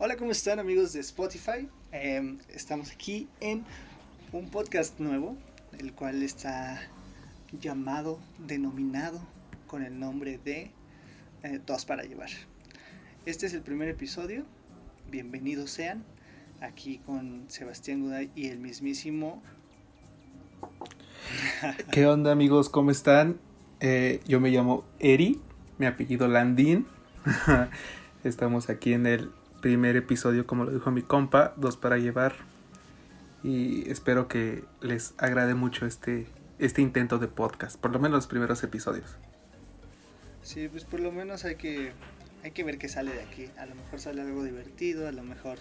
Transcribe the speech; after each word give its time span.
Hola, 0.00 0.16
¿cómo 0.16 0.30
están 0.30 0.60
amigos 0.60 0.92
de 0.92 1.00
Spotify? 1.00 1.68
Em, 1.90 2.38
estamos 2.54 2.92
aquí 2.92 3.26
en 3.40 3.64
un 4.30 4.48
podcast 4.48 5.00
nuevo, 5.00 5.36
el 5.76 5.92
cual 5.92 6.22
está 6.22 6.80
llamado, 7.60 8.20
denominado 8.46 9.20
con 9.66 9.82
el 9.82 9.98
nombre 9.98 10.38
de 10.38 10.70
eh, 11.42 11.60
para 11.84 12.04
Llevar. 12.04 12.28
Este 13.26 13.46
es 13.46 13.54
el 13.54 13.62
primer 13.62 13.88
episodio, 13.88 14.44
bienvenidos 15.10 15.72
sean, 15.72 16.04
aquí 16.60 16.98
con 16.98 17.46
Sebastián 17.48 18.02
Guday 18.02 18.30
y 18.36 18.46
el 18.50 18.60
mismísimo... 18.60 19.42
¿Qué 21.90 22.06
onda 22.06 22.30
amigos? 22.30 22.68
¿Cómo 22.68 22.92
están? 22.92 23.40
Eh, 23.80 24.20
yo 24.28 24.38
me 24.38 24.50
llamo 24.50 24.84
Eri, 25.00 25.40
mi 25.78 25.86
apellido 25.86 26.28
Landín. 26.28 26.86
Estamos 28.22 28.70
aquí 28.70 28.92
en 28.92 29.06
el 29.06 29.32
primer 29.60 29.96
episodio, 29.96 30.46
como 30.46 30.64
lo 30.64 30.72
dijo 30.72 30.90
mi 30.90 31.02
compa, 31.02 31.54
dos 31.56 31.76
para 31.76 31.98
llevar. 31.98 32.34
Y 33.42 33.88
espero 33.90 34.28
que 34.28 34.64
les 34.80 35.14
agrade 35.18 35.54
mucho 35.54 35.86
este, 35.86 36.26
este 36.58 36.82
intento 36.82 37.18
de 37.18 37.28
podcast, 37.28 37.78
por 37.78 37.92
lo 37.92 37.98
menos 37.98 38.16
los 38.16 38.26
primeros 38.26 38.62
episodios. 38.64 39.16
Sí, 40.42 40.68
pues 40.68 40.84
por 40.84 41.00
lo 41.00 41.12
menos 41.12 41.44
hay 41.44 41.56
que, 41.56 41.92
hay 42.42 42.50
que 42.50 42.64
ver 42.64 42.78
qué 42.78 42.88
sale 42.88 43.12
de 43.12 43.22
aquí. 43.22 43.50
A 43.58 43.66
lo 43.66 43.74
mejor 43.74 44.00
sale 44.00 44.22
algo 44.22 44.42
divertido, 44.42 45.06
a 45.06 45.12
lo 45.12 45.22
mejor 45.22 45.58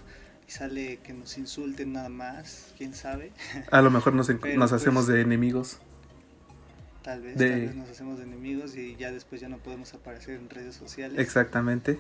sale 0.48 0.98
que 1.04 1.14
nos 1.14 1.38
insulten 1.38 1.94
nada 1.94 2.10
más, 2.10 2.74
quién 2.78 2.94
sabe. 2.94 3.32
A 3.72 3.82
lo 3.82 3.92
mejor 3.92 4.14
nos, 4.14 4.30
nos 4.30 4.72
hacemos 4.72 5.06
pues 5.06 5.16
de 5.16 5.22
enemigos. 5.22 5.80
Tal 7.04 7.22
vez, 7.22 7.38
tal 7.38 7.50
vez 7.50 7.76
nos 7.76 7.90
hacemos 7.90 8.18
de 8.18 8.26
enemigos 8.26 8.76
y 8.76 8.96
ya 8.96 9.12
después 9.12 9.40
ya 9.40 9.50
no 9.50 9.58
podemos 9.58 9.94
aparecer 9.94 10.36
en 10.36 10.50
redes 10.50 10.76
sociales. 10.76 11.20
Exactamente. 11.20 12.00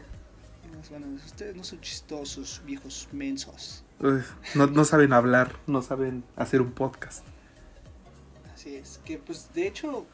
Ustedes 1.26 1.56
no 1.56 1.64
son 1.64 1.82
chistosos, 1.82 2.62
viejos 2.66 3.10
mensos. 3.12 3.84
no, 4.56 4.68
no 4.68 4.86
saben 4.86 5.14
hablar, 5.14 5.56
no 5.68 5.82
saben 5.82 6.24
hacer 6.36 6.62
un 6.62 6.72
podcast. 6.72 7.26
Así 8.54 8.76
es, 8.76 9.00
que 9.06 9.18
pues 9.18 9.54
de 9.54 9.68
hecho 9.68 10.06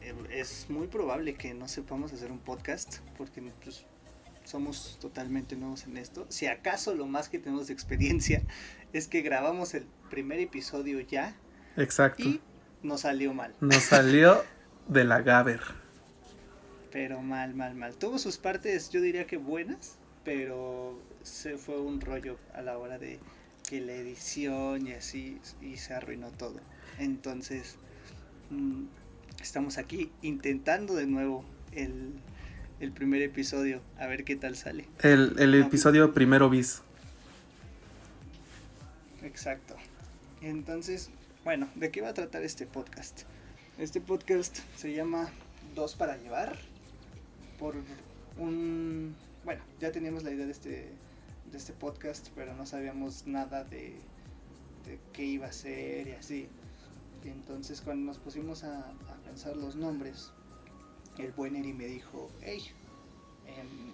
em, 0.00 0.16
es 0.30 0.66
muy 0.68 0.86
probable 0.86 1.34
que 1.34 1.54
no 1.54 1.68
sepamos 1.68 2.12
hacer 2.12 2.32
un 2.32 2.38
podcast 2.38 2.98
porque 3.16 3.42
pues, 3.62 3.84
somos 4.44 4.98
totalmente 5.00 5.56
nuevos 5.56 5.84
en 5.84 5.96
esto. 5.96 6.26
Si 6.28 6.46
acaso 6.46 6.94
lo 6.94 7.06
más 7.06 7.28
que 7.28 7.38
tenemos 7.38 7.68
de 7.68 7.72
experiencia 7.72 8.42
es 8.92 9.08
que 9.08 9.22
grabamos 9.22 9.74
el 9.74 9.86
primer 10.10 10.40
episodio 10.40 11.00
ya. 11.00 11.36
Exacto. 11.76 12.22
Y 12.22 12.40
nos 12.82 13.02
salió 13.02 13.34
mal. 13.34 13.54
Nos 13.60 13.82
salió 13.82 14.42
de 14.88 15.04
la 15.04 15.22
Gaber. 15.22 15.60
Pero 16.92 17.20
mal, 17.22 17.54
mal, 17.54 17.74
mal. 17.74 17.96
Tuvo 17.96 18.18
sus 18.18 18.38
partes, 18.38 18.90
yo 18.90 19.00
diría 19.00 19.26
que 19.26 19.36
buenas, 19.36 19.98
pero 20.24 20.98
se 21.22 21.58
fue 21.58 21.80
un 21.80 22.00
rollo 22.00 22.38
a 22.54 22.62
la 22.62 22.78
hora 22.78 22.98
de 22.98 23.18
que 23.68 23.80
la 23.80 23.92
edición 23.92 24.86
y 24.86 24.92
así, 24.92 25.38
y 25.62 25.76
se 25.76 25.94
arruinó 25.94 26.30
todo. 26.30 26.60
Entonces, 26.98 27.76
mm, 28.50 28.84
estamos 29.40 29.78
aquí 29.78 30.10
intentando 30.22 30.94
de 30.94 31.06
nuevo 31.06 31.44
el, 31.72 32.20
primer 32.94 33.22
episodio, 33.22 33.80
a 33.98 34.06
ver 34.06 34.24
qué 34.24 34.36
tal 34.36 34.56
sale. 34.56 34.86
El, 35.00 35.34
el 35.38 35.54
episodio 35.54 36.12
primero 36.12 36.50
bis. 36.50 36.82
Exacto. 39.22 39.74
Entonces, 40.42 41.10
bueno, 41.44 41.68
¿de 41.74 41.90
qué 41.90 42.02
va 42.02 42.10
a 42.10 42.14
tratar 42.14 42.42
este 42.42 42.66
podcast? 42.66 43.22
Este 43.78 44.00
podcast 44.00 44.58
se 44.76 44.92
llama 44.92 45.30
Dos 45.74 45.94
para 45.94 46.18
llevar 46.18 46.56
por 47.58 47.74
un 48.38 49.16
bueno, 49.44 49.62
ya 49.78 49.92
teníamos 49.92 50.22
la 50.22 50.30
idea 50.30 50.46
de 50.46 50.52
este, 50.52 50.88
de 51.50 51.58
este 51.58 51.72
podcast, 51.72 52.28
pero 52.34 52.54
no 52.54 52.66
sabíamos 52.66 53.26
nada 53.26 53.64
de, 53.64 53.96
qué 55.12 55.24
iba 55.24 55.46
a 55.46 55.52
ser 55.52 56.08
y 56.08 56.12
así. 56.12 56.48
Entonces 57.24 57.80
cuando 57.80 58.06
nos 58.06 58.18
pusimos 58.18 58.64
a, 58.64 58.92
pensar 59.24 59.56
los 59.56 59.76
nombres, 59.76 60.32
el 61.18 61.32
buen 61.32 61.56
Eri 61.56 61.72
me 61.72 61.86
dijo, 61.86 62.30
hey, 62.42 62.62
em, 63.46 63.92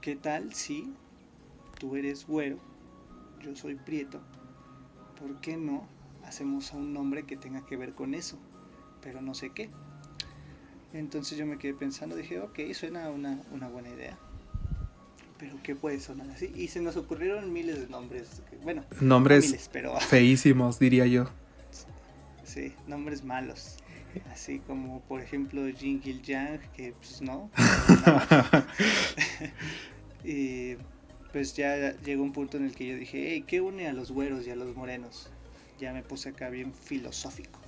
¿qué 0.00 0.16
tal 0.16 0.52
si 0.54 0.94
tú 1.78 1.96
eres 1.96 2.26
güero, 2.26 2.58
yo 3.42 3.54
soy 3.56 3.74
prieto? 3.74 4.20
¿Por 5.18 5.40
qué 5.40 5.56
no 5.56 5.86
hacemos 6.24 6.72
a 6.72 6.76
un 6.76 6.92
nombre 6.92 7.24
que 7.24 7.36
tenga 7.36 7.64
que 7.66 7.76
ver 7.76 7.94
con 7.94 8.14
eso? 8.14 8.38
Pero 9.02 9.20
no 9.20 9.34
sé 9.34 9.50
qué. 9.50 9.70
Entonces 10.92 11.38
yo 11.38 11.46
me 11.46 11.58
quedé 11.58 11.74
pensando, 11.74 12.16
dije, 12.16 12.40
ok, 12.40 12.58
suena 12.72 13.10
una, 13.10 13.40
una 13.52 13.68
buena 13.68 13.90
idea. 13.90 14.18
Pero 15.38 15.56
¿qué 15.62 15.74
puede 15.74 16.00
sonar 16.00 16.28
así? 16.30 16.52
Y 16.54 16.68
se 16.68 16.80
nos 16.80 16.96
ocurrieron 16.96 17.52
miles 17.52 17.80
de 17.80 17.88
nombres. 17.88 18.42
Bueno, 18.62 18.84
nombres 19.00 19.70
feísimos, 20.08 20.78
diría 20.78 21.06
yo. 21.06 21.30
Sí, 22.44 22.74
nombres 22.86 23.24
malos. 23.24 23.76
Así 24.32 24.58
como, 24.58 25.00
por 25.02 25.20
ejemplo, 25.20 25.62
Jin 25.72 26.02
Gil 26.02 26.20
Yang, 26.22 26.60
que 26.72 26.92
pues 26.92 27.22
no. 27.22 27.48
y 30.24 30.74
pues 31.32 31.54
ya 31.54 31.96
llegó 32.00 32.24
un 32.24 32.32
punto 32.32 32.56
en 32.56 32.64
el 32.64 32.74
que 32.74 32.88
yo 32.88 32.96
dije, 32.96 33.30
hey, 33.30 33.44
¿qué 33.46 33.60
une 33.60 33.86
a 33.86 33.92
los 33.92 34.10
güeros 34.10 34.46
y 34.46 34.50
a 34.50 34.56
los 34.56 34.74
morenos? 34.74 35.30
Ya 35.78 35.92
me 35.92 36.02
puse 36.02 36.30
acá 36.30 36.50
bien 36.50 36.74
filosófico. 36.74 37.60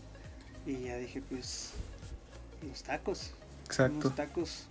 Y 0.66 0.80
ya 0.80 0.96
dije, 0.96 1.22
pues 1.22 1.72
los 2.64 2.82
tacos. 2.82 3.32
Exacto. 3.66 4.08
Los 4.08 4.14
tacos 4.14 4.66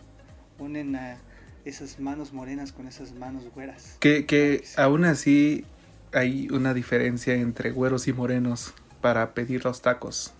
unen 0.60 0.96
a 0.96 1.18
esas 1.66 2.00
manos 2.00 2.34
morenas 2.34 2.72
con 2.72 2.88
esas 2.88 3.14
manos 3.14 3.44
güeras. 3.54 3.98
Que, 4.00 4.26
que 4.26 4.64
aún 4.78 5.06
así 5.06 5.66
hay 6.14 6.50
una 6.50 6.74
diferencia 6.74 7.36
entre 7.36 7.72
güeros 7.72 8.08
y 8.08 8.14
morenos 8.14 8.74
para 9.02 9.34
pedir 9.34 9.66
los 9.66 9.82
tacos. 9.82 10.34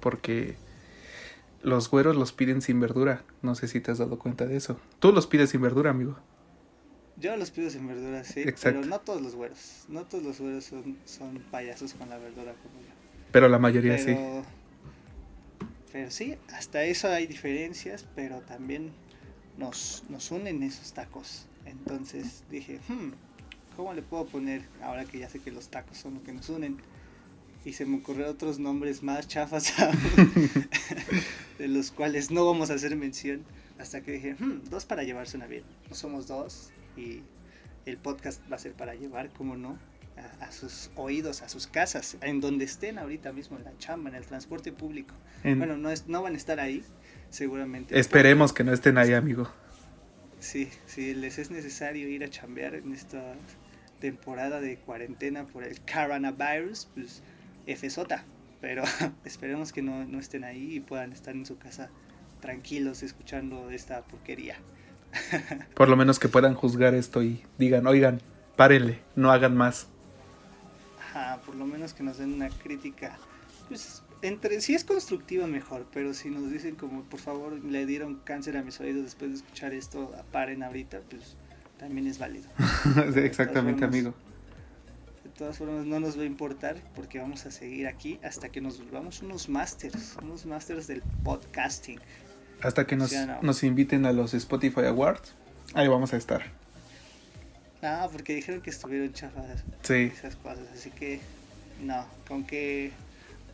Porque 0.00 0.56
los 1.62 1.90
güeros 1.90 2.16
los 2.16 2.32
piden 2.32 2.62
sin 2.62 2.80
verdura. 2.80 3.24
No 3.42 3.54
sé 3.54 3.68
si 3.68 3.80
te 3.80 3.90
has 3.90 3.98
dado 3.98 4.18
cuenta 4.18 4.46
de 4.46 4.56
eso. 4.56 4.78
Tú 4.98 5.12
los 5.12 5.26
pides 5.26 5.50
sin 5.50 5.60
verdura, 5.60 5.90
amigo. 5.90 6.16
Yo 7.16 7.36
los 7.36 7.50
pido 7.50 7.68
sin 7.68 7.86
verdura, 7.88 8.22
sí. 8.22 8.44
Pero 8.62 8.84
no 8.84 9.00
todos 9.00 9.20
los 9.20 9.34
güeros. 9.34 9.84
No 9.88 10.04
todos 10.04 10.22
los 10.24 10.40
güeros 10.40 10.64
son, 10.64 10.96
son 11.04 11.38
payasos 11.50 11.94
con 11.94 12.08
la 12.08 12.18
verdura 12.18 12.54
como 12.62 12.80
yo. 12.80 12.92
Pero 13.32 13.48
la 13.48 13.58
mayoría 13.58 13.98
sí. 13.98 14.16
Pero 15.98 16.12
sí, 16.12 16.36
hasta 16.52 16.84
eso 16.84 17.08
hay 17.08 17.26
diferencias, 17.26 18.06
pero 18.14 18.40
también 18.42 18.92
nos, 19.56 20.04
nos 20.08 20.30
unen 20.30 20.62
esos 20.62 20.92
tacos. 20.92 21.48
Entonces 21.66 22.44
dije, 22.48 22.78
hmm, 22.86 23.08
¿cómo 23.74 23.92
le 23.94 24.02
puedo 24.02 24.24
poner 24.24 24.62
ahora 24.80 25.04
que 25.06 25.18
ya 25.18 25.28
sé 25.28 25.40
que 25.40 25.50
los 25.50 25.70
tacos 25.70 25.98
son 25.98 26.14
lo 26.14 26.22
que 26.22 26.32
nos 26.32 26.48
unen? 26.50 26.76
Y 27.64 27.72
se 27.72 27.84
me 27.84 27.96
ocurrieron 27.96 28.32
otros 28.32 28.60
nombres 28.60 29.02
más 29.02 29.26
chafas 29.26 29.74
de 31.58 31.66
los 31.66 31.90
cuales 31.90 32.30
no 32.30 32.46
vamos 32.46 32.70
a 32.70 32.74
hacer 32.74 32.94
mención. 32.94 33.44
Hasta 33.80 34.00
que 34.00 34.12
dije, 34.12 34.36
hmm, 34.38 34.70
dos 34.70 34.84
para 34.84 35.02
llevarse 35.02 35.36
una 35.36 35.48
bien. 35.48 35.64
Somos 35.90 36.28
dos 36.28 36.70
y 36.96 37.22
el 37.86 37.96
podcast 37.96 38.40
va 38.48 38.54
a 38.54 38.60
ser 38.60 38.72
para 38.74 38.94
llevar, 38.94 39.30
¿cómo 39.30 39.56
no? 39.56 39.76
A, 40.40 40.52
sus 40.52 40.90
oídos, 40.96 41.42
a 41.42 41.48
sus 41.48 41.66
casas, 41.66 42.16
en 42.20 42.40
donde 42.40 42.64
estén 42.64 42.98
ahorita 42.98 43.32
mismo, 43.32 43.56
en 43.56 43.64
la 43.64 43.76
chamba, 43.78 44.10
en 44.10 44.16
el 44.16 44.26
transporte 44.26 44.72
público. 44.72 45.14
bueno, 45.42 45.76
no, 45.76 45.90
es, 45.90 46.08
no 46.08 46.22
van 46.22 46.34
a 46.34 46.36
estar 46.36 46.60
ahí, 46.60 46.84
seguramente. 47.30 47.98
Esperemos 47.98 48.52
que 48.52 48.64
no 48.64 48.72
estén 48.72 48.98
ahí, 48.98 49.12
amigo. 49.12 49.48
Sí, 50.40 50.70
si 50.86 51.14
les 51.14 51.38
es 51.38 51.50
necesario 51.50 52.08
ir 52.08 52.22
a 52.24 52.28
chambear 52.28 52.74
en 52.74 52.92
esta 52.92 53.34
temporada 54.00 54.60
de 54.60 54.76
cuarentena 54.76 55.46
por 55.46 55.64
el 55.64 55.80
coronavirus, 55.80 56.88
pues 56.94 57.22
FZ, 57.66 57.98
pero 58.60 58.84
esperemos 59.24 59.72
que 59.72 59.82
no, 59.82 60.04
no 60.04 60.18
estén 60.18 60.44
ahí 60.44 60.76
y 60.76 60.80
puedan 60.80 61.12
estar 61.12 61.34
en 61.34 61.44
su 61.44 61.58
casa 61.58 61.90
tranquilos 62.40 63.02
escuchando 63.02 63.70
esta 63.70 64.02
porquería. 64.02 64.56
Por 65.74 65.88
lo 65.88 65.96
menos 65.96 66.18
que 66.18 66.28
puedan 66.28 66.54
juzgar 66.54 66.94
esto 66.94 67.22
y 67.22 67.42
digan, 67.58 67.86
oigan, 67.86 68.20
párenle, 68.56 69.00
no 69.16 69.32
hagan 69.32 69.56
más 69.56 69.88
por 71.44 71.54
lo 71.54 71.66
menos 71.66 71.94
que 71.94 72.02
nos 72.02 72.18
den 72.18 72.34
una 72.34 72.48
crítica, 72.48 73.16
pues 73.68 74.02
entre 74.22 74.60
si 74.60 74.74
es 74.74 74.84
constructiva 74.84 75.46
mejor, 75.46 75.86
pero 75.92 76.14
si 76.14 76.30
nos 76.30 76.50
dicen 76.50 76.74
como 76.74 77.02
por 77.04 77.20
favor 77.20 77.52
le 77.64 77.86
dieron 77.86 78.16
cáncer 78.24 78.56
a 78.56 78.62
mis 78.62 78.80
oídos 78.80 79.04
después 79.04 79.30
de 79.30 79.36
escuchar 79.36 79.74
esto, 79.74 80.12
paren 80.32 80.62
ahorita, 80.62 81.00
pues 81.08 81.36
también 81.78 82.06
es 82.06 82.18
válido. 82.18 82.48
exactamente, 83.16 83.84
amigo. 83.84 84.14
De 85.22 85.30
todas 85.30 85.58
formas 85.58 85.86
no 85.86 86.00
nos 86.00 86.18
va 86.18 86.22
a 86.22 86.26
importar 86.26 86.82
porque 86.96 87.20
vamos 87.20 87.46
a 87.46 87.52
seguir 87.52 87.86
aquí 87.86 88.18
hasta 88.24 88.48
que 88.48 88.60
nos 88.60 88.78
volvamos 88.78 89.22
unos 89.22 89.48
masters, 89.48 90.16
unos 90.20 90.46
masters 90.46 90.88
del 90.88 91.02
podcasting. 91.22 92.00
Hasta 92.60 92.86
que 92.86 92.96
nos, 92.96 93.12
nos 93.42 93.62
inviten 93.62 94.04
a 94.04 94.12
los 94.12 94.34
Spotify 94.34 94.86
Awards, 94.86 95.34
ahí 95.74 95.86
vamos 95.86 96.12
a 96.12 96.16
estar. 96.16 96.42
No, 97.82 98.08
porque 98.12 98.34
dijeron 98.34 98.60
que 98.60 98.70
estuvieron 98.70 99.12
chafas 99.12 99.62
sí. 99.82 99.94
esas 100.12 100.34
cosas, 100.36 100.66
así 100.74 100.90
que 100.90 101.20
no, 101.82 102.04
con 102.26 102.44
que 102.44 102.90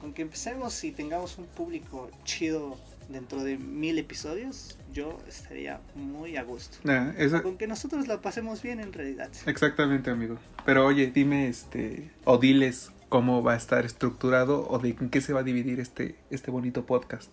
con 0.01 0.13
que 0.13 0.23
empecemos 0.23 0.83
y 0.85 0.93
tengamos 0.93 1.39
un 1.39 1.47
público 1.47 2.11
chido 2.25 2.79
dentro 3.09 3.43
de 3.43 3.57
mil 3.59 3.99
episodios, 3.99 4.79
yo 4.93 5.19
estaría 5.29 5.81
muy 5.95 6.37
a 6.37 6.43
gusto. 6.43 6.79
Ah, 6.87 7.13
eso- 7.19 7.43
Con 7.43 7.57
que 7.59 7.67
nosotros 7.67 8.07
la 8.09 8.21
pasemos 8.21 8.61
bien 8.63 8.81
en 8.81 8.93
realidad. 8.93 9.31
exactamente, 9.47 10.11
amigo. 10.11 10.39
Pero 10.67 10.87
oye, 10.87 11.07
dime, 11.11 11.49
este, 11.49 12.11
o 12.25 12.37
diles 12.39 12.91
cómo 13.11 13.43
va 13.43 13.55
a 13.55 13.57
estar 13.57 13.85
estructurado 13.87 14.67
o 14.69 14.79
de 14.79 14.91
en 14.91 15.09
qué 15.11 15.21
se 15.21 15.33
va 15.33 15.41
a 15.41 15.43
dividir 15.43 15.81
este, 15.81 16.17
este 16.31 16.51
bonito 16.51 16.85
podcast. 16.87 17.33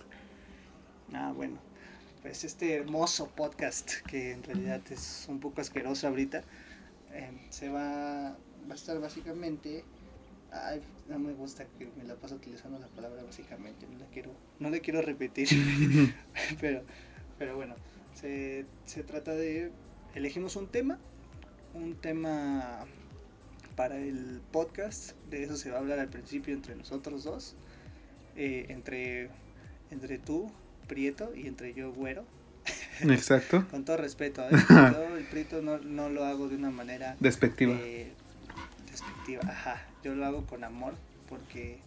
Ah, 1.13 1.31
bueno. 1.35 1.57
Pues 2.21 2.43
este 2.43 2.75
hermoso 2.75 3.27
podcast, 3.35 3.91
que 4.07 4.31
en 4.31 4.43
realidad 4.43 4.81
es 4.91 5.25
un 5.27 5.39
poco 5.39 5.59
asqueroso 5.61 6.07
ahorita, 6.07 6.43
eh, 7.13 7.47
se 7.49 7.69
va, 7.69 8.37
va 8.67 8.71
a 8.71 8.75
estar 8.75 8.99
básicamente... 8.99 9.83
Ay, 10.53 10.81
no 11.07 11.17
me 11.17 11.31
gusta 11.31 11.65
que 11.79 11.87
me 11.97 12.03
la 12.03 12.15
paso 12.15 12.35
utilizando 12.35 12.77
la 12.77 12.87
palabra 12.87 13.23
básicamente, 13.23 13.87
no 13.87 13.97
la 13.97 14.05
quiero, 14.07 14.31
no 14.59 14.69
la 14.69 14.79
quiero 14.79 15.01
repetir, 15.01 15.47
pero, 16.59 16.81
pero 17.39 17.55
bueno, 17.55 17.75
se, 18.13 18.65
se 18.85 19.03
trata 19.03 19.33
de, 19.33 19.71
elegimos 20.13 20.57
un 20.57 20.67
tema, 20.67 20.99
un 21.73 21.95
tema 21.95 22.85
para 23.75 23.97
el 23.97 24.41
podcast, 24.51 25.13
de 25.29 25.43
eso 25.43 25.55
se 25.55 25.71
va 25.71 25.77
a 25.77 25.79
hablar 25.79 25.99
al 25.99 26.09
principio 26.09 26.53
entre 26.53 26.75
nosotros 26.75 27.23
dos, 27.23 27.55
eh, 28.35 28.65
entre, 28.69 29.29
entre 29.89 30.17
tú, 30.17 30.51
Prieto, 30.87 31.33
y 31.33 31.47
entre 31.47 31.73
yo, 31.73 31.93
Güero, 31.93 32.25
Exacto. 33.09 33.65
con 33.71 33.85
todo 33.85 33.97
respeto, 33.97 34.41
¿eh? 34.43 34.49
yo 34.69 35.17
el 35.17 35.25
Prieto 35.25 35.61
no, 35.61 35.77
no 35.79 36.09
lo 36.09 36.25
hago 36.25 36.47
de 36.49 36.55
una 36.55 36.71
manera 36.71 37.15
Despectiva. 37.19 37.73
eh, 37.75 38.11
despectiva, 38.89 39.41
ajá, 39.49 39.81
yo 40.03 40.13
lo 40.15 40.25
hago 40.25 40.45
con 40.45 40.63
amor, 40.63 40.93
porque 41.29 41.79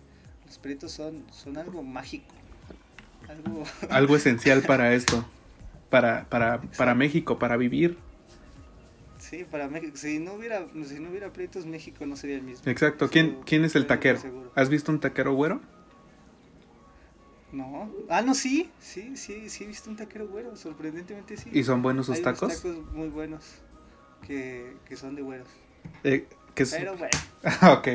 los 0.46 0.58
Prietos 0.58 0.93
son, 0.93 1.25
son 1.31 1.58
algo 1.58 1.82
mágico, 1.82 2.34
algo... 3.28 3.64
Algo 3.90 4.16
esencial 4.16 4.62
para 4.62 4.94
esto. 4.94 5.25
Para, 5.90 6.25
para, 6.28 6.61
para 6.76 6.94
México, 6.94 7.38
para 7.38 7.56
vivir. 7.56 7.96
Sí, 9.19 9.46
para 9.50 9.69
México. 9.69 9.96
Si 9.96 10.19
no 10.19 10.34
hubiera, 10.34 10.67
si 10.87 11.00
no 11.00 11.08
hubiera 11.08 11.32
pleitos, 11.32 11.64
México 11.64 12.05
no 12.05 12.17
sería 12.17 12.37
el 12.37 12.43
mismo. 12.43 12.70
Exacto. 12.70 13.08
¿Quién, 13.08 13.26
Eso 13.26 13.43
¿quién 13.46 13.64
es 13.64 13.75
el 13.76 13.87
taquero? 13.87 14.20
¿Has 14.55 14.69
visto 14.69 14.93
un 14.93 15.00
taquero 15.00 15.32
güero? 15.34 15.62
No. 17.54 17.88
Ah, 18.08 18.20
no, 18.20 18.34
sí. 18.34 18.68
Sí, 18.80 19.16
sí, 19.16 19.48
sí 19.48 19.64
he 19.64 19.66
visto 19.68 19.88
un 19.88 19.96
taquero 19.96 20.26
güero. 20.26 20.56
Sorprendentemente 20.56 21.36
sí. 21.36 21.50
¿Y 21.52 21.62
son 21.62 21.82
buenos 21.82 22.06
sus 22.06 22.16
Hay 22.16 22.22
unos 22.22 22.40
tacos? 22.40 22.56
tacos 22.56 22.92
muy 22.92 23.08
buenos 23.08 23.44
que, 24.26 24.76
que 24.88 24.96
son 24.96 25.14
de 25.14 25.22
güeros. 25.22 25.48
Eh, 26.02 26.26
que 26.54 26.66
Pero 26.66 26.96
bueno, 26.96 27.16
ok. 27.78 27.88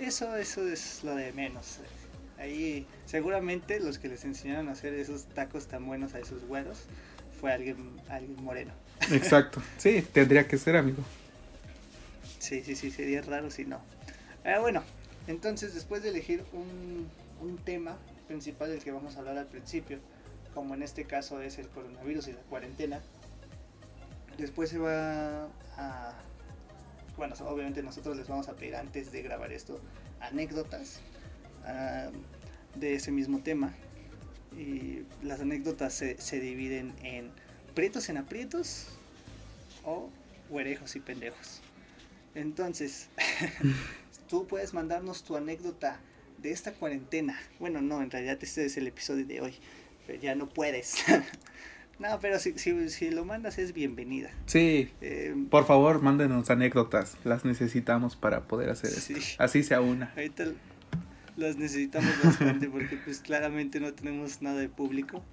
eso, 0.00 0.36
eso 0.36 0.66
es 0.66 1.04
lo 1.04 1.14
de 1.14 1.32
menos. 1.32 1.78
Ahí 2.38 2.84
seguramente 3.06 3.78
los 3.78 3.98
que 3.98 4.08
les 4.08 4.24
enseñaron 4.24 4.68
a 4.68 4.72
hacer 4.72 4.94
esos 4.94 5.26
tacos 5.26 5.66
tan 5.66 5.86
buenos 5.86 6.14
a 6.14 6.18
esos 6.18 6.44
güeros 6.46 6.86
fue 7.40 7.52
alguien, 7.52 8.00
alguien 8.08 8.42
moreno. 8.42 8.72
Exacto. 9.12 9.62
Sí, 9.78 10.04
tendría 10.12 10.48
que 10.48 10.58
ser, 10.58 10.76
amigo. 10.76 11.02
Sí, 12.40 12.62
sí, 12.64 12.74
sí, 12.74 12.90
sería 12.90 13.22
raro 13.22 13.50
si 13.50 13.64
no. 13.64 13.80
Pero 14.42 14.60
bueno, 14.62 14.82
entonces 15.28 15.74
después 15.74 16.02
de 16.02 16.10
elegir 16.10 16.44
un, 16.52 17.08
un 17.40 17.58
tema 17.58 17.98
principal 18.26 18.70
del 18.70 18.82
que 18.82 18.92
vamos 18.92 19.16
a 19.16 19.20
hablar 19.20 19.38
al 19.38 19.46
principio, 19.46 19.98
como 20.54 20.74
en 20.74 20.82
este 20.82 21.04
caso 21.04 21.40
es 21.40 21.58
el 21.58 21.68
coronavirus 21.68 22.28
y 22.28 22.32
la 22.32 22.40
cuarentena, 22.42 23.00
después 24.38 24.70
se 24.70 24.78
va 24.78 25.48
a... 25.76 26.14
Bueno, 27.16 27.34
obviamente 27.46 27.82
nosotros 27.82 28.16
les 28.16 28.26
vamos 28.26 28.48
a 28.48 28.54
pedir 28.54 28.74
antes 28.74 29.12
de 29.12 29.22
grabar 29.22 29.52
esto 29.52 29.80
anécdotas 30.20 31.00
de 32.74 32.94
ese 32.94 33.12
mismo 33.12 33.40
tema. 33.40 33.72
Y 34.56 35.02
las 35.22 35.40
anécdotas 35.40 35.94
se, 35.94 36.20
se 36.20 36.40
dividen 36.40 36.92
en 37.02 37.30
prietos 37.74 38.08
en 38.08 38.16
aprietos 38.18 38.86
o 39.84 40.10
güerejos 40.48 40.94
y 40.96 41.00
pendejos. 41.00 41.60
Entonces, 42.34 43.08
tú 44.28 44.46
puedes 44.46 44.74
mandarnos 44.74 45.24
tu 45.24 45.36
anécdota 45.36 46.00
de 46.44 46.52
esta 46.52 46.72
cuarentena. 46.72 47.36
Bueno, 47.58 47.80
no, 47.80 48.02
en 48.02 48.10
realidad 48.10 48.38
este 48.40 48.66
es 48.66 48.76
el 48.76 48.86
episodio 48.86 49.26
de 49.26 49.40
hoy, 49.40 49.54
pero 50.06 50.20
ya 50.20 50.34
no 50.34 50.46
puedes. 50.46 51.02
no, 51.98 52.20
pero 52.20 52.38
si, 52.38 52.56
si, 52.58 52.90
si 52.90 53.10
lo 53.10 53.24
mandas 53.24 53.58
es 53.58 53.72
bienvenida. 53.72 54.30
Sí. 54.44 54.90
Eh, 55.00 55.34
Por 55.50 55.66
favor, 55.66 56.02
mándenos 56.02 56.50
anécdotas. 56.50 57.16
Las 57.24 57.46
necesitamos 57.46 58.14
para 58.14 58.42
poder 58.42 58.68
hacer 58.68 58.90
esto. 58.90 59.14
Sí. 59.18 59.36
Así 59.38 59.62
sea 59.62 59.80
una. 59.80 60.12
ahorita 60.14 60.44
las 61.36 61.56
necesitamos 61.56 62.12
bastante 62.22 62.68
porque 62.68 62.96
pues 62.96 63.18
claramente 63.18 63.80
no 63.80 63.92
tenemos 63.94 64.42
nada 64.42 64.60
de 64.60 64.68
público. 64.68 65.24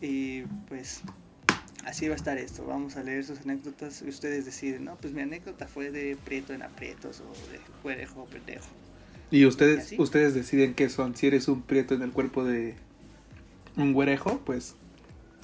Y 0.00 0.42
pues 0.66 1.02
así 1.84 2.08
va 2.08 2.14
a 2.14 2.16
estar 2.16 2.38
esto. 2.38 2.64
Vamos 2.64 2.96
a 2.96 3.02
leer 3.02 3.22
sus 3.22 3.42
anécdotas 3.42 4.00
y 4.00 4.08
ustedes 4.08 4.46
deciden, 4.46 4.86
no, 4.86 4.96
pues 4.96 5.12
mi 5.12 5.20
anécdota 5.20 5.68
fue 5.68 5.90
de 5.90 6.16
prieto 6.16 6.54
en 6.54 6.62
aprietos 6.62 7.20
o 7.20 7.52
de 7.52 7.60
güerejo 7.82 8.22
o 8.22 8.24
pendejo. 8.24 8.66
Y 9.32 9.38
¿Y 9.38 9.46
ustedes, 9.46 9.86
así? 9.86 9.96
ustedes 9.98 10.34
deciden 10.34 10.74
qué 10.74 10.88
son. 10.88 11.16
Si 11.16 11.26
eres 11.26 11.48
un 11.48 11.62
prieto 11.62 11.94
en 11.94 12.02
el 12.02 12.12
cuerpo 12.12 12.44
de 12.44 12.76
un 13.76 13.94
güerejo, 13.94 14.40
pues 14.44 14.76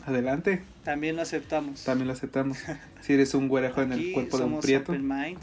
adelante. 0.05 0.62
También 0.85 1.17
lo 1.17 1.23
aceptamos. 1.23 1.85
También 1.85 2.06
lo 2.06 2.12
aceptamos. 2.12 2.58
Si 3.00 3.14
eres 3.14 3.32
un 3.35 3.49
güerejo 3.49 3.81
en 3.82 3.93
el 3.93 4.12
cuerpo 4.12 4.37
de 4.38 4.44
un 4.44 4.50
somos 4.50 4.64
prieto, 4.64 4.93
open 4.93 5.08
mind 5.08 5.40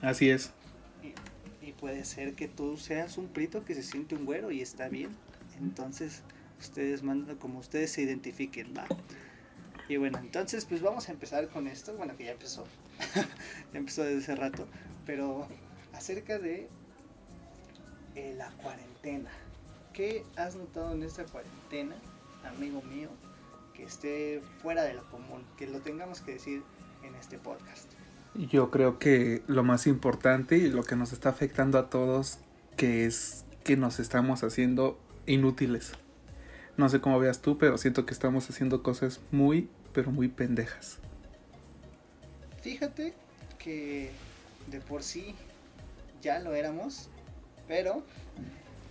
así 0.00 0.30
es. 0.30 0.52
y, 1.02 1.66
y 1.66 1.72
puede 1.72 2.04
ser 2.04 2.34
que 2.34 2.48
tú 2.48 2.76
seas 2.78 3.18
un 3.18 3.26
prieto 3.26 3.64
que 3.64 3.74
se 3.74 3.82
siente 3.82 4.14
un 4.14 4.24
güero 4.24 4.50
y 4.50 4.62
está 4.62 4.88
bien. 4.88 5.10
Entonces, 5.60 6.22
ustedes 6.60 7.02
mandan 7.02 7.36
como 7.36 7.58
ustedes 7.58 7.90
se 7.90 8.02
identifiquen, 8.02 8.72
¿va? 8.76 8.86
Y 9.88 9.98
bueno, 9.98 10.18
entonces 10.18 10.64
pues 10.64 10.80
vamos 10.80 11.08
a 11.08 11.12
empezar 11.12 11.48
con 11.48 11.66
esto, 11.66 11.94
bueno 11.94 12.16
que 12.16 12.24
ya 12.24 12.32
empezó, 12.32 12.64
ya 13.72 13.78
empezó 13.78 14.02
desde 14.02 14.18
hace 14.18 14.34
rato, 14.36 14.66
pero 15.04 15.46
acerca 15.92 16.38
de 16.38 16.68
eh, 18.14 18.34
la 18.36 18.50
cuarentena. 18.62 19.30
¿Qué 19.92 20.24
has 20.36 20.56
notado 20.56 20.92
en 20.92 21.02
esta 21.02 21.24
cuarentena, 21.24 21.94
amigo 22.44 22.82
mío, 22.82 23.08
que 23.74 23.84
esté 23.84 24.42
fuera 24.62 24.82
de 24.82 24.94
lo 24.94 25.08
común, 25.10 25.44
que 25.56 25.66
lo 25.66 25.80
tengamos 25.80 26.20
que 26.20 26.32
decir 26.32 26.62
en 27.02 27.14
este 27.14 27.38
podcast? 27.38 27.90
Yo 28.34 28.70
creo 28.70 28.98
que 28.98 29.42
lo 29.46 29.62
más 29.62 29.86
importante 29.86 30.56
y 30.56 30.68
lo 30.68 30.82
que 30.82 30.96
nos 30.96 31.12
está 31.12 31.28
afectando 31.28 31.78
a 31.78 31.88
todos, 31.90 32.38
que 32.76 33.06
es 33.06 33.44
que 33.62 33.76
nos 33.76 34.00
estamos 34.00 34.42
haciendo 34.42 34.98
inútiles. 35.26 35.92
No 36.76 36.88
sé 36.88 37.00
cómo 37.00 37.20
veas 37.20 37.40
tú, 37.40 37.56
pero 37.58 37.78
siento 37.78 38.04
que 38.04 38.12
estamos 38.12 38.50
haciendo 38.50 38.82
cosas 38.82 39.20
muy, 39.30 39.68
pero 39.92 40.10
muy 40.10 40.28
pendejas. 40.28 40.98
Fíjate 42.62 43.14
que 43.58 44.10
de 44.66 44.80
por 44.80 45.02
sí 45.02 45.34
ya 46.20 46.40
lo 46.40 46.54
éramos, 46.54 47.08
pero 47.68 48.04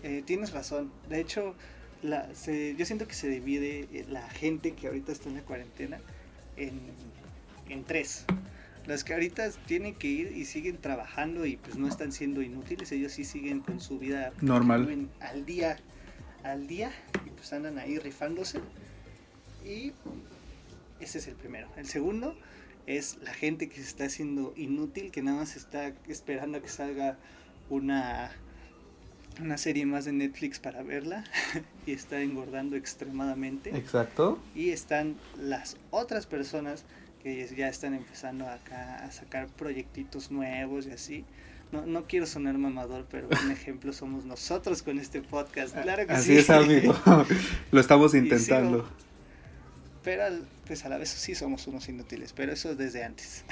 eh, 0.03 0.23
tienes 0.25 0.51
razón. 0.51 0.91
De 1.09 1.19
hecho, 1.19 1.55
la, 2.01 2.33
se- 2.35 2.75
yo 2.75 2.85
siento 2.85 3.07
que 3.07 3.13
se 3.13 3.29
divide 3.29 3.87
eh, 3.93 4.05
la 4.09 4.27
gente 4.29 4.73
que 4.73 4.87
ahorita 4.87 5.11
está 5.11 5.29
en 5.29 5.35
la 5.35 5.41
cuarentena 5.41 5.99
en, 6.57 6.79
en 7.69 7.83
tres. 7.83 8.25
Los 8.85 9.05
que 9.05 9.13
ahorita 9.13 9.49
tienen 9.65 9.95
que 9.95 10.07
ir 10.07 10.31
y 10.35 10.43
siguen 10.43 10.77
trabajando 10.77 11.45
y 11.45 11.55
pues 11.55 11.77
no 11.77 11.87
están 11.87 12.11
siendo 12.11 12.41
inútiles, 12.41 12.91
ellos 12.91 13.13
sí 13.13 13.23
siguen 13.23 13.61
con 13.61 13.79
su 13.79 13.97
vida 13.97 14.33
Normal. 14.41 15.07
al 15.21 15.45
día, 15.45 15.77
al 16.43 16.67
día 16.67 16.91
y 17.25 17.29
pues 17.29 17.53
andan 17.53 17.79
ahí 17.79 17.97
rifándose. 17.97 18.59
Y 19.65 19.93
ese 20.99 21.19
es 21.19 21.27
el 21.27 21.35
primero. 21.35 21.69
El 21.77 21.87
segundo 21.87 22.35
es 22.85 23.15
la 23.23 23.33
gente 23.33 23.69
que 23.69 23.75
se 23.75 23.83
está 23.83 24.03
haciendo 24.03 24.53
inútil, 24.57 25.11
que 25.11 25.21
nada 25.21 25.37
más 25.37 25.55
está 25.55 25.93
esperando 26.09 26.57
a 26.57 26.61
que 26.61 26.67
salga 26.67 27.17
una, 27.69 28.33
una 29.41 29.57
serie 29.57 29.85
más 29.85 30.05
de 30.05 30.11
Netflix 30.13 30.59
para 30.59 30.83
verla 30.83 31.23
y 31.85 31.91
está 31.93 32.21
engordando 32.21 32.75
extremadamente. 32.75 33.75
Exacto. 33.75 34.39
Y 34.55 34.69
están 34.69 35.15
las 35.39 35.77
otras 35.91 36.25
personas 36.25 36.83
que 37.21 37.47
ya 37.55 37.67
están 37.69 37.93
empezando 37.93 38.47
acá 38.47 38.97
a 39.05 39.11
sacar 39.11 39.47
proyectitos 39.47 40.29
nuevos 40.31 40.87
y 40.87 40.91
así. 40.91 41.25
No, 41.71 41.85
no 41.87 42.03
quiero 42.05 42.27
sonar 42.27 42.57
mamador, 42.57 43.07
pero 43.09 43.27
un 43.43 43.51
ejemplo 43.51 43.93
somos 43.93 44.25
nosotros 44.25 44.83
con 44.83 44.99
este 44.99 45.21
podcast. 45.21 45.75
Claro 45.75 46.05
que 46.05 46.13
Así 46.13 46.33
sí. 46.33 46.37
es, 46.39 46.49
amigo. 46.49 46.95
lo 47.71 47.79
estamos 47.79 48.13
intentando. 48.13 48.79
sigo. 48.81 48.89
Pero 50.03 50.25
al- 50.25 50.45
pues 50.67 50.85
a 50.85 50.89
la 50.89 50.97
vez 50.97 51.09
sí 51.09 51.33
somos 51.33 51.65
unos 51.67 51.87
inútiles, 51.89 52.33
pero 52.33 52.51
eso 52.51 52.75
desde 52.75 53.03
antes. 53.03 53.43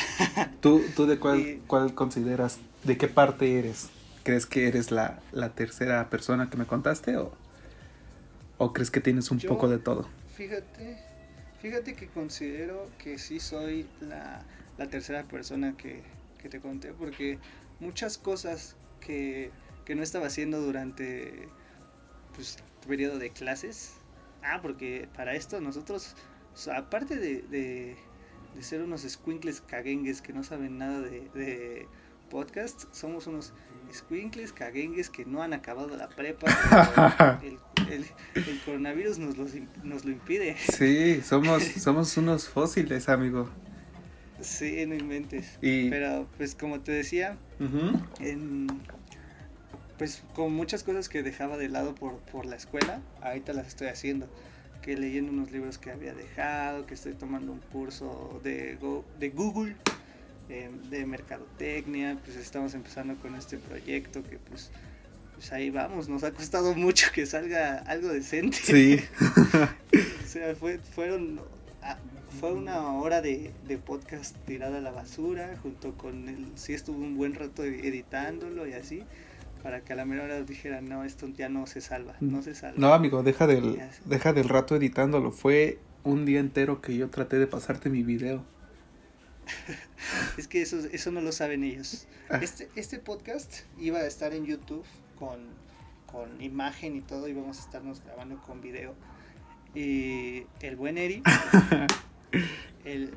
¿Tú, 0.59 0.83
tú 0.95 1.05
de 1.07 1.17
cuál, 1.17 1.39
Y- 1.39 1.61
cuál 1.65 1.93
consideras, 1.95 2.59
de 2.83 2.97
qué 2.97 3.07
parte 3.07 3.57
eres? 3.57 3.89
¿Crees 4.23 4.45
que 4.45 4.67
eres 4.67 4.91
la, 4.91 5.19
la 5.31 5.49
tercera 5.49 6.09
persona 6.09 6.49
que 6.49 6.57
me 6.57 6.65
contaste 6.65 7.17
o, 7.17 7.33
o 8.57 8.73
crees 8.73 8.91
que 8.91 9.01
tienes 9.01 9.31
un 9.31 9.39
Yo- 9.39 9.49
poco 9.49 9.67
de 9.67 9.79
todo? 9.79 10.07
Fíjate, 10.35 10.97
fíjate 11.61 11.93
que 11.95 12.07
considero 12.07 12.87
que 12.97 13.17
sí 13.17 13.39
soy 13.39 13.87
la, 13.99 14.43
la 14.77 14.87
tercera 14.87 15.23
persona 15.23 15.75
que, 15.77 16.01
que 16.39 16.49
te 16.49 16.59
conté, 16.59 16.93
porque 16.93 17.39
muchas 17.79 18.17
cosas 18.17 18.75
que, 18.99 19.51
que 19.85 19.95
no 19.95 20.03
estaba 20.03 20.27
haciendo 20.27 20.61
durante 20.61 21.47
pues, 22.35 22.57
periodo 22.87 23.17
de 23.19 23.31
clases. 23.31 23.93
Ah, 24.43 24.59
porque 24.61 25.07
para 25.15 25.35
esto 25.35 25.61
nosotros, 25.61 26.15
o 26.53 26.57
sea, 26.57 26.77
aparte 26.79 27.15
de, 27.17 27.41
de, 27.43 27.95
de 28.55 28.63
ser 28.63 28.81
unos 28.81 29.01
squinkles 29.01 29.61
caguengues 29.61 30.21
que 30.21 30.33
no 30.33 30.43
saben 30.43 30.77
nada 30.79 30.99
de, 31.01 31.29
de 31.35 31.87
podcast, 32.31 32.85
somos 32.91 33.27
unos 33.27 33.53
squinkles 33.93 34.53
caguengues 34.53 35.09
que 35.09 35.25
no 35.25 35.41
han 35.43 35.53
acabado 35.53 35.95
la 35.97 36.09
prepa. 36.09 37.39
el, 37.43 37.57
el, 37.91 38.05
el 38.35 38.59
coronavirus 38.65 39.19
nos, 39.19 39.37
los 39.37 39.51
nos 39.83 40.05
lo 40.05 40.11
impide. 40.11 40.55
Sí, 40.57 41.21
somos, 41.21 41.63
somos 41.63 42.15
unos 42.17 42.47
fósiles, 42.47 43.09
amigo. 43.09 43.49
Sí, 44.39 44.85
no 44.87 44.95
inventes. 44.95 45.59
Y... 45.61 45.89
Pero 45.89 46.27
pues 46.37 46.55
como 46.55 46.79
te 46.79 46.91
decía, 46.91 47.37
en, 48.19 48.67
pues 49.97 50.23
con 50.33 50.53
muchas 50.53 50.83
cosas 50.83 51.09
que 51.09 51.21
dejaba 51.21 51.57
de 51.57 51.69
lado 51.69 51.93
por, 51.93 52.17
por 52.19 52.45
la 52.45 52.55
escuela, 52.55 53.01
ahorita 53.21 53.53
las 53.53 53.67
estoy 53.67 53.87
haciendo. 53.87 54.27
Que 54.81 54.97
leyendo 54.97 55.31
unos 55.31 55.51
libros 55.51 55.77
que 55.77 55.91
había 55.91 56.15
dejado, 56.15 56.87
que 56.87 56.95
estoy 56.95 57.13
tomando 57.13 57.51
un 57.51 57.59
curso 57.59 58.41
de, 58.43 58.77
Go- 58.81 59.05
de 59.19 59.29
Google, 59.29 59.75
eh, 60.49 60.69
de 60.89 61.05
mercadotecnia, 61.05 62.17
pues 62.23 62.37
estamos 62.37 62.73
empezando 62.73 63.15
con 63.15 63.35
este 63.35 63.57
proyecto 63.57 64.23
que 64.23 64.37
pues, 64.37 64.71
pues 65.35 65.51
ahí 65.51 65.69
vamos, 65.69 66.09
nos 66.09 66.23
ha 66.23 66.31
costado 66.31 66.73
mucho 66.75 67.07
que 67.13 67.25
salga 67.25 67.79
algo 67.79 68.09
decente. 68.09 68.57
Sí. 68.57 68.99
O 69.93 70.33
sea, 70.33 70.55
fue, 70.55 70.77
fueron, 70.77 71.41
fue 72.39 72.53
una 72.53 72.93
hora 72.93 73.21
de, 73.21 73.51
de 73.67 73.77
podcast 73.77 74.33
tirada 74.45 74.77
a 74.77 74.81
la 74.81 74.91
basura, 74.91 75.57
junto 75.61 75.97
con 75.97 76.29
el, 76.29 76.47
sí 76.55 76.73
estuvo 76.73 76.97
un 76.97 77.17
buen 77.17 77.35
rato 77.35 77.65
editándolo 77.65 78.65
y 78.65 78.71
así, 78.71 79.03
para 79.61 79.81
que 79.81 79.93
a 79.93 79.95
la 79.95 80.05
mera 80.05 80.23
hora 80.23 80.41
dijera, 80.41 80.81
no, 80.81 81.03
esto 81.03 81.27
ya 81.27 81.49
no 81.49 81.67
se 81.67 81.81
salva, 81.81 82.15
no 82.19 82.41
se 82.41 82.55
salva. 82.55 82.77
No, 82.77 82.93
amigo, 82.93 83.23
deja 83.23 83.47
del, 83.47 83.79
deja 84.05 84.33
del 84.33 84.49
rato 84.49 84.75
editándolo. 84.75 85.31
Fue 85.31 85.79
un 86.03 86.25
día 86.25 86.39
entero 86.39 86.81
que 86.81 86.95
yo 86.95 87.09
traté 87.09 87.37
de 87.37 87.47
pasarte 87.47 87.89
mi 87.89 88.03
video. 88.03 88.43
Es 90.37 90.47
que 90.47 90.61
eso, 90.61 90.79
eso 90.91 91.11
no 91.11 91.21
lo 91.21 91.31
saben 91.31 91.63
ellos. 91.63 92.07
Ah. 92.29 92.39
Este, 92.41 92.69
este 92.75 92.99
podcast 92.99 93.61
iba 93.79 93.99
a 93.99 94.05
estar 94.07 94.33
en 94.33 94.45
YouTube 94.45 94.83
con, 95.17 95.39
con 96.11 96.41
imagen 96.41 96.95
y 96.95 97.01
todo, 97.01 97.27
íbamos 97.27 97.57
a 97.59 97.61
estarnos 97.61 98.03
grabando 98.03 98.41
con 98.41 98.61
video. 98.61 98.93
Y 99.75 100.43
el 100.61 100.75
buen 100.75 100.97
Eri, 100.97 101.23
él, 102.85 103.13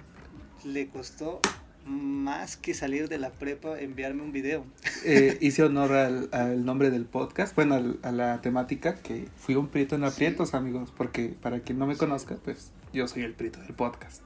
le 0.64 0.88
costó 0.88 1.40
más 1.84 2.56
que 2.56 2.72
salir 2.74 3.08
de 3.08 3.18
la 3.18 3.30
prepa 3.30 3.78
enviarme 3.80 4.22
un 4.22 4.32
video. 4.32 4.64
Eh, 5.04 5.36
hice 5.42 5.62
honor 5.64 5.92
al, 5.92 6.28
al 6.32 6.64
nombre 6.64 6.90
del 6.90 7.04
podcast, 7.06 7.54
bueno, 7.54 7.74
al- 7.74 7.98
a 8.02 8.12
la 8.12 8.40
temática, 8.40 8.94
que 8.94 9.28
fui 9.36 9.54
un 9.56 9.68
prieto 9.68 9.94
en 9.96 10.02
Sí. 10.02 10.08
aprietos, 10.08 10.54
amigos, 10.54 10.92
porque 10.96 11.34
para 11.42 11.60
quien 11.60 11.78
no 11.78 11.86
me 11.86 11.96
conozca, 11.96 12.36
pues 12.36 12.70
yo 12.92 13.06
soy 13.08 13.22
el 13.22 13.34
prieto 13.34 13.60
del 13.60 13.74
podcast. 13.74 14.22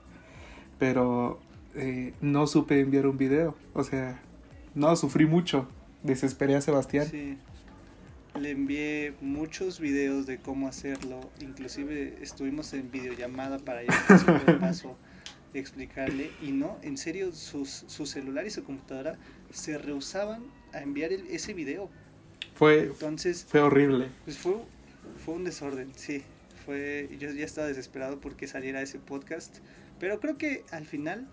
Pero 0.78 1.40
eh, 1.78 2.12
no 2.20 2.46
supe 2.46 2.80
enviar 2.80 3.06
un 3.06 3.16
video, 3.18 3.56
o 3.74 3.84
sea, 3.84 4.20
no, 4.74 4.94
sufrí 4.96 5.26
mucho, 5.26 5.68
desesperé 6.02 6.54
a 6.56 6.60
Sebastián. 6.60 7.06
Sí. 7.10 7.38
Le 8.38 8.50
envié 8.50 9.14
muchos 9.20 9.80
videos 9.80 10.26
de 10.26 10.38
cómo 10.38 10.68
hacerlo, 10.68 11.18
inclusive 11.40 12.18
estuvimos 12.22 12.72
en 12.74 12.90
videollamada 12.90 13.58
para 13.58 13.82
ir 13.82 13.88
paso 14.06 14.26
por 14.26 14.58
paso 14.60 14.96
explicarle 15.54 16.30
y 16.42 16.52
no, 16.52 16.78
en 16.82 16.96
serio 16.98 17.32
sus, 17.32 17.84
su 17.88 18.06
celular 18.06 18.46
y 18.46 18.50
su 18.50 18.62
computadora 18.64 19.16
se 19.50 19.78
rehusaban 19.78 20.42
a 20.72 20.80
enviar 20.82 21.12
el- 21.12 21.26
ese 21.28 21.54
video. 21.54 21.88
Fue, 22.54 22.82
Entonces, 22.84 23.46
fue 23.48 23.60
horrible. 23.60 24.08
pues 24.24 24.36
fue, 24.38 24.56
fue 25.24 25.34
un 25.34 25.44
desorden, 25.44 25.90
sí. 25.96 26.22
Fue, 26.66 27.08
yo 27.18 27.30
ya 27.30 27.44
estaba 27.46 27.66
desesperado 27.66 28.20
porque 28.20 28.46
saliera 28.46 28.82
ese 28.82 28.98
podcast, 28.98 29.58
pero 29.98 30.20
creo 30.20 30.36
que 30.36 30.64
al 30.70 30.84
final 30.84 31.26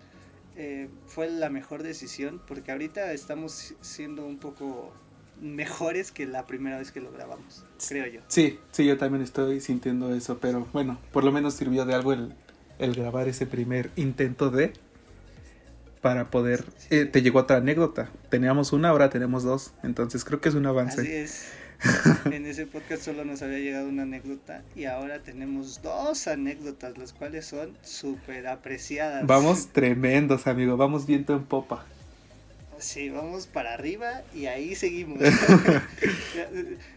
eh, 0.56 0.88
fue 1.06 1.28
la 1.30 1.50
mejor 1.50 1.82
decisión 1.82 2.40
porque 2.46 2.72
ahorita 2.72 3.12
estamos 3.12 3.52
si- 3.52 3.76
siendo 3.80 4.24
un 4.26 4.38
poco 4.38 4.92
mejores 5.40 6.12
que 6.12 6.24
la 6.26 6.46
primera 6.46 6.78
vez 6.78 6.92
que 6.92 7.00
lo 7.00 7.12
grabamos, 7.12 7.64
creo 7.88 8.06
yo. 8.06 8.20
Sí, 8.28 8.58
sí, 8.72 8.86
yo 8.86 8.96
también 8.96 9.22
estoy 9.22 9.60
sintiendo 9.60 10.14
eso, 10.14 10.38
pero 10.38 10.66
bueno, 10.72 10.98
por 11.12 11.24
lo 11.24 11.32
menos 11.32 11.54
sirvió 11.54 11.84
de 11.84 11.94
algo 11.94 12.12
el, 12.14 12.34
el 12.78 12.94
grabar 12.94 13.28
ese 13.28 13.46
primer 13.46 13.90
intento 13.96 14.50
de 14.50 14.72
para 16.00 16.30
poder... 16.30 16.64
Sí. 16.78 16.88
eh, 16.90 17.04
te 17.04 17.20
llegó 17.20 17.40
otra 17.40 17.56
anécdota. 17.56 18.10
Teníamos 18.30 18.72
una, 18.72 18.90
ahora 18.90 19.10
tenemos 19.10 19.42
dos, 19.42 19.72
entonces 19.82 20.24
creo 20.24 20.40
que 20.40 20.48
es 20.48 20.54
un 20.54 20.64
Así 20.66 20.70
avance. 20.78 21.22
es. 21.22 21.46
En 22.32 22.46
ese 22.46 22.66
podcast 22.66 23.02
solo 23.02 23.24
nos 23.24 23.42
había 23.42 23.58
llegado 23.58 23.88
una 23.88 24.02
anécdota 24.02 24.62
y 24.74 24.84
ahora 24.86 25.20
tenemos 25.20 25.82
dos 25.82 26.26
anécdotas, 26.26 26.96
las 26.98 27.12
cuales 27.12 27.46
son 27.46 27.76
súper 27.82 28.46
apreciadas. 28.46 29.26
Vamos 29.26 29.68
tremendos, 29.72 30.46
amigo, 30.46 30.76
vamos 30.76 31.06
viento 31.06 31.34
en 31.34 31.44
popa. 31.44 31.84
Sí, 32.78 33.08
vamos 33.08 33.46
para 33.46 33.72
arriba 33.72 34.22
y 34.34 34.46
ahí 34.46 34.74
seguimos. 34.74 35.18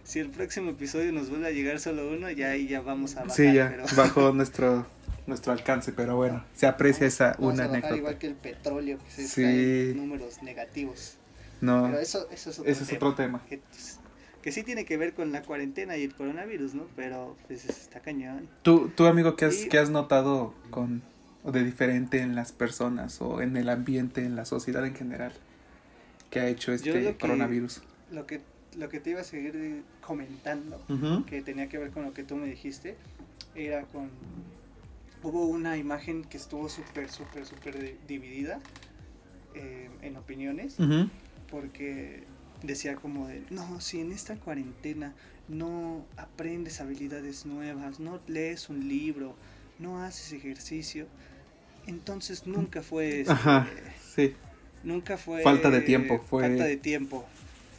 Si 0.04 0.20
el 0.20 0.30
próximo 0.30 0.72
episodio 0.72 1.12
nos 1.12 1.30
vuelve 1.30 1.48
a 1.48 1.52
llegar 1.52 1.80
solo 1.80 2.10
uno, 2.12 2.30
ya 2.32 2.50
ahí 2.50 2.68
ya 2.68 2.82
vamos 2.82 3.16
a 3.16 3.22
bajar. 3.22 3.36
Sí, 3.36 3.54
ya 3.54 3.70
pero 3.70 3.86
bajó 3.96 4.32
nuestro 4.34 4.88
nuestro 5.28 5.54
alcance, 5.54 5.92
pero 5.94 6.16
bueno, 6.16 6.44
se 6.56 6.66
aprecia 6.66 7.06
esa 7.06 7.36
vamos 7.38 7.54
una 7.54 7.64
a 7.64 7.68
bajar 7.68 7.70
anécdota. 7.76 7.98
igual 7.98 8.18
que 8.18 8.28
el 8.28 8.34
petróleo, 8.34 8.98
que 8.98 9.28
se 9.28 9.28
Sí. 9.28 9.94
números 9.96 10.42
negativos. 10.42 11.18
No, 11.62 11.84
Pero 11.86 12.00
eso, 12.00 12.28
eso 12.32 12.50
es 12.50 12.60
otro 12.60 12.72
ese 12.72 12.84
es 12.84 12.90
tema, 12.90 12.98
otro 12.98 13.16
tema. 13.16 13.42
Que, 14.42 14.52
sí 14.52 14.64
tiene 14.64 14.86
que 14.86 14.98
ver 14.98 15.14
con 15.14 15.32
la 15.32 15.42
cuarentena 15.42 15.98
y 15.98 16.04
el 16.04 16.14
coronavirus, 16.16 16.74
¿no? 16.74 16.88
Pero 16.96 17.36
pues 17.48 17.66
está 17.66 18.00
cañón. 18.00 18.48
¿Tú, 18.64 18.90
tú 18.96 19.06
amigo, 19.06 19.36
qué 19.36 19.46
has, 19.46 19.56
qué 19.70 19.78
has 19.78 19.90
notado 19.90 20.54
con 20.70 21.02
o 21.44 21.52
de 21.52 21.64
diferente 21.64 22.20
en 22.20 22.36
las 22.36 22.52
personas 22.52 23.22
o 23.22 23.42
en 23.42 23.56
el 23.58 23.70
ambiente, 23.70 24.24
en 24.26 24.36
la 24.36 24.46
sociedad 24.46 24.86
en 24.86 24.96
general? 24.96 25.34
que 26.30 26.40
ha 26.40 26.48
hecho 26.48 26.72
este 26.72 27.02
lo 27.02 27.10
que- 27.12 27.18
coronavirus? 27.18 27.82
Lo 28.12 28.28
que, 28.28 28.42
lo 28.78 28.88
que 28.90 29.00
te 29.00 29.10
iba 29.10 29.22
a 29.22 29.24
seguir 29.24 29.82
comentando 30.02 30.80
que 31.26 31.42
tenía 31.42 31.70
que 31.70 31.80
ver 31.80 31.90
con 31.90 32.04
lo 32.06 32.14
que 32.14 32.24
tú 32.24 32.36
me 32.36 32.46
dijiste, 32.48 32.96
era 33.56 33.82
con... 33.86 34.10
Hubo 35.24 35.48
una 35.48 35.76
imagen 35.76 36.24
que 36.24 36.38
estuvo 36.38 36.70
súper, 36.70 37.10
súper, 37.10 37.46
súper 37.48 37.82
di- 37.84 37.96
dividida 38.08 38.60
eh, 39.56 39.90
en 40.04 40.16
opiniones, 40.18 40.78
porque 41.50 42.24
decía 42.64 42.96
como 42.96 43.28
de, 43.28 43.44
no, 43.50 43.82
si 43.82 44.00
en 44.02 44.12
esta 44.12 44.36
cuarentena 44.36 45.14
no 45.48 46.06
aprendes 46.18 46.82
habilidades 46.82 47.46
nuevas, 47.46 48.00
no 48.00 48.20
lees 48.28 48.70
un 48.70 48.88
libro, 48.88 49.36
no 49.80 50.02
haces 50.04 50.34
ejercicio, 50.34 51.08
entonces 51.88 52.46
nunca 52.46 52.82
fue... 52.82 53.22
este, 53.22 53.32
Ajá, 53.32 53.68
sí. 54.16 54.36
Nunca 54.84 55.18
fue... 55.18 55.42
Falta 55.44 55.70
de 55.70 55.82
tiempo, 55.82 56.24
fue- 56.30 56.44
Falta 56.44 56.66
de 56.66 56.78
tiempo, 56.78 57.26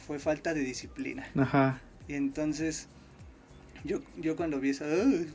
fue 0.05 0.19
falta 0.19 0.53
de 0.53 0.61
disciplina. 0.61 1.27
Ajá. 1.35 1.81
Y 2.07 2.13
entonces, 2.13 2.87
yo, 3.83 4.01
yo 4.17 4.35
cuando 4.35 4.59
vi 4.59 4.69
esa, 4.69 4.85
¡ay! 4.85 5.31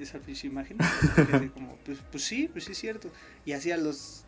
esa 0.00 0.18
imagen, 0.44 0.78
como, 1.54 1.76
pues, 1.84 1.98
pues 2.10 2.24
sí, 2.24 2.48
pues 2.52 2.64
sí 2.64 2.72
es 2.72 2.78
cierto. 2.78 3.12
Y 3.44 3.52
así 3.52 3.70
a, 3.70 3.76
los, 3.76 4.24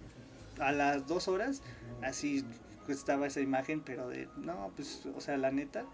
a 0.61 0.73
las 0.73 1.07
dos 1.07 1.27
horas, 1.29 1.62
así 2.03 2.45
estaba 2.92 3.26
esa 3.26 3.40
imagen, 3.40 3.80
pero 3.80 4.09
de, 4.09 4.28
no, 4.37 4.71
pues, 4.76 5.02
o 5.16 5.21
sea, 5.21 5.37
la 5.37 5.50
neta, 5.50 5.85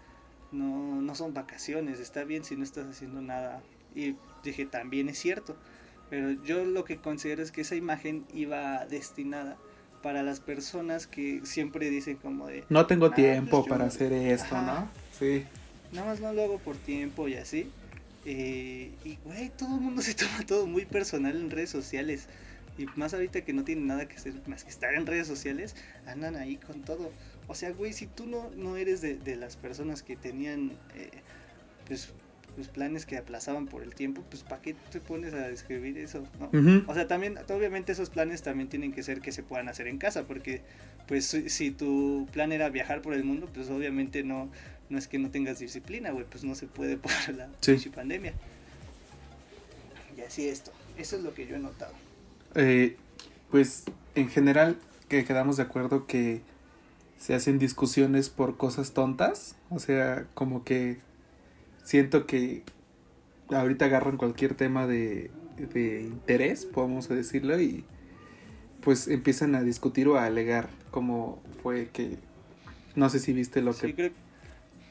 no, 0.51 1.01
no 1.01 1.15
son 1.15 1.33
vacaciones, 1.33 1.99
está 1.99 2.23
bien 2.23 2.43
si 2.43 2.55
no 2.55 2.63
estás 2.63 2.87
haciendo 2.87 3.21
nada. 3.21 3.61
Y 3.95 4.15
dije, 4.43 4.65
también 4.65 5.09
es 5.09 5.17
cierto. 5.19 5.55
Pero 6.09 6.31
yo 6.43 6.63
lo 6.65 6.83
que 6.85 6.97
considero 6.97 7.41
es 7.41 7.51
que 7.51 7.61
esa 7.61 7.75
imagen 7.75 8.25
iba 8.33 8.85
destinada 8.85 9.57
para 10.03 10.21
las 10.21 10.39
personas 10.39 11.07
que 11.07 11.41
siempre 11.45 11.89
dicen 11.89 12.17
como 12.17 12.45
de, 12.47 12.63
No 12.69 12.85
tengo 12.85 13.07
Ah, 13.07 13.15
tiempo 13.15 13.61
pues 13.61 13.69
para 13.69 13.85
hacer 13.85 14.13
esto, 14.13 14.55
Ajá. 14.55 14.81
¿no? 14.81 14.89
Sí. 15.17 15.43
nada 15.91 16.07
más 16.07 16.19
no 16.19 16.31
lo 16.31 16.43
hago 16.43 16.59
por 16.59 16.75
tiempo 16.77 17.27
y 17.27 17.35
así. 17.35 17.71
Eh, 18.25 18.91
y, 19.03 19.17
güey, 19.23 19.49
todo 19.49 19.75
el 19.75 19.81
mundo 19.81 20.01
se 20.01 20.13
toma 20.15 20.45
todo 20.45 20.67
muy 20.67 20.85
personal 20.85 21.35
en 21.35 21.49
redes 21.49 21.69
sociales. 21.71 22.27
Y 22.77 22.85
más 22.95 23.13
ahorita 23.13 23.41
que 23.41 23.53
no 23.53 23.63
tienen 23.63 23.87
nada 23.87 24.07
que 24.07 24.15
hacer 24.17 24.33
más 24.47 24.63
que 24.63 24.69
estar 24.69 24.93
en 24.93 25.05
redes 25.05 25.27
sociales, 25.27 25.75
andan 26.05 26.35
ahí 26.35 26.57
con 26.57 26.81
todo. 26.81 27.11
O 27.47 27.55
sea, 27.55 27.71
güey, 27.71 27.93
si 27.93 28.07
tú 28.07 28.25
no, 28.25 28.49
no 28.55 28.75
eres 28.77 29.01
de, 29.01 29.15
de 29.15 29.35
las 29.35 29.55
personas 29.55 30.03
que 30.03 30.15
tenían, 30.15 30.71
eh, 30.95 31.09
pues, 31.87 32.09
pues, 32.55 32.67
planes 32.69 33.05
que 33.05 33.17
aplazaban 33.17 33.67
por 33.67 33.83
el 33.83 33.93
tiempo, 33.95 34.23
pues, 34.29 34.43
¿para 34.43 34.61
qué 34.61 34.75
te 34.91 34.99
pones 34.99 35.33
a 35.33 35.49
escribir 35.49 35.97
eso? 35.97 36.25
no? 36.39 36.49
O 36.87 36.93
sea, 36.93 37.07
también, 37.07 37.37
obviamente 37.49 37.91
esos 37.91 38.09
planes 38.09 38.41
también 38.43 38.67
tienen 38.69 38.91
que 38.93 39.03
ser 39.03 39.21
que 39.21 39.31
se 39.31 39.43
puedan 39.43 39.67
hacer 39.69 39.87
en 39.87 39.97
casa, 39.97 40.23
porque 40.25 40.61
pues 41.07 41.25
si, 41.27 41.49
si 41.49 41.71
tu 41.71 42.27
plan 42.33 42.51
era 42.51 42.69
viajar 42.69 43.01
por 43.01 43.13
el 43.13 43.23
mundo, 43.23 43.49
pues 43.53 43.69
obviamente 43.69 44.23
no, 44.23 44.49
no 44.89 44.97
es 44.97 45.07
que 45.07 45.19
no 45.19 45.29
tengas 45.31 45.59
disciplina, 45.59 46.11
güey, 46.11 46.25
pues 46.25 46.43
no 46.43 46.55
se 46.55 46.65
puede 46.67 46.97
por 46.97 47.11
la 47.35 47.49
Sí. 47.61 47.77
pandemia. 47.89 48.33
Y 50.17 50.21
así 50.21 50.47
esto, 50.47 50.71
eso 50.97 51.17
es 51.17 51.23
lo 51.23 51.33
que 51.33 51.45
yo 51.45 51.55
he 51.55 51.59
notado. 51.59 51.93
Eh, 52.55 52.97
pues 53.51 53.83
en 54.15 54.29
general 54.29 54.77
que 55.09 55.23
quedamos 55.25 55.57
de 55.57 55.63
acuerdo 55.63 56.07
que 56.07 56.41
se 57.19 57.33
hacen 57.33 57.59
discusiones 57.59 58.29
por 58.29 58.57
cosas 58.57 58.93
tontas, 58.93 59.55
o 59.69 59.79
sea, 59.79 60.25
como 60.33 60.63
que 60.63 60.97
siento 61.83 62.25
que 62.25 62.63
ahorita 63.49 63.85
agarran 63.85 64.17
cualquier 64.17 64.55
tema 64.55 64.87
de, 64.87 65.31
de 65.57 66.01
interés, 66.01 66.65
podemos 66.65 67.07
decirlo, 67.07 67.59
y 67.61 67.83
pues 68.81 69.07
empiezan 69.07 69.55
a 69.55 69.61
discutir 69.63 70.07
o 70.07 70.17
a 70.17 70.25
alegar 70.25 70.69
cómo 70.91 71.41
fue 71.63 71.89
que 71.91 72.17
no 72.95 73.09
sé 73.09 73.19
si 73.19 73.33
viste 73.33 73.61
lo 73.61 73.73
Sí, 73.73 73.87
que 73.87 73.95
creo, 73.95 74.11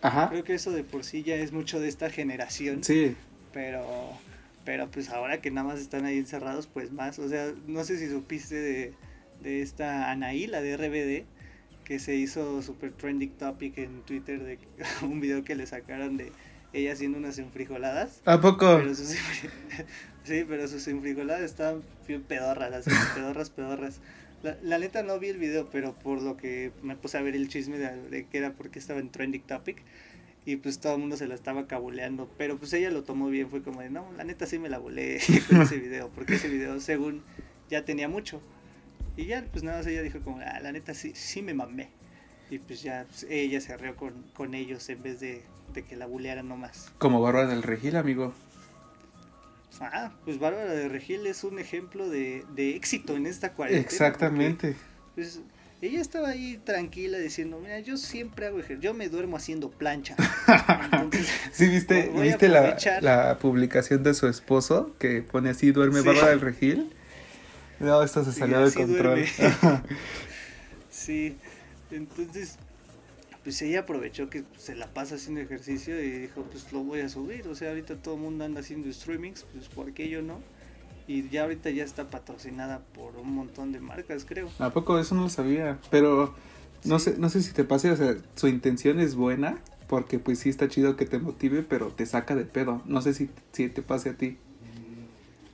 ajá. 0.03 0.29
creo 0.31 0.45
que 0.45 0.55
eso 0.55 0.71
de 0.73 0.85
por 0.85 1.05
sí 1.05 1.23
ya 1.23 1.37
es 1.37 1.53
mucho 1.53 1.81
de 1.81 1.89
esta 1.89 2.11
generación. 2.11 2.83
sí. 2.85 3.17
Pero, 3.53 3.85
pero 4.65 4.91
pues 4.91 5.11
ahora 5.11 5.41
que 5.41 5.51
nada 5.51 5.69
más 5.69 5.81
están 5.81 6.05
ahí 6.07 6.19
encerrados, 6.19 6.67
pues 6.67 6.93
más. 6.93 7.19
O 7.19 7.29
sea, 7.29 7.53
no 7.67 7.85
sé 7.85 7.99
si 7.99 8.09
supiste 8.09 8.55
de, 8.55 8.95
de 9.43 9.63
esta 9.63 10.11
Anaí, 10.11 10.47
la 10.47 10.63
de 10.63 10.77
RBD, 10.77 11.27
que 11.85 11.99
se 11.99 12.17
hizo 12.17 12.63
super 12.63 12.93
trending 12.93 13.33
topic 13.33 13.79
en 13.79 14.03
Twitter 14.03 14.43
de 14.43 14.59
un 15.03 15.21
video 15.21 15.45
que 15.45 15.55
le 15.55 15.67
sacaron 15.67 16.17
de 16.17 16.33
ella 16.73 16.93
haciendo 16.93 17.19
unas 17.19 17.39
enfrijoladas. 17.39 18.23
a 18.25 18.41
poco 18.41 18.79
Pero 18.79 18.95
sus, 18.95 19.09
sí, 20.25 20.45
pero 20.49 20.67
sus 20.67 20.89
enfrijoladas 20.89 21.43
estaban 21.43 21.83
bien 22.09 22.23
pedorras, 22.23 22.73
así, 22.73 22.91
pedorras, 23.15 23.51
pedorras. 23.51 24.01
La, 24.43 24.59
la 24.63 24.79
neta 24.79 25.03
no 25.03 25.19
vi 25.19 25.29
el 25.29 25.39
video, 25.39 25.71
pero 25.71 25.95
por 25.95 26.21
lo 26.21 26.37
que 26.37 26.73
me 26.83 26.97
puse 26.97 27.17
a 27.17 27.23
ver 27.23 27.37
el 27.37 27.49
chisme 27.49 27.79
de, 27.79 28.09
de 28.11 28.27
que 28.27 28.39
era 28.39 28.53
porque 28.53 28.79
estaba 28.79 29.01
en 29.01 29.11
trending 29.11 29.43
topic 29.43 29.83
y 30.47 30.57
pues 30.57 30.79
todo 30.79 30.95
el 30.95 31.01
mundo 31.01 31.17
se 31.17 31.27
la 31.27 31.35
estaba 31.35 31.67
cabuleando, 31.67 32.29
pero 32.37 32.59
pues 32.59 32.73
ella 32.75 32.91
lo 32.91 33.03
tomó 33.03 33.29
bien, 33.29 33.49
fue 33.49 33.63
como 33.63 33.81
de, 33.81 33.91
no, 33.91 34.07
la 34.17 34.25
neta 34.25 34.47
sí 34.47 34.59
me 34.59 34.69
la 34.69 34.79
volé 34.79 35.21
con 35.49 35.63
ese 35.63 35.79
video, 35.79 36.11
porque 36.15 36.35
ese 36.35 36.49
video 36.49 36.79
según 36.81 37.23
ya 37.71 37.85
tenía 37.85 38.09
mucho. 38.09 38.41
Y 39.17 39.27
ya, 39.27 39.45
pues 39.53 39.63
nada 39.63 39.79
más 39.79 39.87
ella 39.87 40.03
dijo 40.03 40.21
como, 40.21 40.41
ah, 40.41 40.59
la 40.61 40.73
neta 40.73 40.93
sí, 40.93 41.13
sí 41.15 41.41
me 41.41 41.55
mamé. 41.55 41.89
Y 42.51 42.59
pues 42.59 42.83
ya 42.83 43.07
pues, 43.09 43.25
ella 43.31 43.61
se 43.61 43.73
arreó 43.73 43.97
con, 43.97 44.25
con 44.35 44.55
ellos 44.55 44.89
en 44.91 45.03
vez 45.03 45.21
de, 45.21 45.45
de 45.73 45.85
que 45.85 45.97
la 45.97 46.07
bulearan 46.07 46.49
nomás. 46.49 46.93
como 46.99 47.21
Bárbara 47.23 47.49
del 47.49 47.63
Regil 47.63 47.97
amigo 47.97 48.35
Ah, 49.81 50.13
pues 50.25 50.39
Bárbara 50.39 50.73
de 50.73 50.89
Regil 50.89 51.27
es 51.27 51.43
un 51.43 51.59
ejemplo 51.59 52.09
de, 52.09 52.45
de 52.55 52.77
éxito 52.77 53.17
en 53.17 53.27
esta 53.27 53.53
cuarentena. 53.55 53.85
exactamente 53.85 54.77
porque, 54.77 54.77
pues, 55.15 55.41
ella 55.87 56.01
estaba 56.01 56.29
ahí 56.31 56.59
tranquila 56.65 57.19
diciendo, 57.19 57.61
mira, 57.61 57.81
yo 57.81 57.97
siempre 57.97 58.47
hago 58.47 58.59
ejercicio, 58.59 58.81
yo 58.91 58.95
me 58.95 59.09
duermo 59.09 59.37
haciendo 59.37 59.71
plancha. 59.71 60.17
Entonces, 60.93 61.33
sí 61.53 61.69
viste 61.69 62.11
viste 62.11 62.49
la, 62.49 62.77
la 63.01 63.39
publicación 63.39 64.03
de 64.03 64.15
su 64.15 64.29
esposo 64.29 64.95
que 64.99 65.23
pone 65.23 65.51
así 65.51 65.73
duerme 65.73 66.03
Sí. 66.03 66.07
Bárbara 66.07 66.31
del 66.31 66.41
Regil 66.41 66.93
no 67.81 68.03
esto 68.03 68.25
se 68.25 68.33
Sí, 68.33 68.39
salió 68.39 68.61
de 68.61 68.71
así 68.71 68.79
control 68.79 69.25
sí, 70.91 71.37
entonces, 71.91 72.57
pues 73.43 73.61
ella 73.63 73.81
aprovechó 73.81 74.31
que 74.31 74.45
se 74.57 74.75
la 74.75 74.93
pasa 74.93 75.17
haciendo 75.17 75.41
ejercicio 75.41 76.01
y 76.03 76.11
dijo, 76.11 76.43
pues 76.45 76.73
lo 76.73 76.83
voy 76.85 77.01
a 77.01 77.09
subir. 77.09 77.47
O 77.49 77.55
sea, 77.55 77.71
ahorita 77.71 77.97
todo 77.97 78.15
el 78.15 78.21
mundo 78.23 78.45
anda 78.45 78.61
haciendo 78.61 78.93
streamings, 78.93 79.45
pues 79.53 79.69
¿por 79.69 79.93
qué 79.93 80.09
yo 80.09 80.23
no? 80.23 80.41
Y 81.07 81.29
ya 81.29 81.43
ahorita 81.43 81.71
ya 81.71 81.85
está 81.85 82.09
patrocinada 82.09 82.81
por 82.95 83.17
un 83.17 83.33
montón 83.35 83.73
de 83.73 83.81
marcas, 83.81 84.25
creo. 84.25 84.49
¿A 84.59 84.71
poco 84.71 84.99
eso 84.99 85.15
no 85.15 85.23
lo 85.23 85.29
sabía? 85.29 85.79
Pero 85.91 86.35
no 86.85 86.99
Sí. 86.99 87.11
sé, 87.13 87.19
no 87.19 87.29
sé 87.29 87.43
si 87.43 87.53
te 87.53 87.65
pase, 87.65 87.91
o 87.91 87.97
sea, 87.97 88.17
su 88.37 88.49
intención 88.49 89.01
es 89.01 89.15
buena, 89.15 89.59
porque 89.89 90.19
pues 90.19 90.39
sí 90.39 90.49
está 90.49 90.69
chido 90.69 90.97
que 90.97 91.05
te 91.05 91.19
motive, 91.19 91.63
pero 91.63 91.89
te 91.89 92.07
saca 92.07 92.35
de 92.35 92.45
pedo. 92.47 92.83
No 92.87 93.03
sé 93.03 93.13
si, 93.15 93.29
si 93.53 93.69
te 93.69 93.83
pase 93.83 94.11
a 94.11 94.15
ti. 94.17 94.39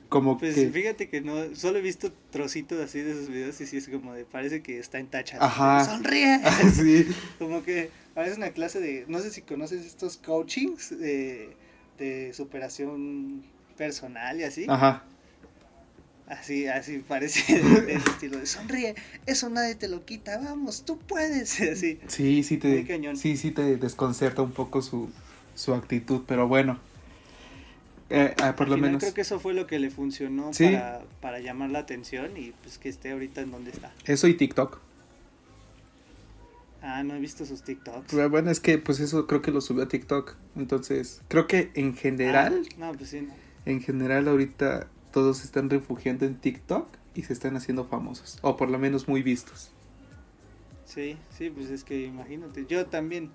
Como 0.09 0.39
Pues 0.39 0.57
que... 0.57 0.71
fíjate 0.71 1.09
que 1.09 1.21
no, 1.21 1.55
solo 1.55 1.79
he 1.79 1.83
visto 1.83 2.13
trocitos 2.31 2.81
así 2.81 3.01
de 3.01 3.13
esos 3.13 3.29
videos 3.29 3.61
y 3.61 3.67
sí 3.67 3.77
es 3.77 3.89
como 3.89 4.13
de, 4.13 4.25
parece 4.25 4.61
que 4.61 4.79
está 4.79 4.99
en 4.99 5.07
tacha. 5.07 5.39
Ajá. 5.41 5.85
¡Sonríe! 5.85 6.41
sí, 6.75 7.07
como 7.39 7.63
que 7.63 7.91
parece 8.15 8.37
una 8.37 8.51
clase 8.51 8.81
de, 8.81 9.05
no 9.09 9.21
sé 9.21 9.31
si 9.31 9.43
conoces 9.43 9.87
estos 9.87 10.17
coachings 10.17 10.99
de, 10.99 11.57
de 11.99 12.33
superación 12.35 13.45
personal 13.77 14.41
y 14.41 14.45
así. 14.45 14.67
ajá. 14.69 15.05
Así, 16.31 16.69
así 16.69 16.99
parece 17.07 17.61
de, 17.61 17.81
de 17.83 17.95
ese 17.95 18.09
estilo 18.11 18.39
de 18.39 18.47
sonríe, 18.47 18.95
eso 19.27 19.51
nadie 19.51 19.75
te 19.75 19.89
lo 19.89 20.05
quita, 20.05 20.39
vamos, 20.39 20.85
tú 20.85 20.97
puedes. 20.99 21.61
Así. 21.73 21.99
Sí, 22.07 22.45
sí 22.45 22.57
te, 22.57 22.87
cañón. 22.87 23.17
sí, 23.17 23.37
sí 23.37 23.51
te 23.51 23.77
desconcerta 23.77 24.41
un 24.41 24.53
poco 24.53 24.81
su, 24.81 25.11
su 25.57 25.75
actitud, 25.75 26.23
pero 26.29 26.47
bueno. 26.47 26.79
Eh, 28.11 28.33
ah, 28.43 28.55
por 28.57 28.67
Al 28.67 28.71
lo 28.71 28.77
final 28.77 28.91
menos 28.91 29.03
creo 29.03 29.15
que 29.15 29.21
eso 29.23 29.39
fue 29.41 29.55
lo 29.55 29.67
que 29.67 29.79
le 29.81 29.91
funcionó 29.91 30.53
Sí. 30.55 30.67
para, 30.67 31.01
para 31.21 31.39
llamar 31.41 31.71
la 31.71 31.81
atención 31.81 32.37
y 32.37 32.53
pues 32.63 32.79
que 32.79 32.89
esté 32.89 33.11
ahorita 33.11 33.41
en 33.41 33.51
donde 33.51 33.71
está. 33.73 33.93
eso 34.05 34.27
y 34.29 34.35
TikTok. 34.35 34.79
Ah, 36.83 37.03
no 37.03 37.15
he 37.15 37.19
visto 37.21 37.45
sus 37.45 37.63
TikToks. 37.63 38.07
Pero 38.11 38.31
bueno, 38.31 38.51
es 38.51 38.59
que 38.61 38.79
pues 38.79 39.01
eso 39.01 39.27
creo 39.27 39.43
que 39.43 39.51
lo 39.51 39.61
subió 39.61 39.83
a 39.85 39.89
TikTok. 39.89 40.35
Entonces, 40.57 41.21
creo 41.29 41.47
que 41.47 41.71
en 41.75 41.95
general, 41.95 42.63
Ah, 42.67 42.75
no, 42.79 42.93
pues 42.95 43.11
sí. 43.11 43.29
en 43.67 43.83
general 43.83 44.29
ahorita 44.29 44.87
todos 45.13 45.39
se 45.39 45.47
están 45.47 45.71
refugiando 45.71 46.27
en 46.27 46.37
TikTok 46.37 46.87
y 47.15 47.23
se 47.23 47.33
están 47.33 47.57
haciendo 47.57 47.85
famosos. 47.85 48.39
O 48.43 48.57
por 48.57 48.71
lo 48.71 48.79
menos 48.79 49.09
muy 49.09 49.23
vistos. 49.23 49.71
Sí, 50.85 51.17
sí, 51.37 51.51
pues 51.51 51.71
es 51.71 51.85
que 51.85 52.07
imagínate. 52.07 52.67
Yo 52.67 52.87
también 52.87 53.31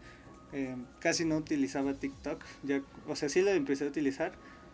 eh, 0.52 0.76
casi 1.00 1.26
no 1.26 1.38
utilizaba 1.38 1.94
TikTok. 1.94 2.44
Ya, 2.64 2.82
o 3.08 3.16
sea, 3.16 3.30
sí 3.30 3.42
lo 3.42 3.52
empecé 3.52 3.86
a 3.86 3.88
utilizar, 3.88 4.34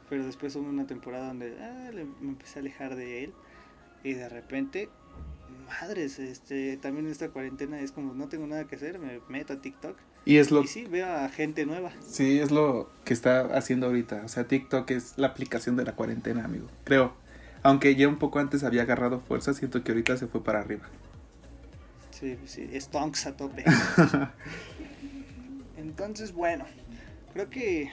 pero 0.10 0.26
después 0.26 0.56
hubo 0.56 0.68
una 0.68 0.88
temporada 0.88 1.28
donde 1.28 1.56
ah, 1.60 1.92
me 1.94 2.30
empecé 2.30 2.60
a 2.60 2.62
alejar 2.62 2.96
de 2.96 3.26
él. 3.26 3.34
Y 4.04 4.14
de 4.14 4.30
repente, 4.30 4.90
madres, 5.68 6.20
este, 6.20 6.78
también 6.78 7.08
esta 7.08 7.30
cuarentena 7.30 7.80
es 7.80 7.92
como 7.92 8.14
no 8.14 8.28
tengo 8.30 8.48
nada 8.48 8.66
que 8.66 8.76
hacer, 8.76 9.00
me 9.00 9.20
meto 9.30 9.54
a 9.54 9.62
TikTok. 9.62 9.98
Y 10.23 10.38
es 10.38 10.51
lo 10.51 10.62
Y 10.62 10.67
sí, 10.67 10.86
veo 10.86 11.07
a 11.07 11.29
gente 11.29 11.65
nueva. 11.65 11.91
Sí, 12.07 12.39
es 12.39 12.51
lo 12.51 12.91
que 13.05 13.13
está 13.13 13.41
haciendo 13.57 13.88
ahorita. 13.88 14.21
O 14.23 14.27
sea, 14.27 14.47
TikTok 14.47 14.89
es 14.91 15.17
la 15.17 15.27
aplicación 15.27 15.75
de 15.75 15.84
la 15.84 15.93
cuarentena, 15.93 16.45
amigo. 16.45 16.67
Creo. 16.84 17.13
Aunque 17.63 17.95
ya 17.95 18.07
un 18.07 18.17
poco 18.17 18.39
antes 18.39 18.63
había 18.63 18.84
agarrado 18.84 19.19
fuerza, 19.19 19.53
siento 19.53 19.84
que 19.84 19.91
ahorita 19.91 20.17
se 20.17 20.27
fue 20.27 20.43
para 20.43 20.60
arriba. 20.60 20.84
Sí, 22.12 22.38
sí, 22.45 22.69
stonks 22.79 23.25
a 23.25 23.36
tope. 23.36 23.63
Entonces, 25.77 26.34
bueno, 26.34 26.65
creo 27.34 27.49
que 27.49 27.91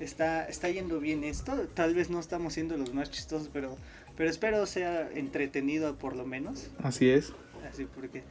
está, 0.00 0.44
está 0.44 0.68
yendo 0.68 1.00
bien 1.00 1.24
esto. 1.24 1.54
Tal 1.74 1.94
vez 1.94 2.10
no 2.10 2.20
estamos 2.20 2.52
siendo 2.54 2.76
los 2.76 2.92
más 2.92 3.10
chistosos, 3.10 3.48
pero, 3.52 3.76
pero 4.16 4.28
espero 4.28 4.66
sea 4.66 5.08
entretenido 5.10 5.96
por 5.96 6.16
lo 6.16 6.26
menos. 6.26 6.68
Así 6.82 7.08
es. 7.08 7.32
Así 7.70 7.86
porque 7.86 8.22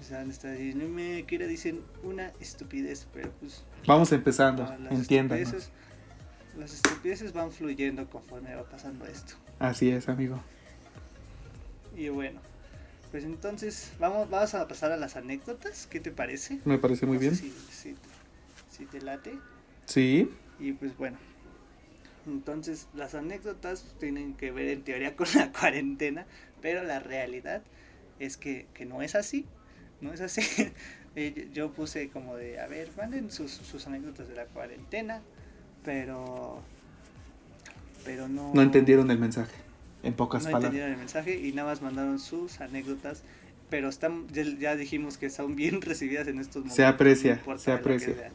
diciendo, 0.00 0.88
me 0.88 1.24
quiera 1.26 1.46
dicen 1.46 1.82
una 2.02 2.32
estupidez, 2.40 3.06
pero 3.12 3.30
pues 3.40 3.64
Vamos 3.86 4.12
empezando. 4.12 4.64
no, 4.78 4.90
estupideces, 4.90 5.70
las 6.58 6.74
estupideces 6.74 7.32
van 7.32 7.52
fluyendo 7.52 8.08
conforme 8.08 8.54
va 8.54 8.64
pasando 8.68 9.06
esto. 9.06 9.34
Así 9.58 9.90
es, 9.90 10.08
amigo. 10.08 10.42
Y 11.96 12.08
bueno, 12.08 12.40
pues 13.10 13.24
entonces 13.24 13.92
vamos, 13.98 14.28
vamos 14.30 14.54
a 14.54 14.66
pasar 14.68 14.92
a 14.92 14.96
las 14.96 15.16
anécdotas. 15.16 15.86
¿Qué 15.86 16.00
te 16.00 16.10
parece? 16.10 16.60
Me 16.64 16.78
parece 16.78 17.06
muy 17.06 17.16
No 17.16 17.20
bien. 17.20 17.36
Si, 17.36 17.50
si- 17.70 17.96
si 18.70 18.86
te 18.86 19.00
late. 19.00 19.38
Sí. 19.86 20.30
Y 20.58 20.72
pues 20.72 20.96
bueno. 20.96 21.18
Entonces 22.26 22.86
las 22.94 23.14
anécdotas 23.14 23.84
tienen 23.98 24.34
que 24.34 24.50
ver 24.50 24.68
en 24.68 24.82
teoría 24.82 25.16
con 25.16 25.26
la 25.34 25.50
cuarentena, 25.58 26.26
pero 26.60 26.82
la 26.82 27.00
realidad 27.00 27.62
es 28.18 28.36
que, 28.36 28.66
que 28.74 28.84
no 28.86 29.02
es 29.02 29.14
así. 29.14 29.46
No 30.00 30.12
es 30.12 30.20
así. 30.20 30.42
Eh, 31.16 31.48
yo- 31.52 31.72
puse 31.72 32.08
como 32.10 32.36
de, 32.36 32.60
a 32.60 32.68
ver, 32.68 32.88
manden 32.96 33.32
sus, 33.32 33.50
sus 33.50 33.84
anécdotas 33.88 34.28
de 34.28 34.36
la 34.36 34.44
cuarentena, 34.44 35.22
pero... 35.84 36.62
Pero 38.04 38.28
no... 38.28 38.52
No 38.54 38.62
entendieron 38.62 39.10
el 39.10 39.18
mensaje. 39.18 39.52
En 40.04 40.14
pocas 40.14 40.44
no 40.44 40.52
palabras. 40.52 40.66
entendieron 40.68 40.92
el 40.92 40.98
mensaje 40.98 41.36
y 41.38 41.52
nada 41.52 41.68
más 41.70 41.82
mandaron 41.82 42.20
sus 42.20 42.60
anécdotas. 42.60 43.22
Pero 43.70 43.88
están, 43.88 44.28
ya, 44.28 44.44
ya 44.44 44.76
dijimos 44.76 45.18
que 45.18 45.30
son 45.30 45.56
bien 45.56 45.80
recibidas 45.82 46.28
en 46.28 46.38
estos 46.38 46.58
momentos. 46.62 46.76
Se 46.76 46.84
aprecia, 46.84 47.40
no 47.44 47.58
se 47.58 47.72
aprecia. 47.72 48.30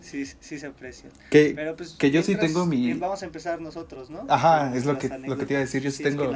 Sí, 0.00 0.24
sí 0.24 0.58
se 0.60 0.66
aprecian. 0.66 1.10
Que, 1.30 1.52
Pero 1.56 1.76
pues, 1.76 1.94
que 1.94 2.10
yo 2.12 2.22
sí 2.22 2.36
tengo 2.36 2.64
mi- 2.64 2.94
Vamos 2.94 3.22
a 3.22 3.26
empezar 3.26 3.60
nosotros, 3.60 4.08
¿no? 4.08 4.24
Ajá, 4.28 4.74
es 4.74 4.86
lo 4.86 4.96
que- 4.98 5.08
lo 5.08 5.36
que 5.36 5.46
te 5.46 5.54
iba 5.54 5.58
a 5.58 5.64
decir, 5.64 5.82
yo 5.82 5.90
sí 5.90 5.98
si 5.98 6.02
tengo- 6.04 6.32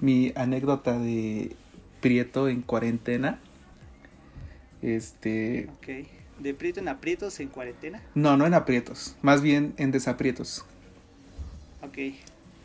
mi 0.00 0.32
anécdota 0.36 0.96
de 0.98 1.56
Prieto 2.00 2.48
en 2.48 2.62
cuarentena. 2.62 3.40
Este. 4.82 5.68
Ok. 5.76 6.06
De 6.40 6.54
prieto 6.54 6.80
en 6.80 6.88
aprietos 6.88 7.40
en 7.40 7.48
cuarentena. 7.48 8.02
No, 8.14 8.36
no 8.36 8.46
en 8.46 8.54
aprietos. 8.54 9.16
Más 9.22 9.42
bien 9.42 9.74
en 9.76 9.90
desaprietos. 9.90 10.64
Ok. 11.82 12.14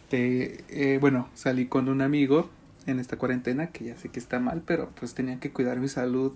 Te, 0.09 0.63
eh, 0.69 0.99
bueno, 0.99 1.27
salí 1.33 1.65
con 1.67 1.89
un 1.89 2.01
amigo 2.01 2.49
en 2.85 2.99
esta 2.99 3.17
cuarentena, 3.17 3.67
que 3.71 3.85
ya 3.85 3.97
sé 3.97 4.09
que 4.09 4.19
está 4.19 4.39
mal, 4.39 4.61
pero 4.65 4.91
pues 4.99 5.13
tenía 5.15 5.39
que 5.39 5.51
cuidar 5.51 5.79
mi 5.79 5.87
salud 5.87 6.33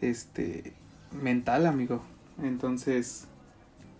este 0.00 0.74
mental, 1.12 1.66
amigo. 1.66 2.02
Entonces 2.42 3.26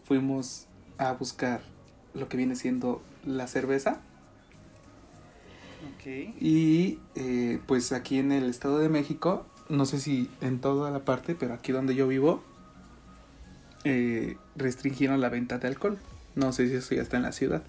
fuimos 0.05 0.67
a 0.99 1.13
buscar 1.13 1.63
lo 2.13 2.29
que 2.29 2.37
viene 2.37 2.57
siendo 2.57 3.03
la 3.25 3.47
cerveza 3.47 4.01
Ok. 5.97 6.07
y 6.41 6.99
eh, 7.15 7.59
pues 7.67 7.93
aquí 7.93 8.19
en 8.19 8.33
el 8.33 8.49
Estado 8.51 8.79
de 8.79 8.89
México, 8.89 9.47
no 9.69 9.87
sé 9.87 9.99
si 9.99 10.31
en 10.41 10.61
toda 10.61 10.91
la 10.91 11.01
parte, 11.05 11.35
pero 11.35 11.55
aquí 11.55 11.73
donde 11.73 11.95
yo 11.95 12.07
vivo, 12.09 12.43
eh, 13.85 14.37
restringieron 14.57 15.21
la 15.21 15.29
venta 15.29 15.59
de 15.59 15.69
alcohol. 15.69 15.99
No 16.35 16.53
sé 16.53 16.69
si 16.69 16.75
eso 16.75 16.95
ya 16.95 17.03
está 17.03 17.17
en 17.17 17.23
la 17.23 17.33
ciudad. 17.33 17.63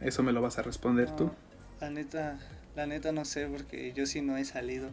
Eso 0.00 0.22
me 0.22 0.32
lo 0.32 0.40
vas 0.40 0.58
a 0.58 0.62
responder 0.62 1.10
tú. 1.16 1.24
No, 1.24 1.34
La 1.80 1.90
neta, 1.90 2.38
la 2.76 2.86
neta 2.86 3.12
no 3.12 3.24
sé 3.24 3.46
porque 3.46 3.92
yo 3.92 4.06
sí 4.06 4.20
no 4.20 4.36
he 4.36 4.44
salido. 4.44 4.88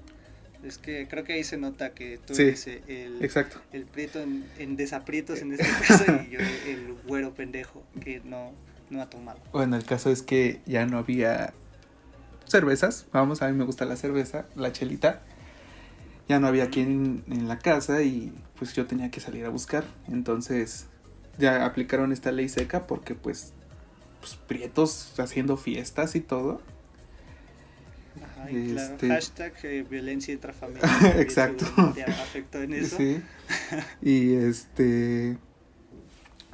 Es 0.63 0.77
que 0.79 1.07
creo 1.07 1.23
que 1.23 1.33
ahí 1.33 1.43
se 1.43 1.57
nota 1.57 1.91
que 1.91 2.17
tú 2.25 2.33
Sí, 2.33 2.43
eres 2.43 2.65
el, 2.67 3.23
Exacto. 3.23 3.59
el 3.71 3.85
prieto 3.85 4.19
en, 4.21 4.45
en 4.57 4.75
desaprietos 4.75 5.41
en 5.41 5.51
este 5.59 5.65
caso 5.87 6.05
y 6.27 6.31
yo 6.31 6.39
el 6.39 6.95
güero 7.05 7.33
pendejo 7.35 7.83
que 8.01 8.21
no, 8.23 8.51
no 8.89 9.01
ha 9.01 9.09
tomado. 9.09 9.39
Bueno, 9.51 9.75
el 9.75 9.83
caso 9.83 10.09
es 10.09 10.23
que 10.23 10.61
ya 10.65 10.85
no 10.87 10.97
había 10.97 11.53
cervezas. 12.47 13.05
Vamos, 13.11 13.41
a 13.43 13.47
mí 13.47 13.53
me 13.57 13.65
gusta 13.65 13.85
la 13.85 13.95
cerveza, 13.95 14.45
la 14.55 14.71
chelita. 14.71 15.21
Ya 16.27 16.39
no 16.39 16.47
había 16.47 16.63
aquí 16.63 16.81
en, 16.81 17.23
la 17.47 17.59
casa 17.59 18.01
y 18.01 18.33
pues 18.57 18.73
yo 18.73 18.85
tenía 18.87 19.11
que 19.11 19.19
salir 19.19 19.45
a 19.45 19.49
buscar. 19.49 19.83
Entonces 20.07 20.87
ya 21.37 21.65
aplicaron 21.65 22.11
esta 22.11 22.31
ley 22.31 22.49
seca 22.49 22.87
porque 22.87 23.13
pues, 23.15 23.53
pues 24.21 24.35
prietos 24.35 25.13
haciendo 25.19 25.57
fiestas 25.57 26.15
y 26.15 26.21
todo. 26.21 26.61
Ajá, 28.23 28.49
y 28.49 28.71
claro, 28.71 28.93
Este- 28.93 29.07
hashtag 29.09 29.53
eh, 29.63 29.85
violencia 29.89 30.33
intrafamiliar. 30.33 30.89
Exacto. 31.19 31.65
Te 31.93 32.03
afectó 32.03 32.61
en 32.61 32.73
eso. 32.73 32.97
Sí. 32.97 33.21
Y 34.01 34.33
este 34.33 35.37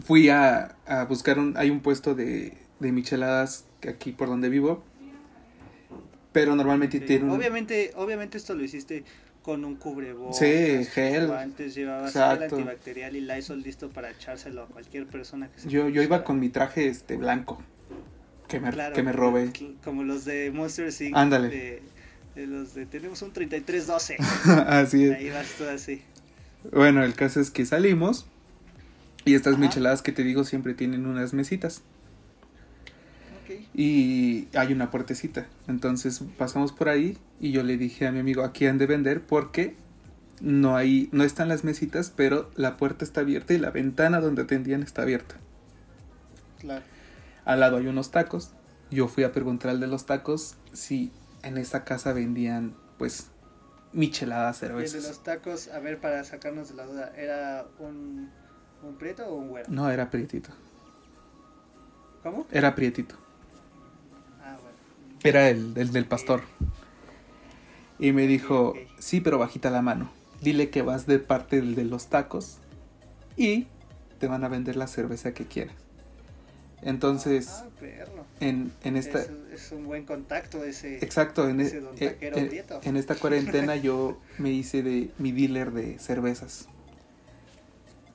fui 0.04 0.30
a, 0.30 0.76
a 0.86 1.06
buscar 1.06 1.40
un 1.40 1.56
hay 1.58 1.70
un 1.70 1.80
puesto 1.80 2.16
de, 2.16 2.58
de 2.80 2.92
micheladas 2.92 3.66
aquí 3.88 4.12
por 4.12 4.28
donde 4.28 4.50
vivo. 4.50 4.84
Pero 6.32 6.56
normalmente 6.56 7.00
Sí, 7.00 7.06
tiene 7.06 7.26
un 7.26 7.32
Obviamente, 7.32 7.92
obviamente 7.96 8.38
esto 8.38 8.56
lo 8.56 8.64
hiciste 8.64 9.04
con 9.42 9.66
un 9.66 9.76
cubrebocas. 9.76 10.38
Sí, 10.38 10.86
gel. 10.92 11.32
Antes 11.32 11.74
llevabas 11.76 12.16
Exacto. 12.16 12.42
gel 12.42 12.54
antibacterial 12.60 13.16
y 13.16 13.22
Lysol 13.22 13.62
listo 13.62 13.90
para 13.90 14.12
echárselo 14.12 14.64
a 14.64 14.68
cualquier 14.68 15.08
persona 15.08 15.50
que 15.50 15.62
se 15.62 15.70
Yo, 15.70 15.90
yo 15.90 16.02
iba 16.04 16.24
con 16.24 16.40
mi 16.40 16.50
traje 16.50 16.88
este 16.88 17.18
blanco 17.18 17.60
que 18.48 18.60
me, 18.60 18.70
Claro, 18.72 18.94
que 18.96 19.02
me 19.04 19.12
robé. 19.14 19.52
Como 19.84 20.04
los 20.04 20.26
de 20.26 20.52
Monster 20.52 20.90
Inc. 21.00 21.16
Ándale. 21.16 21.50
De, 21.50 21.82
de 22.36 22.48
los 22.48 22.74
de 22.76 22.86
tenemos 22.86 23.22
un 23.22 23.32
3312. 23.32 24.18
así 24.68 25.06
es. 25.06 25.16
Ahí 25.18 25.30
vas 25.30 25.48
tú 25.58 25.64
así. 25.66 26.02
Bueno, 26.72 27.04
el 27.04 27.14
caso 27.16 27.40
es 27.40 27.50
que 27.50 27.66
salimos 27.66 28.28
y 29.26 29.34
estas 29.36 29.54
Ajá. 29.54 29.62
micheladas 29.62 30.02
que 30.02 30.12
te 30.12 30.24
digo 30.24 30.44
siempre 30.44 30.74
tienen 30.74 31.06
unas 31.08 31.34
mesitas. 31.34 31.82
Y 33.74 34.48
hay 34.54 34.74
una 34.74 34.92
puertecita. 34.92 35.48
Entonces 35.68 36.22
pasamos 36.38 36.72
por 36.72 36.90
ahí 36.90 37.18
y 37.40 37.52
yo 37.52 37.64
le 37.64 37.78
dije 37.78 38.08
a 38.08 38.12
mi 38.12 38.20
amigo, 38.20 38.44
aquí 38.44 38.66
han 38.66 38.78
de 38.78 38.88
vender 38.88 39.22
porque 39.22 39.76
no 40.42 40.76
hay 40.76 41.10
no 41.12 41.24
están 41.24 41.48
las 41.50 41.64
mesitas, 41.64 42.12
pero 42.16 42.50
la 42.56 42.78
puerta 42.78 43.06
está 43.06 43.22
abierta 43.22 43.54
y 43.54 43.60
la 43.60 43.70
ventana 43.72 44.20
donde 44.20 44.42
atendían 44.44 44.84
está 44.84 45.04
abierta. 45.04 45.36
Claro. 46.60 46.84
Al 47.46 47.60
lado 47.60 47.78
hay 47.78 47.88
unos 47.88 48.12
tacos. 48.12 48.52
Yo 48.90 49.08
fui 49.08 49.24
a 49.24 49.32
preguntar 49.32 49.72
al 49.72 49.80
de 49.80 49.88
los 49.88 50.06
tacos 50.06 50.56
si 50.74 51.12
en 51.44 51.58
esa 51.58 51.84
casa 51.86 52.14
vendían 52.14 52.76
pues 52.98 53.28
micheladas 53.94 54.62
Y 54.62 54.66
el 54.66 54.72
de 54.78 54.88
cervezas. 54.88 55.08
los 55.08 55.24
tacos, 55.24 55.68
a 55.70 55.80
ver, 55.80 56.00
para 56.00 56.24
sacarnos 56.24 56.70
de 56.70 56.76
la 56.76 56.86
duda, 56.86 57.14
¿era 57.16 57.66
un, 57.80 58.30
un 58.84 58.96
prieto 58.98 59.26
o 59.28 59.36
un 59.36 59.50
güero? 59.50 59.68
No, 59.70 59.90
era 59.90 60.10
prietito. 60.10 60.50
¿Cómo? 62.24 62.46
Era 62.52 62.76
prietito. 62.76 63.16
Era 65.24 65.50
el, 65.50 65.74
el 65.78 65.92
del 65.92 66.06
pastor. 66.06 66.42
Y 68.00 68.12
me 68.14 68.26
dijo, 68.28 68.74
sí, 69.00 69.22
pero 69.22 69.38
bajita 69.38 69.70
la 69.70 69.82
mano. 69.82 70.12
Dile 70.42 70.70
que 70.72 70.82
vas 70.82 71.06
de 71.06 71.20
parte 71.20 71.58
del 71.58 71.76
de 71.76 71.86
los 71.86 72.08
tacos 72.08 72.58
y 73.38 73.68
te 74.20 74.28
van 74.28 74.44
a 74.44 74.48
vender 74.48 74.76
la 74.76 74.88
cerveza 74.88 75.34
que 75.34 75.46
quieras. 75.46 75.76
Entonces, 76.82 77.48
Ah, 77.52 77.68
en, 78.40 78.72
en 78.84 78.98
esta... 78.98 79.20
Es, 79.22 79.30
es 79.54 79.72
un 79.72 79.86
buen 79.86 80.04
contacto 80.06 80.64
ese. 80.64 80.98
Exacto, 80.98 81.48
en, 81.48 81.62
ese 81.62 81.78
e- 81.78 81.82
don 81.82 81.96
eh, 82.00 82.08
taquero 82.10 82.38
en- 82.38 82.48
prieto. 82.48 82.80
en 82.84 82.98
esta 82.98 83.16
cuarentena 83.16 83.76
yo 83.76 84.20
me 84.40 84.50
hice 84.52 84.82
de 84.82 85.12
mi 85.20 85.32
dealer 85.32 85.72
de 85.72 86.00
cervezas. 86.00 86.68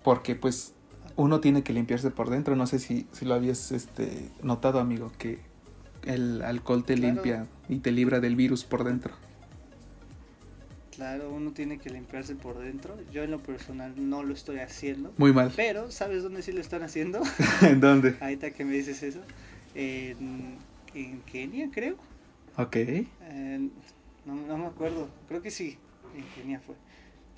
Porque 0.02 0.34
pues 0.34 0.72
uno 1.14 1.38
tiene 1.40 1.62
que 1.62 1.72
limpiarse 1.72 2.10
por 2.10 2.28
dentro. 2.28 2.56
No 2.56 2.66
sé 2.66 2.80
si, 2.80 3.06
si 3.12 3.24
lo 3.24 3.34
habías 3.34 3.70
este, 3.70 4.30
notado, 4.42 4.80
amigo, 4.80 5.12
que 5.16 5.38
el 6.06 6.42
alcohol 6.42 6.84
te 6.84 6.94
Claro. 6.94 7.14
limpia 7.14 7.46
y 7.68 7.78
te 7.80 7.90
libra 7.92 8.20
del 8.20 8.36
virus 8.36 8.64
por 8.64 8.84
dentro. 8.84 9.14
Claro, 10.94 11.30
uno 11.30 11.52
tiene 11.52 11.76
que 11.78 11.90
limpiarse 11.90 12.34
por 12.36 12.58
dentro. 12.58 12.96
Yo 13.12 13.22
en 13.22 13.30
lo 13.30 13.42
personal 13.42 13.92
no 13.98 14.22
lo 14.22 14.32
estoy 14.32 14.60
haciendo. 14.60 15.12
Muy 15.18 15.30
mal. 15.32 15.52
Pero, 15.54 15.90
¿sabes 15.90 16.22
dónde 16.22 16.40
sí 16.40 16.52
lo 16.52 16.60
están 16.62 16.82
haciendo? 16.82 17.20
¿En 17.60 17.80
dónde? 17.80 18.16
Ahorita 18.20 18.50
que 18.52 18.64
me 18.64 18.72
dices 18.72 19.02
eso. 19.02 19.20
En, 19.74 20.56
en 20.94 21.20
Kenia, 21.22 21.68
creo. 21.70 21.96
Ok. 22.56 22.76
No, 24.24 24.34
no 24.34 24.56
me 24.58 24.66
acuerdo. 24.66 25.10
Creo 25.28 25.42
que 25.42 25.50
sí. 25.50 25.76
En 26.16 26.24
Kenia 26.34 26.60
fue. 26.60 26.74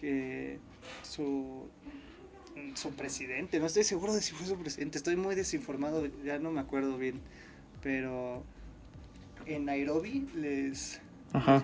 Que 0.00 0.60
su, 1.02 1.66
su 2.74 2.90
presidente, 2.92 3.58
no 3.58 3.66
estoy 3.66 3.82
seguro 3.82 4.14
de 4.14 4.22
si 4.22 4.34
fue 4.34 4.46
su 4.46 4.56
presidente. 4.56 4.98
Estoy 4.98 5.16
muy 5.16 5.34
desinformado, 5.34 6.06
ya 6.24 6.38
no 6.38 6.52
me 6.52 6.60
acuerdo 6.60 6.96
bien. 6.96 7.20
Pero 7.82 8.44
en 9.48 9.64
Nairobi 9.64 10.26
les, 10.34 11.00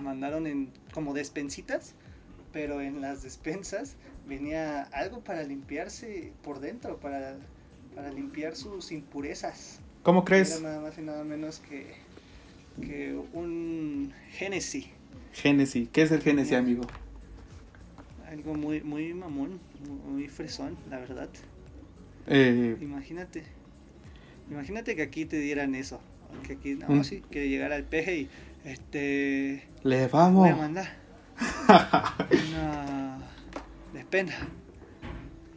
mandaron 0.01 0.47
en 0.47 0.69
como 0.93 1.13
despensitas, 1.13 1.93
pero 2.51 2.81
en 2.81 3.01
las 3.01 3.23
despensas 3.23 3.95
venía 4.27 4.83
algo 4.83 5.23
para 5.23 5.43
limpiarse 5.43 6.31
por 6.43 6.59
dentro, 6.59 6.99
para, 6.99 7.37
para 7.95 8.11
limpiar 8.11 8.55
sus 8.55 8.91
impurezas. 8.91 9.79
¿Cómo 10.03 10.19
Era 10.19 10.25
crees? 10.25 10.61
nada 10.61 10.81
más 10.81 10.97
y 10.97 11.01
nada 11.01 11.23
menos 11.23 11.59
que, 11.59 11.93
que 12.81 13.15
un 13.33 14.13
Genesis. 14.31 14.87
Genesis. 15.33 15.89
¿Qué 15.91 16.03
es 16.03 16.11
el 16.11 16.21
Genesis, 16.21 16.53
amigo? 16.53 16.83
Algo 18.29 18.53
muy, 18.53 18.81
muy 18.81 19.13
mamón, 19.13 19.59
muy, 19.87 20.13
muy 20.13 20.27
fresón, 20.27 20.77
la 20.89 20.99
verdad. 20.99 21.29
Eh, 22.27 22.77
Imagínate. 22.81 23.43
Imagínate 24.49 24.95
que 24.95 25.01
aquí 25.01 25.25
te 25.25 25.39
dieran 25.39 25.75
eso. 25.75 25.99
Que 26.45 26.53
aquí, 26.53 26.75
no, 26.75 26.87
Mm. 26.87 27.03
sí, 27.03 27.23
que 27.31 27.49
llegara 27.49 27.75
el 27.75 27.83
peje 27.83 28.17
y, 28.19 28.29
este, 28.65 29.67
le 29.83 30.01
voy 30.01 30.09
vamos. 30.11 30.49
a 30.49 30.55
mandar 30.55 30.87
una 32.49 33.17
despensa. 33.93 34.35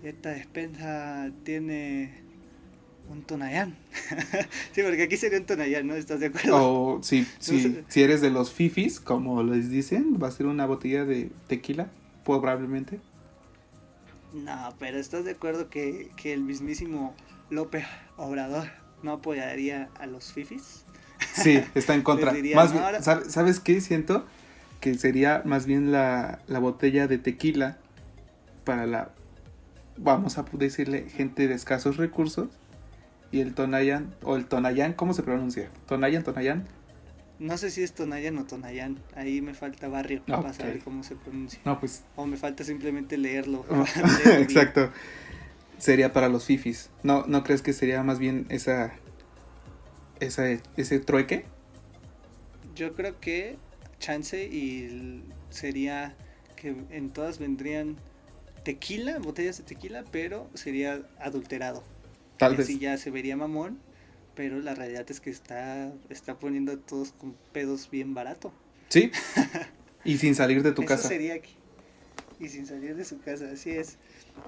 Y 0.03 0.09
esta 0.09 0.31
despensa 0.31 1.31
tiene 1.45 2.23
un 3.11 3.23
tonayán. 3.23 3.75
sí, 4.73 4.83
porque 4.83 5.03
aquí 5.05 5.17
sería 5.17 5.39
un 5.39 5.47
tonayán, 5.47 5.87
¿no? 5.87 5.95
¿Estás 5.95 6.21
de 6.21 6.27
acuerdo? 6.27 6.57
O 6.97 7.03
si, 7.03 7.27
si, 7.39 7.83
si 7.89 8.03
eres 8.03 8.21
de 8.21 8.31
los 8.31 8.53
fifis, 8.53 9.01
como 9.01 9.43
les 9.43 9.71
dicen, 9.71 10.19
va 10.23 10.29
a 10.29 10.31
ser 10.31 10.47
una 10.47 10.67
botella 10.67 11.05
de 11.05 11.31
tequila, 11.49 11.91
probablemente. 12.25 13.01
No, 14.35 14.75
pero 14.79 14.99
¿estás 14.99 15.25
de 15.25 15.33
acuerdo 15.33 15.69
que, 15.71 16.11
que 16.17 16.33
el 16.35 16.43
mismísimo 16.43 17.15
López 17.51 17.87
Obrador 18.19 18.69
no 19.03 19.13
apoyaría 19.13 19.91
a 19.99 20.07
los 20.07 20.33
fifis? 20.33 20.85
Sí, 21.35 21.63
está 21.75 21.95
en 21.95 22.03
contra. 22.03 22.33
Diría, 22.33 22.57
Más 22.57 22.69
"No, 22.69 22.73
bien, 22.75 22.85
ahora-" 22.85 23.01
¿sab- 23.01 23.29
¿Sabes 23.29 23.61
qué? 23.61 23.81
Siento 23.81 24.27
que 24.81 24.95
sería 24.95 25.43
más 25.45 25.67
bien 25.67 25.91
la, 25.93 26.41
la 26.47 26.59
botella 26.61 27.07
de 27.09 27.19
tequila 27.19 27.79
para 28.65 28.87
la, 28.87 29.11
vamos 29.97 30.39
a 30.39 30.45
decirle, 30.53 31.09
gente 31.11 31.49
de 31.49 31.55
escasos 31.55 31.97
recursos. 31.97 32.49
Y 33.31 33.41
el 33.41 33.55
Tonayan, 33.55 34.15
o 34.23 34.37
el 34.37 34.47
Tonayan, 34.47 34.95
¿cómo 34.95 35.13
se 35.13 35.23
pronuncia? 35.23 35.69
Tonayan, 35.87 36.23
Tonayan. 36.25 36.67
No 37.39 37.57
sé 37.59 37.71
si 37.71 37.83
es 37.83 37.93
Tonayan 37.93 38.37
o 38.39 38.45
Tonayán. 38.45 38.99
Ahí 39.15 39.43
me 39.43 39.55
falta 39.55 39.87
barrio 39.87 40.23
para 40.27 40.53
saber 40.53 40.79
cómo 40.81 41.03
se 41.05 41.15
pronuncia. 41.15 41.61
No, 41.65 41.79
pues 41.79 42.03
O 42.17 42.27
me 42.27 42.37
falta 42.37 42.65
simplemente 42.65 43.17
leerlo. 43.19 43.65
Oh, 43.71 43.85
leerlo 44.25 44.47
bien. 44.47 44.93
Sería 45.79 46.13
para 46.13 46.29
los 46.29 46.45
fifis. 46.45 46.91
¿No, 47.03 47.25
¿No 47.27 47.45
crees 47.45 47.63
que 47.63 47.73
sería 47.73 48.03
más 48.03 48.19
bien 48.19 48.47
esa, 48.49 48.93
esa 50.21 50.49
ese 50.77 50.99
trueque? 51.01 51.45
Yo 52.75 52.95
creo 52.95 53.19
que 53.21 53.57
chance 54.01 54.45
y 54.45 55.23
sería 55.51 56.17
que 56.57 56.75
en 56.91 57.11
todas 57.11 57.39
vendrían 57.39 57.97
tequila, 58.65 59.19
botellas 59.19 59.59
de 59.59 59.65
tequila, 59.65 60.05
pero 60.11 60.51
sería 60.55 61.03
adulterado. 61.19 61.83
Tal 62.39 62.55
y 62.55 62.57
vez. 62.57 62.67
así 62.67 62.79
ya 62.79 62.97
se 62.99 63.11
vería 63.11 63.37
mamón, 63.37 63.79
pero 64.35 64.61
la 64.61 64.75
realidad 64.75 65.07
es 65.11 65.21
que 65.21 65.31
está, 65.31 65.93
está 66.09 66.39
poniendo 66.39 66.73
a 66.73 66.77
todos 66.77 67.13
con 67.13 67.35
pedos 67.53 67.89
bien 67.91 68.15
barato. 68.15 68.53
Sí. 68.89 69.11
Y 70.05 70.17
sin 70.19 70.37
salir 70.37 70.63
de 70.63 70.71
tu 70.73 70.83
Eso 70.83 70.89
casa. 70.89 71.09
sería 71.09 71.35
aquí. 71.35 71.58
Y 72.41 72.49
sin 72.49 72.67
salir 72.67 72.95
de 72.95 73.05
su 73.05 73.21
casa, 73.21 73.51
así 73.53 73.71
es. 73.71 73.97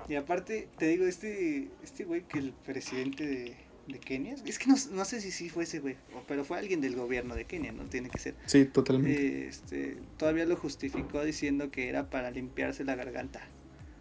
Y 0.08 0.14
aparte, 0.14 0.68
te 0.78 0.86
digo, 0.88 1.04
este 1.06 1.68
este 1.82 2.04
güey 2.04 2.22
que 2.22 2.38
el 2.38 2.52
presidente 2.52 3.26
de, 3.26 3.56
de 3.88 3.98
Kenia, 3.98 4.36
es 4.46 4.58
que 4.60 4.66
no, 4.68 4.76
no 4.92 5.04
sé 5.04 5.20
si 5.20 5.30
sí 5.32 5.48
fue 5.48 5.64
ese 5.64 5.80
güey, 5.80 5.96
pero 6.28 6.44
fue 6.44 6.58
alguien 6.58 6.80
del 6.80 6.94
gobierno 6.94 7.34
de 7.34 7.46
Kenia, 7.46 7.72
no 7.72 7.82
tiene 7.84 8.08
que 8.08 8.18
ser. 8.18 8.34
Sí, 8.46 8.64
totalmente. 8.64 9.20
Eh, 9.44 9.48
este, 9.48 9.96
todavía 10.18 10.46
lo 10.46 10.54
justificó 10.56 11.24
diciendo 11.24 11.70
que 11.72 11.88
era 11.88 12.10
para 12.10 12.30
limpiarse 12.30 12.84
la 12.84 12.94
garganta. 12.94 13.40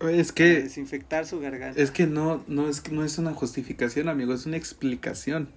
Es 0.02 0.28
para 0.32 0.36
que 0.36 0.62
desinfectar 0.62 1.26
su 1.26 1.40
garganta. 1.40 1.82
es 1.82 1.90
que 1.92 2.06
no 2.08 2.44
no 2.48 2.70
es 2.70 2.90
no 2.92 3.04
es 3.04 3.18
una 3.18 3.34
justificación, 3.34 4.08
amigo, 4.08 4.34
es 4.36 4.46
una 4.46 4.58
explicación. 4.58 5.50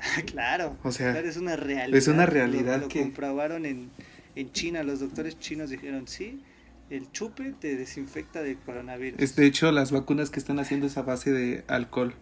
claro. 0.26 0.76
O 0.82 0.92
sea, 0.92 1.12
claro, 1.12 1.28
es 1.28 1.36
una 1.36 1.56
realidad. 1.56 1.96
es 1.98 2.08
una 2.08 2.26
Lo- 2.26 2.32
realidad 2.32 2.80
lo, 2.82 2.88
que- 2.88 3.00
comprobaron 3.00 3.66
en, 3.66 3.90
en 4.36 4.52
China. 4.52 4.82
Los 4.82 5.00
doctores 5.00 5.38
chinos 5.38 5.70
dijeron, 5.70 6.06
sí, 6.06 6.42
el 6.90 7.10
chupe 7.12 7.54
te 7.58 7.76
desinfecta 7.76 8.42
del 8.42 8.58
coronavirus. 8.58 9.20
Es 9.20 9.36
de 9.36 9.46
hecho 9.46 9.70
las 9.72 9.92
vacunas 9.92 10.30
que 10.30 10.40
están 10.40 10.58
haciendo 10.58 10.86
es 10.86 10.96
a 10.98 11.02
base 11.02 11.30
de 11.32 11.64
alcohol. 11.68 12.14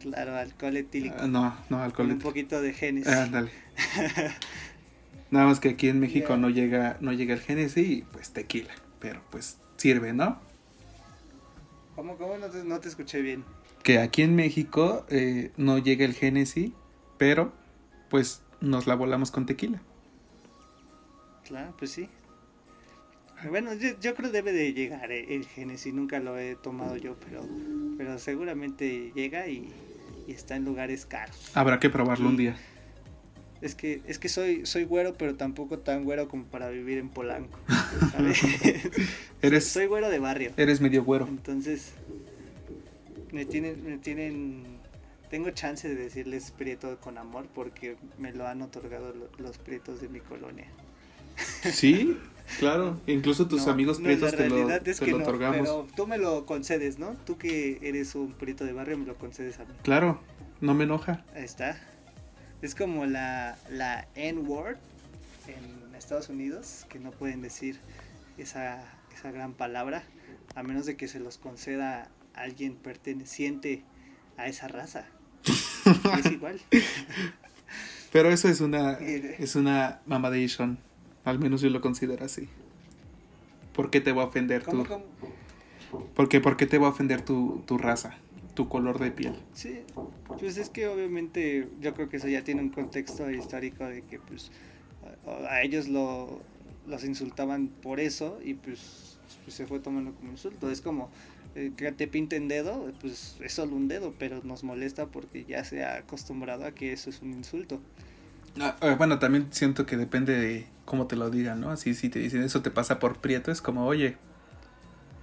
Claro, 0.00 0.34
alcohol 0.34 0.76
etílico. 0.78 1.16
Ah, 1.18 1.26
no, 1.26 1.54
no 1.68 1.82
alcohol. 1.82 2.06
con 2.08 2.16
un 2.16 2.18
poquito 2.18 2.62
de 2.62 2.72
genes. 2.72 3.06
Ah, 3.06 3.24
Ándale. 3.24 3.50
Nada 5.30 5.46
más 5.46 5.60
que 5.60 5.68
aquí 5.68 5.88
en 5.88 6.00
México 6.00 6.36
no 6.36 6.50
llega 6.50 6.96
no 7.00 7.12
llega 7.12 7.34
el 7.34 7.40
Genesis 7.40 7.86
y 7.88 8.02
pues 8.10 8.32
tequila, 8.32 8.74
pero 8.98 9.22
pues 9.30 9.58
sirve, 9.76 10.12
¿no? 10.12 10.40
¿Cómo, 11.94 12.16
cómo? 12.16 12.38
No 12.38 12.48
te, 12.48 12.64
no 12.64 12.80
te 12.80 12.88
escuché 12.88 13.20
bien. 13.20 13.44
Que 13.82 13.98
aquí 13.98 14.22
en 14.22 14.34
México 14.34 15.06
eh, 15.10 15.52
no 15.56 15.78
llega 15.78 16.04
el 16.04 16.14
Genesis, 16.14 16.72
pero 17.18 17.52
pues 18.08 18.42
nos 18.60 18.86
la 18.86 18.94
volamos 18.94 19.30
con 19.30 19.46
tequila. 19.46 19.80
Claro, 21.44 21.74
pues 21.78 21.92
sí. 21.92 22.08
Bueno, 23.48 23.72
yo, 23.74 23.98
yo 24.00 24.14
creo 24.14 24.30
debe 24.30 24.52
de 24.52 24.72
llegar 24.72 25.10
eh, 25.12 25.34
el 25.34 25.46
Genesis, 25.46 25.94
nunca 25.94 26.20
lo 26.20 26.38
he 26.38 26.56
tomado 26.56 26.96
yo, 26.96 27.16
pero, 27.24 27.42
pero 27.96 28.18
seguramente 28.18 29.12
llega 29.14 29.46
y, 29.48 29.68
y 30.26 30.32
está 30.32 30.56
en 30.56 30.64
lugares 30.64 31.06
caros. 31.06 31.50
Habrá 31.54 31.78
que 31.80 31.88
probarlo 31.90 32.28
un 32.28 32.36
día. 32.36 32.56
Es 33.62 33.74
que, 33.74 34.00
es 34.06 34.18
que 34.18 34.28
soy, 34.30 34.64
soy 34.64 34.84
güero, 34.84 35.14
pero 35.18 35.34
tampoco 35.36 35.78
tan 35.78 36.04
güero 36.04 36.28
como 36.28 36.44
para 36.44 36.70
vivir 36.70 36.98
en 36.98 37.08
Polanco. 37.10 37.58
¿sabes? 38.12 38.40
Eres 39.42 39.66
soy 39.68 39.86
güero 39.86 40.08
de 40.08 40.18
barrio. 40.18 40.52
eres 40.56 40.80
medio 40.80 41.04
güero. 41.04 41.26
Entonces, 41.28 41.92
me 43.32 43.44
tienen, 43.44 43.84
me 43.84 43.98
tienen, 43.98 44.64
tengo 45.30 45.50
chance 45.50 45.88
de 45.88 45.94
decirles 45.94 46.50
prieto 46.52 46.98
con 47.00 47.18
amor 47.18 47.46
porque 47.54 47.96
me 48.18 48.32
lo 48.32 48.46
han 48.46 48.62
otorgado 48.62 49.14
lo- 49.14 49.30
los 49.38 49.58
prietos 49.58 50.00
de 50.00 50.08
mi 50.08 50.20
colonia. 50.20 50.66
Sí, 51.72 52.16
claro. 52.58 53.00
Incluso 53.06 53.46
tus 53.48 53.66
No, 53.66 53.72
amigos 53.72 53.98
no, 54.00 54.04
prietos 54.04 54.32
la 54.32 54.38
te 54.38 54.48
lo, 54.48 54.56
realidad 54.56 54.88
es 54.88 54.98
te 54.98 55.04
que 55.04 55.10
lo 55.12 55.18
no, 55.18 55.24
otorgamos. 55.24 55.58
Pero 55.60 55.88
tú 55.96 56.06
me 56.06 56.18
lo 56.18 56.46
concedes, 56.46 56.98
¿no? 56.98 57.16
Tú 57.26 57.38
que 57.38 57.78
eres 57.82 58.14
un 58.14 58.32
prieto 58.32 58.64
de 58.64 58.72
barrio 58.72 58.98
me 58.98 59.06
lo 59.06 59.16
concedes 59.16 59.58
a 59.58 59.64
mí. 59.64 59.72
Claro, 59.82 60.20
no 60.60 60.74
me 60.74 60.84
enoja. 60.84 61.24
Ahí 61.34 61.44
está. 61.44 61.80
Es 62.62 62.74
como 62.74 63.06
la, 63.06 63.56
la 63.70 64.06
N-word 64.14 64.76
en 65.48 65.94
Estados 65.94 66.28
Unidos, 66.28 66.86
que 66.88 66.98
no 66.98 67.10
pueden 67.10 67.40
decir 67.42 67.78
esa, 68.38 68.84
esa 69.16 69.30
gran 69.30 69.52
palabra, 69.54 70.02
a 70.54 70.62
menos 70.62 70.86
de 70.86 70.96
que 70.96 71.08
se 71.08 71.20
los 71.20 71.38
conceda 71.38 72.08
a 72.34 72.40
alguien 72.42 72.74
perteneciente 72.74 73.82
a 74.36 74.46
esa 74.46 74.68
raza. 74.68 75.06
es 76.18 76.32
igual. 76.32 76.60
Pero 78.12 78.30
eso 78.30 78.48
es 78.48 78.60
una 78.60 78.92
es 79.00 79.56
una 79.56 80.00
mamadation. 80.06 80.78
Al 81.24 81.38
menos 81.38 81.60
yo 81.60 81.70
lo 81.70 81.80
considero 81.80 82.24
así. 82.24 82.48
¿Por 83.74 83.90
qué 83.90 84.00
te 84.00 84.12
va 84.12 84.22
a 84.22 84.26
ofender 84.26 84.62
¿Cómo, 84.62 84.82
tu 84.82 84.88
cómo? 84.88 85.04
¿Por 86.14 86.28
qué, 86.28 86.40
por 86.40 86.56
qué 86.56 86.66
te 86.66 86.78
va 86.78 86.88
a 86.88 86.90
ofender 86.90 87.22
tu, 87.22 87.62
tu 87.66 87.78
raza, 87.78 88.16
tu 88.54 88.68
color 88.68 88.98
de 88.98 89.10
piel? 89.10 89.34
Sí, 89.52 89.80
pues 90.38 90.56
es 90.56 90.70
que 90.70 90.86
obviamente 90.88 91.68
yo 91.80 91.94
creo 91.94 92.08
que 92.08 92.16
eso 92.18 92.28
ya 92.28 92.42
tiene 92.44 92.62
un 92.62 92.70
contexto 92.70 93.30
histórico 93.30 93.84
de 93.84 94.02
que 94.02 94.18
pues 94.18 94.50
a, 95.26 95.54
a 95.54 95.62
ellos 95.62 95.88
lo, 95.88 96.40
los 96.86 97.04
insultaban 97.04 97.68
por 97.68 98.00
eso 98.00 98.38
y 98.44 98.54
pues, 98.54 99.18
pues, 99.44 99.56
se 99.56 99.66
fue 99.66 99.80
tomando 99.80 100.12
como 100.12 100.30
insulto. 100.32 100.70
Es 100.70 100.80
como 100.80 101.10
eh, 101.54 101.72
que 101.76 101.90
te 101.92 102.06
pinten 102.06 102.48
dedo, 102.48 102.92
pues 103.00 103.36
es 103.42 103.52
solo 103.52 103.76
un 103.76 103.88
dedo, 103.88 104.14
pero 104.18 104.42
nos 104.44 104.64
molesta 104.64 105.06
porque 105.06 105.44
ya 105.44 105.64
se 105.64 105.84
ha 105.84 105.96
acostumbrado 105.96 106.64
a 106.64 106.72
que 106.72 106.92
eso 106.92 107.10
es 107.10 107.22
un 107.22 107.32
insulto. 107.32 107.80
Ah, 108.58 108.76
eh, 108.82 108.94
bueno, 108.98 109.18
también 109.18 109.48
siento 109.52 109.86
que 109.86 109.96
depende 109.96 110.36
de 110.36 110.66
cómo 110.84 111.06
te 111.06 111.16
lo 111.16 111.30
digan, 111.30 111.60
¿no? 111.60 111.70
Así 111.70 111.94
si 111.94 112.08
te 112.08 112.18
dicen 112.18 112.42
eso 112.42 112.62
te 112.62 112.70
pasa 112.70 112.98
por 112.98 113.18
prieto, 113.18 113.52
es 113.52 113.60
como, 113.60 113.86
oye, 113.86 114.16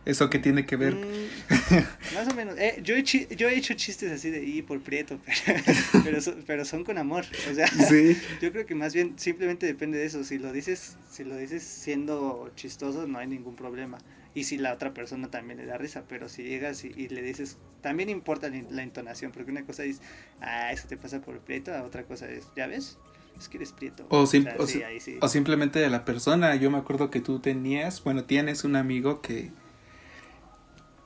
¿eso 0.05 0.29
qué 0.29 0.39
tiene 0.39 0.65
que 0.65 0.75
ver? 0.77 0.93
Mm, 0.93 2.15
más 2.15 2.27
o 2.29 2.35
menos. 2.35 2.57
Eh, 2.57 2.79
yo, 2.83 2.95
he 2.95 3.03
chi- 3.03 3.27
yo 3.35 3.49
he 3.49 3.57
hecho 3.57 3.73
chistes 3.73 4.11
así 4.11 4.29
de 4.29 4.43
y 4.43 4.61
por 4.61 4.79
prieto, 4.81 5.19
pero, 5.25 5.59
pero, 6.03 6.21
so- 6.21 6.35
pero 6.45 6.63
son 6.65 6.83
con 6.83 6.97
amor. 6.97 7.25
O 7.51 7.53
sea, 7.53 7.67
Sí. 7.67 8.17
Yo 8.41 8.51
creo 8.51 8.65
que 8.65 8.75
más 8.75 8.93
bien 8.93 9.17
simplemente 9.19 9.65
depende 9.65 9.97
de 9.97 10.05
eso. 10.05 10.23
Si 10.23 10.37
lo 10.37 10.53
dices, 10.53 10.95
si 11.11 11.23
lo 11.23 11.35
dices 11.35 11.63
siendo 11.63 12.49
chistoso, 12.55 13.07
no 13.07 13.19
hay 13.19 13.27
ningún 13.27 13.55
problema. 13.55 13.97
Y 14.33 14.43
si 14.43 14.57
la 14.57 14.71
otra 14.73 14.93
persona 14.93 15.29
también 15.29 15.57
le 15.59 15.65
da 15.65 15.77
risa, 15.77 16.03
pero 16.07 16.29
si 16.29 16.43
llegas 16.43 16.85
y, 16.85 16.93
y 16.95 17.09
le 17.09 17.21
dices, 17.23 17.57
también 17.81 18.09
importa 18.09 18.49
la, 18.49 18.61
la 18.69 18.83
entonación, 18.83 19.31
porque 19.31 19.49
una 19.51 19.65
cosa 19.65 19.83
es, 19.83 19.99
ah, 20.39 20.71
eso 20.71 20.87
te 20.87 20.95
pasa 20.95 21.19
por 21.21 21.39
prieto, 21.39 21.73
a 21.73 21.81
otra 21.83 22.03
cosa 22.03 22.29
es, 22.29 22.45
¿ya 22.55 22.67
ves? 22.67 22.97
Es 23.39 23.49
que 23.49 23.57
eres 23.57 23.71
prieto. 23.71 24.05
O, 24.09 24.25
sim- 24.25 24.43
sea, 24.43 24.55
o 24.59 24.65
sí, 24.67 24.73
si- 24.79 24.83
ahí 24.83 24.99
sí. 24.99 25.17
o 25.21 25.27
simplemente 25.27 25.79
de 25.79 25.89
la 25.89 26.05
persona. 26.05 26.55
Yo 26.55 26.71
me 26.71 26.77
acuerdo 26.77 27.09
que 27.09 27.21
tú 27.21 27.39
tenías, 27.39 28.03
bueno, 28.03 28.23
tienes 28.23 28.63
un 28.63 28.75
amigo 28.75 29.21
que 29.21 29.51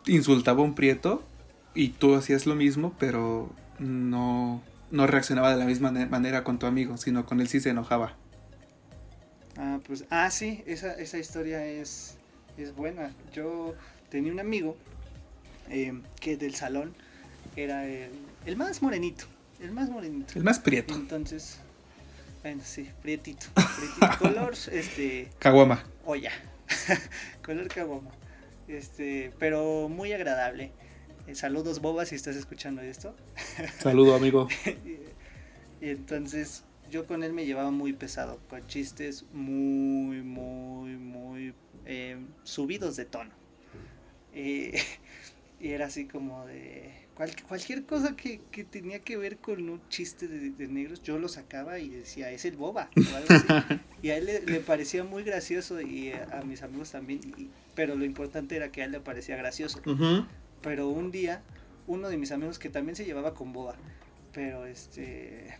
insultaba 0.07 0.61
a 0.61 0.63
un 0.65 0.75
prieto 0.75 1.23
y 1.73 1.89
tú 1.89 2.15
hacías 2.15 2.45
lo 2.45 2.55
mismo, 2.55 2.95
pero 2.99 3.49
no, 3.79 4.61
no 4.91 5.07
reaccionaba 5.07 5.51
de 5.51 5.57
la 5.57 5.65
misma 5.65 5.91
ne- 5.91 6.05
manera 6.05 6.43
con 6.43 6.59
tu 6.59 6.65
amigo, 6.65 6.97
sino 6.97 7.25
con 7.25 7.39
él 7.41 7.47
sí 7.47 7.59
se 7.59 7.69
enojaba. 7.69 8.15
Ah, 9.57 9.79
pues, 9.85 10.05
ah, 10.09 10.29
sí, 10.31 10.63
esa, 10.65 10.93
esa 10.93 11.17
historia 11.17 11.65
es, 11.65 12.15
es 12.57 12.73
buena. 12.75 13.11
Yo 13.33 13.75
tenía 14.09 14.31
un 14.31 14.39
amigo 14.39 14.75
eh, 15.69 15.93
que 16.19 16.37
del 16.37 16.55
salón 16.55 16.93
era 17.55 17.85
el, 17.85 18.11
el 18.45 18.55
más 18.57 18.81
morenito, 18.81 19.25
el 19.59 19.71
más 19.71 19.89
morenito. 19.89 20.33
El 20.35 20.43
más 20.43 20.59
prieto. 20.59 20.93
Entonces, 20.95 21.59
bueno, 22.41 22.61
sí, 22.65 22.89
prietito. 23.01 23.47
prietito. 23.53 24.19
color, 24.19 24.53
este, 24.71 25.29
Caguama. 25.39 25.83
olla. 26.05 26.31
color 27.45 27.67
caguama. 27.67 28.11
Este, 28.67 29.31
pero 29.39 29.89
muy 29.89 30.13
agradable. 30.13 30.71
Eh, 31.27 31.35
saludos, 31.35 31.81
Boba, 31.81 32.05
si 32.05 32.15
estás 32.15 32.35
escuchando 32.35 32.81
esto. 32.81 33.15
Saludo, 33.79 34.15
amigo. 34.15 34.47
y, 34.65 35.85
y 35.85 35.89
entonces, 35.89 36.63
yo 36.89 37.05
con 37.05 37.23
él 37.23 37.33
me 37.33 37.45
llevaba 37.45 37.71
muy 37.71 37.93
pesado, 37.93 38.39
con 38.49 38.65
chistes 38.67 39.25
muy, 39.33 40.21
muy, 40.21 40.97
muy 40.97 41.53
eh, 41.85 42.17
subidos 42.43 42.95
de 42.95 43.05
tono. 43.05 43.31
Eh, 44.33 44.81
y 45.59 45.69
era 45.69 45.87
así 45.87 46.07
como 46.07 46.45
de 46.45 47.00
cual- 47.15 47.35
cualquier 47.47 47.85
cosa 47.85 48.15
que, 48.15 48.41
que 48.51 48.63
tenía 48.63 48.99
que 48.99 49.17
ver 49.17 49.37
con 49.37 49.69
un 49.69 49.81
chiste 49.89 50.27
de, 50.27 50.51
de 50.51 50.67
negros, 50.67 51.01
yo 51.03 51.17
lo 51.19 51.27
sacaba 51.27 51.79
y 51.79 51.89
decía, 51.89 52.31
es 52.31 52.45
el 52.45 52.55
boba. 52.57 52.89
o 52.95 53.15
algo 53.15 53.27
así. 53.29 53.47
Y 54.03 54.09
a 54.09 54.17
él 54.17 54.25
le, 54.25 54.41
le 54.41 54.59
parecía 54.61 55.03
muy 55.03 55.23
gracioso 55.23 55.79
y 55.79 56.11
a, 56.11 56.39
a 56.39 56.43
mis 56.43 56.63
amigos 56.63 56.91
también. 56.91 57.19
y- 57.37 57.49
pero 57.75 57.95
lo 57.95 58.03
importante 58.03 58.55
era 58.55 58.71
que 58.71 58.81
a 58.81 58.85
él 58.85 58.91
le 58.91 58.99
parecía 58.99 59.35
gracioso. 59.37 59.79
Pero 60.61 60.87
un 60.89 61.11
día, 61.11 61.41
uno 61.87 62.09
de 62.09 62.17
mis 62.17 62.31
amigos 62.31 62.57
que 62.59 62.69
también 62.69 62.95
se 62.95 63.05
llevaba 63.05 63.33
con 63.33 63.53
boba, 63.53 63.75
pero 64.33 64.65
este 64.65 65.53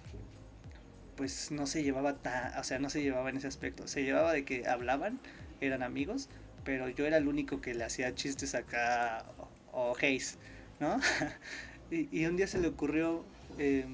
pues 1.16 1.52
no 1.52 1.68
se 1.68 1.84
llevaba 1.84 2.16
tan, 2.18 2.58
o 2.58 2.64
sea, 2.64 2.80
no 2.80 2.90
se 2.90 3.02
llevaba 3.02 3.30
en 3.30 3.38
ese 3.38 3.48
aspecto. 3.48 3.88
Se 3.88 4.04
llevaba 4.04 4.34
de 4.34 4.44
que 4.44 4.68
hablaban, 4.68 5.20
eran 5.60 5.84
amigos, 5.84 6.30
pero 6.64 6.90
yo 6.90 7.06
era 7.06 7.18
el 7.18 7.28
único 7.28 7.62
que 7.62 7.74
le 7.76 7.84
hacía 7.84 8.16
chistes 8.16 8.56
acá 8.56 9.26
o, 9.38 9.48
o 9.92 9.96
haze, 9.98 10.38
¿no? 10.82 11.00
y, 11.92 12.10
y 12.12 12.26
un 12.26 12.36
día 12.36 12.48
se 12.48 12.60
le 12.60 12.68
ocurrió 12.68 13.24
eh, 13.58 13.86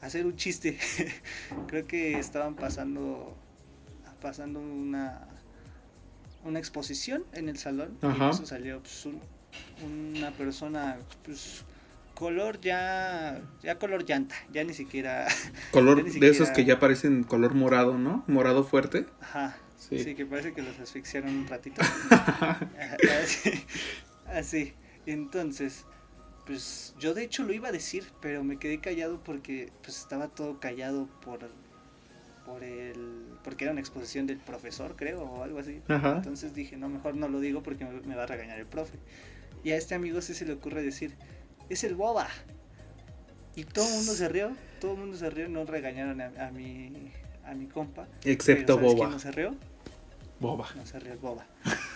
hacer 0.00 0.24
un 0.24 0.36
chiste. 0.36 0.78
Creo 1.68 1.86
que 1.86 2.18
estaban 2.18 2.54
pasando 2.54 3.36
pasando 4.20 4.60
una 4.60 5.26
una 6.44 6.58
exposición 6.60 7.24
en 7.32 7.48
el 7.48 7.58
salón 7.58 7.98
Ajá. 8.02 8.30
eso 8.30 8.46
salió 8.46 8.80
pues, 8.80 9.04
un- 9.06 9.20
una 9.84 10.30
persona 10.30 10.96
pues 11.24 11.64
color 12.14 12.60
ya 12.60 13.40
ya 13.64 13.78
color 13.80 14.04
llanta 14.04 14.36
ya 14.52 14.62
ni 14.62 14.74
siquiera 14.74 15.26
Color 15.72 16.04
de 16.04 16.28
esos 16.28 16.50
que 16.50 16.64
ya 16.64 16.78
parecen 16.78 17.24
color 17.24 17.54
morado, 17.54 17.98
¿no? 17.98 18.22
Morado 18.28 18.62
fuerte. 18.64 19.06
ajá 19.20 19.56
Sí. 19.76 19.98
sí, 19.98 20.14
que 20.14 20.24
parece 20.24 20.52
que 20.52 20.62
los 20.62 20.78
asfixiaron 20.78 21.30
un 21.34 21.48
ratito 21.48 21.82
así, 23.20 23.64
así 24.26 24.72
entonces 25.06 25.84
pues 26.46 26.94
yo 26.98 27.14
de 27.14 27.22
hecho 27.24 27.44
lo 27.44 27.52
iba 27.52 27.68
a 27.68 27.72
decir 27.72 28.04
pero 28.20 28.42
me 28.42 28.58
quedé 28.58 28.80
callado 28.80 29.22
porque 29.22 29.70
pues 29.82 29.98
estaba 29.98 30.28
todo 30.28 30.58
callado 30.60 31.06
por 31.24 31.48
por 32.44 32.64
el 32.64 33.26
porque 33.44 33.64
era 33.64 33.72
una 33.72 33.80
exposición 33.80 34.26
del 34.26 34.38
profesor 34.38 34.96
creo 34.96 35.22
o 35.22 35.42
algo 35.44 35.58
así 35.60 35.80
Ajá. 35.88 36.16
Entonces 36.16 36.54
dije, 36.54 36.76
no, 36.76 36.88
mejor 36.88 37.14
no 37.14 37.28
lo 37.28 37.40
digo 37.40 37.62
porque 37.62 37.84
me, 37.84 38.00
me 38.00 38.16
va 38.16 38.24
a 38.24 38.26
regañar 38.26 38.58
el 38.58 38.66
profe. 38.66 38.98
Y 39.64 39.70
a 39.70 39.76
este 39.76 39.94
amigo 39.94 40.20
sí 40.20 40.34
se 40.34 40.44
le 40.44 40.52
ocurre 40.54 40.82
decir, 40.82 41.14
es 41.68 41.84
el 41.84 41.94
boba. 41.94 42.26
Y 43.54 43.64
todo 43.64 43.86
el 43.86 43.94
mundo 43.94 44.12
se 44.14 44.28
rió, 44.28 44.50
todo 44.80 44.94
el 44.94 44.98
mundo 44.98 45.16
se 45.16 45.30
rió, 45.30 45.48
no 45.48 45.64
regañaron 45.64 46.20
a, 46.20 46.32
a 46.46 46.50
mi, 46.50 47.12
a 47.44 47.54
mi 47.54 47.66
compa. 47.66 48.08
Excepto 48.24 48.76
pero 48.76 48.88
¿sabes 48.88 48.94
Boba. 48.94 48.98
quién 48.98 49.10
no 49.10 49.18
se 49.20 49.30
rió? 49.30 49.56
Boba. 50.40 50.68
No 50.74 50.84
se 50.86 50.98
ríe 50.98 51.12
el 51.12 51.18
boba. 51.18 51.46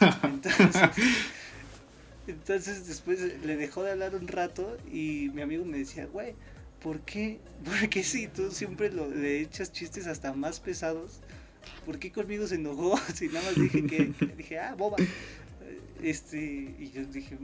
Entonces, 0.22 0.80
entonces 2.26 2.86
después 2.86 3.20
le 3.44 3.56
dejó 3.56 3.82
de 3.82 3.92
hablar 3.92 4.14
un 4.14 4.28
rato 4.28 4.76
y 4.92 5.30
mi 5.34 5.42
amigo 5.42 5.64
me 5.64 5.78
decía, 5.78 6.06
güey, 6.06 6.34
¿por 6.82 7.00
qué? 7.00 7.38
Porque 7.80 8.02
si 8.02 8.28
tú 8.28 8.50
siempre 8.50 8.90
lo, 8.90 9.08
le 9.08 9.40
echas 9.40 9.72
chistes 9.72 10.06
hasta 10.06 10.32
más 10.32 10.60
pesados, 10.60 11.20
¿por 11.84 11.98
qué 11.98 12.10
conmigo 12.12 12.46
se 12.46 12.56
enojó? 12.56 12.98
Si 13.14 13.28
nada 13.28 13.42
más 13.46 13.54
dije 13.54 13.86
que, 13.86 14.12
dije, 14.36 14.58
ah, 14.58 14.74
boba. 14.74 14.96
Este, 16.02 16.74
y 16.78 16.90
yo 16.92 17.04
dije, 17.06 17.38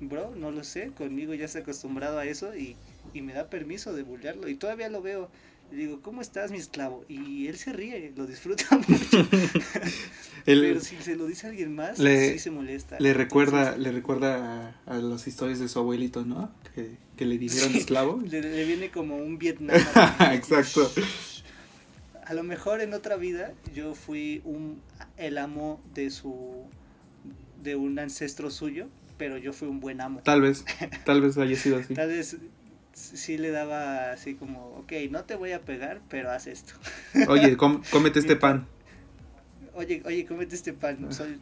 bro, 0.00 0.34
no 0.34 0.50
lo 0.50 0.64
sé, 0.64 0.90
conmigo 0.92 1.34
ya 1.34 1.48
se 1.48 1.58
ha 1.58 1.60
acostumbrado 1.62 2.18
a 2.18 2.26
eso 2.26 2.54
y, 2.56 2.76
y 3.14 3.22
me 3.22 3.32
da 3.32 3.48
permiso 3.48 3.92
de 3.92 4.02
bullearlo. 4.02 4.48
Y 4.48 4.56
todavía 4.56 4.88
lo 4.88 5.02
veo. 5.02 5.30
Le 5.72 5.78
digo, 5.78 6.02
¿cómo 6.02 6.20
estás, 6.20 6.50
mi 6.50 6.58
esclavo? 6.58 7.02
Y 7.08 7.46
él 7.46 7.56
se 7.56 7.72
ríe, 7.72 8.12
lo 8.14 8.26
disfruta 8.26 8.64
mucho. 8.88 9.26
Pero 10.44 10.80
si 10.80 10.96
se 10.96 11.16
lo 11.16 11.26
dice 11.26 11.46
a 11.46 11.50
alguien 11.50 11.74
más, 11.74 11.98
le, 11.98 12.32
sí 12.32 12.38
se 12.38 12.50
molesta. 12.50 12.98
Le 13.00 13.14
recuerda, 13.14 13.78
le 13.78 13.90
recuerda 13.90 14.74
a, 14.86 14.96
a, 14.96 14.98
las 14.98 15.26
historias 15.26 15.60
de 15.60 15.68
su 15.68 15.78
abuelito, 15.78 16.26
¿no? 16.26 16.52
Que, 16.74 16.98
que 17.16 17.24
le 17.24 17.38
dijeron 17.38 17.70
Sí, 17.70 17.78
esclavo. 17.78 18.20
Le, 18.20 18.42
le 18.42 18.64
viene 18.66 18.90
como 18.90 19.16
un 19.16 19.38
Vietnam. 19.38 19.74
Exacto. 20.32 20.92
A 22.26 22.34
lo 22.34 22.42
mejor 22.42 22.82
en 22.82 22.92
otra 22.92 23.16
vida 23.16 23.54
yo 23.74 23.94
fui 23.94 24.42
un 24.44 24.78
el 25.16 25.38
amo 25.38 25.80
de 25.94 26.10
su 26.10 26.66
de 27.62 27.76
un 27.76 27.98
ancestro 27.98 28.50
suyo, 28.50 28.88
pero 29.16 29.38
yo 29.38 29.54
fui 29.54 29.68
un 29.68 29.80
buen 29.80 30.02
amo. 30.02 30.20
Tal 30.22 30.42
vez, 30.42 30.66
tal 31.06 31.22
vez 31.22 31.38
haya 31.38 31.56
sido 31.56 31.78
así. 31.78 31.94
Tal 31.94 32.08
vez 32.08 32.36
sí 32.92 33.38
le 33.38 33.50
daba 33.50 34.12
así 34.12 34.34
como, 34.34 34.76
ok, 34.78 34.92
no 35.10 35.24
te 35.24 35.34
voy 35.34 35.52
a 35.52 35.60
pegar, 35.60 36.00
pero 36.08 36.30
haz 36.30 36.46
esto. 36.46 36.74
Oye, 37.28 37.56
com- 37.56 37.82
cómete 37.90 38.18
este 38.18 38.36
pan. 38.36 38.66
Oye, 39.74 40.02
oye, 40.04 40.24
cómete 40.26 40.54
este 40.54 40.72
pan. 40.72 41.12
Soy... 41.12 41.38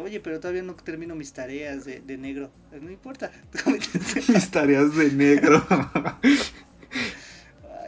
Oye, 0.00 0.20
pero 0.20 0.40
todavía 0.40 0.62
no 0.62 0.74
termino 0.74 1.14
mis 1.14 1.32
tareas 1.34 1.84
de, 1.84 2.00
de 2.00 2.16
negro. 2.16 2.50
No 2.80 2.90
importa. 2.90 3.30
este. 3.66 4.32
Mis 4.32 4.50
tareas 4.50 4.96
de 4.96 5.10
negro. 5.12 5.62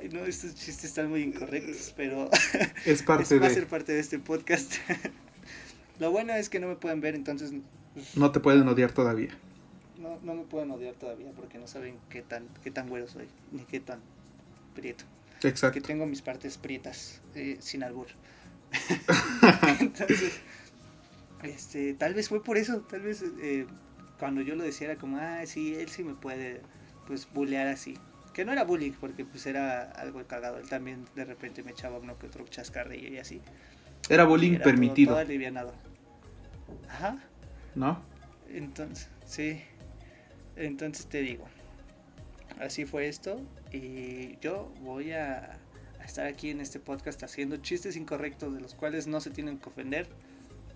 Ay, 0.01 0.09
no, 0.13 0.25
estos 0.25 0.55
chistes 0.55 0.85
están 0.85 1.09
muy 1.09 1.23
incorrectos, 1.23 1.95
pero 1.97 2.29
es 2.85 3.03
parte 3.03 3.35
es- 3.37 3.43
va 3.43 3.47
a 3.47 3.51
ser 3.51 3.67
parte 3.67 3.93
de 3.93 4.01
este 4.01 4.19
podcast. 4.19 4.75
Lo 5.99 6.11
bueno 6.11 6.35
es 6.35 6.49
que 6.49 6.59
no 6.61 6.67
me 6.69 6.77
pueden 6.77 7.01
ver, 7.01 7.15
entonces 7.15 7.53
pues, 7.95 8.17
No 8.17 8.33
te 8.33 8.41
pueden 8.41 8.67
odiar 8.69 8.93
todavía. 8.93 9.31
No, 10.23 10.35
no 10.35 10.35
me 10.35 10.45
pueden 10.45 10.71
odiar 10.71 10.95
todavía 10.95 11.31
porque 11.37 11.59
no 11.59 11.67
saben 11.67 11.99
qué 12.09 12.23
tan, 12.23 12.49
qué 12.63 12.71
tan 12.71 12.89
güero 12.89 13.09
soy, 13.09 13.27
ni 13.53 13.65
qué 13.65 13.81
tan 13.81 14.01
prieto. 14.75 15.05
Que 15.41 15.49
Exacto. 15.49 15.81
tengo 15.83 16.07
mis 16.07 16.23
partes 16.23 16.57
prietas, 16.59 17.21
eh, 17.35 17.57
sin 17.61 17.83
albur. 17.83 18.07
entonces, 19.81 20.41
este, 21.43 21.95
tal 21.95 22.15
vez 22.15 22.29
fue 22.29 22.43
por 22.43 22.57
eso, 22.57 22.81
tal 22.81 23.03
vez 23.03 23.23
eh, 23.41 23.67
cuando 24.19 24.41
yo 24.41 24.55
lo 24.55 24.65
decía 24.65 24.91
era 24.91 24.97
como, 24.99 25.19
ah, 25.19 25.45
sí, 25.47 25.75
él 25.75 25.89
sí 25.89 26.03
me 26.05 26.15
puede, 26.15 26.61
pues, 27.07 27.29
bullear 27.33 27.67
así. 27.69 27.99
Que 28.33 28.45
no 28.45 28.53
era 28.53 28.65
bullying, 28.65 28.93
porque 28.93 29.25
pues 29.25 29.47
era 29.47 29.83
algo 29.93 30.21
cagado. 30.27 30.59
Él 30.59 30.69
también 30.69 31.05
de 31.15 31.25
repente 31.25 31.63
me 31.63 31.71
echaba 31.71 31.99
uno 31.99 32.19
que 32.19 32.27
otro 32.27 32.45
chascarrillo 32.49 33.09
y 33.09 33.19
así. 33.19 33.41
Era 34.09 34.25
bullying 34.25 34.55
Era 34.55 34.65
todo- 34.65 34.73
permitido, 34.73 35.13
todo 35.13 35.21
alivianado. 35.21 35.73
Ajá. 36.89 37.23
¿no? 37.77 38.03
Entonces, 38.49 39.09
sí. 39.25 39.63
Entonces 40.57 41.07
te 41.07 41.21
digo. 41.21 41.47
Así 42.61 42.85
fue 42.85 43.09
esto. 43.09 43.41
Y 43.73 44.39
yo 44.41 44.73
voy 44.83 45.13
a, 45.13 45.59
a 46.01 46.05
estar 46.05 46.27
aquí 46.27 46.51
en 46.51 46.61
este 46.61 46.79
podcast 46.81 47.23
haciendo 47.23 47.57
chistes 47.59 47.97
incorrectos 47.97 48.55
de 48.55 48.61
los 48.61 48.75
cuales 48.75 49.07
no 49.07 49.21
se 49.21 49.31
tienen 49.31 49.59
que 49.59 49.69
ofender. 49.69 50.09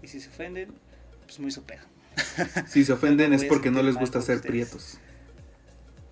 Y 0.03 0.09
si 0.09 0.21
se 0.21 0.29
ofenden, 0.31 0.75
pues 1.27 1.39
muy 1.41 1.51
su 1.51 1.65
pedo. 1.65 1.83
Si 2.67 2.85
se 2.85 2.93
ofenden 2.93 3.33
es 3.33 3.45
porque 3.45 3.71
no 3.71 3.83
les 3.83 3.97
gusta 3.97 4.21
ser 4.23 4.37
ustedes. 4.37 4.43
prietos. 4.43 4.99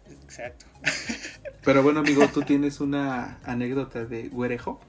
Exacto. 0.09 0.67
Pero 1.65 1.83
bueno, 1.83 2.01
amigo, 2.01 2.29
¿tú 2.29 2.43
tienes 2.45 2.81
una 2.81 3.41
anécdota 3.45 4.05
de 4.05 4.29
güerejo? 4.29 4.81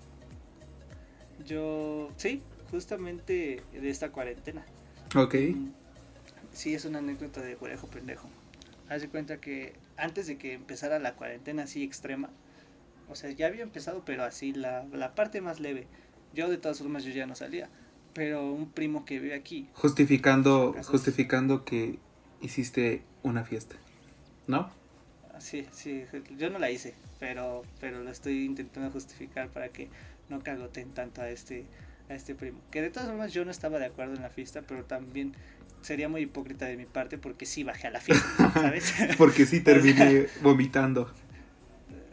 Yo, 1.46 2.14
sí, 2.18 2.44
justamente 2.72 3.66
de 3.72 3.90
esta 3.90 4.12
cuarentena. 4.12 4.66
Ok. 5.16 5.36
Mm, 5.36 5.72
Sí, 6.54 6.74
es 6.74 6.86
una 6.86 7.00
anécdota 7.00 7.42
de 7.42 7.56
güerejo 7.56 7.88
pendejo. 7.88 8.30
Haz 8.90 9.02
de 9.02 9.10
cuenta 9.10 9.40
que 9.40 9.74
antes 9.98 10.28
de 10.28 10.38
que 10.38 10.54
empezara 10.54 11.00
la 11.00 11.16
cuarentena 11.16 11.64
así 11.64 11.84
extrema, 11.84 12.30
o 13.10 13.16
sea, 13.16 13.32
ya 13.32 13.48
había 13.48 13.64
empezado, 13.64 14.04
pero 14.06 14.24
así 14.24 14.54
la, 14.54 14.86
la 14.94 15.16
parte 15.16 15.42
más 15.42 15.60
leve. 15.60 15.88
Yo 16.34 16.50
de 16.50 16.58
todas 16.58 16.80
formas 16.80 17.04
yo 17.04 17.12
ya 17.12 17.26
no 17.26 17.36
salía, 17.36 17.70
pero 18.14 18.52
un 18.52 18.72
primo 18.72 19.06
que 19.06 19.20
vive 19.20 19.36
aquí, 19.36 19.68
Justificando, 19.74 20.76
justificando 20.84 21.66
que 21.66 22.00
hiciste 22.42 23.04
una 23.24 23.44
fiesta, 23.44 23.76
¿no? 24.48 24.70
sí, 25.40 25.68
sí, 25.72 26.04
yo 26.38 26.50
no 26.50 26.60
la 26.60 26.72
hice, 26.72 26.96
pero, 27.20 27.64
pero 27.80 28.04
lo 28.04 28.10
estoy 28.10 28.44
intentando 28.46 28.90
justificar 28.92 29.50
para 29.50 29.70
que 29.70 29.88
no 30.30 30.42
cagoten 30.42 30.92
tanto 30.94 31.22
a 31.22 31.30
este, 31.30 31.66
a 32.10 32.16
este 32.16 32.36
primo. 32.36 32.60
Que 32.72 32.82
de 32.82 32.90
todas 32.90 33.08
formas 33.08 33.34
yo 33.34 33.46
no 33.46 33.52
estaba 33.52 33.80
de 33.80 33.86
acuerdo 33.86 34.16
en 34.16 34.22
la 34.22 34.30
fiesta, 34.30 34.64
pero 34.68 34.84
también 34.84 35.34
sería 35.88 36.10
muy 36.10 36.22
hipócrita 36.24 36.66
de 36.66 36.76
mi 36.76 36.86
parte 36.86 37.18
porque 37.18 37.46
sí 37.46 37.64
bajé 37.64 37.88
a 37.88 37.92
la 37.92 38.02
fiesta, 38.02 38.52
¿sabes? 38.54 38.94
Porque 39.18 39.46
sí 39.46 39.62
terminé 39.62 40.28
vomitando. 40.42 41.10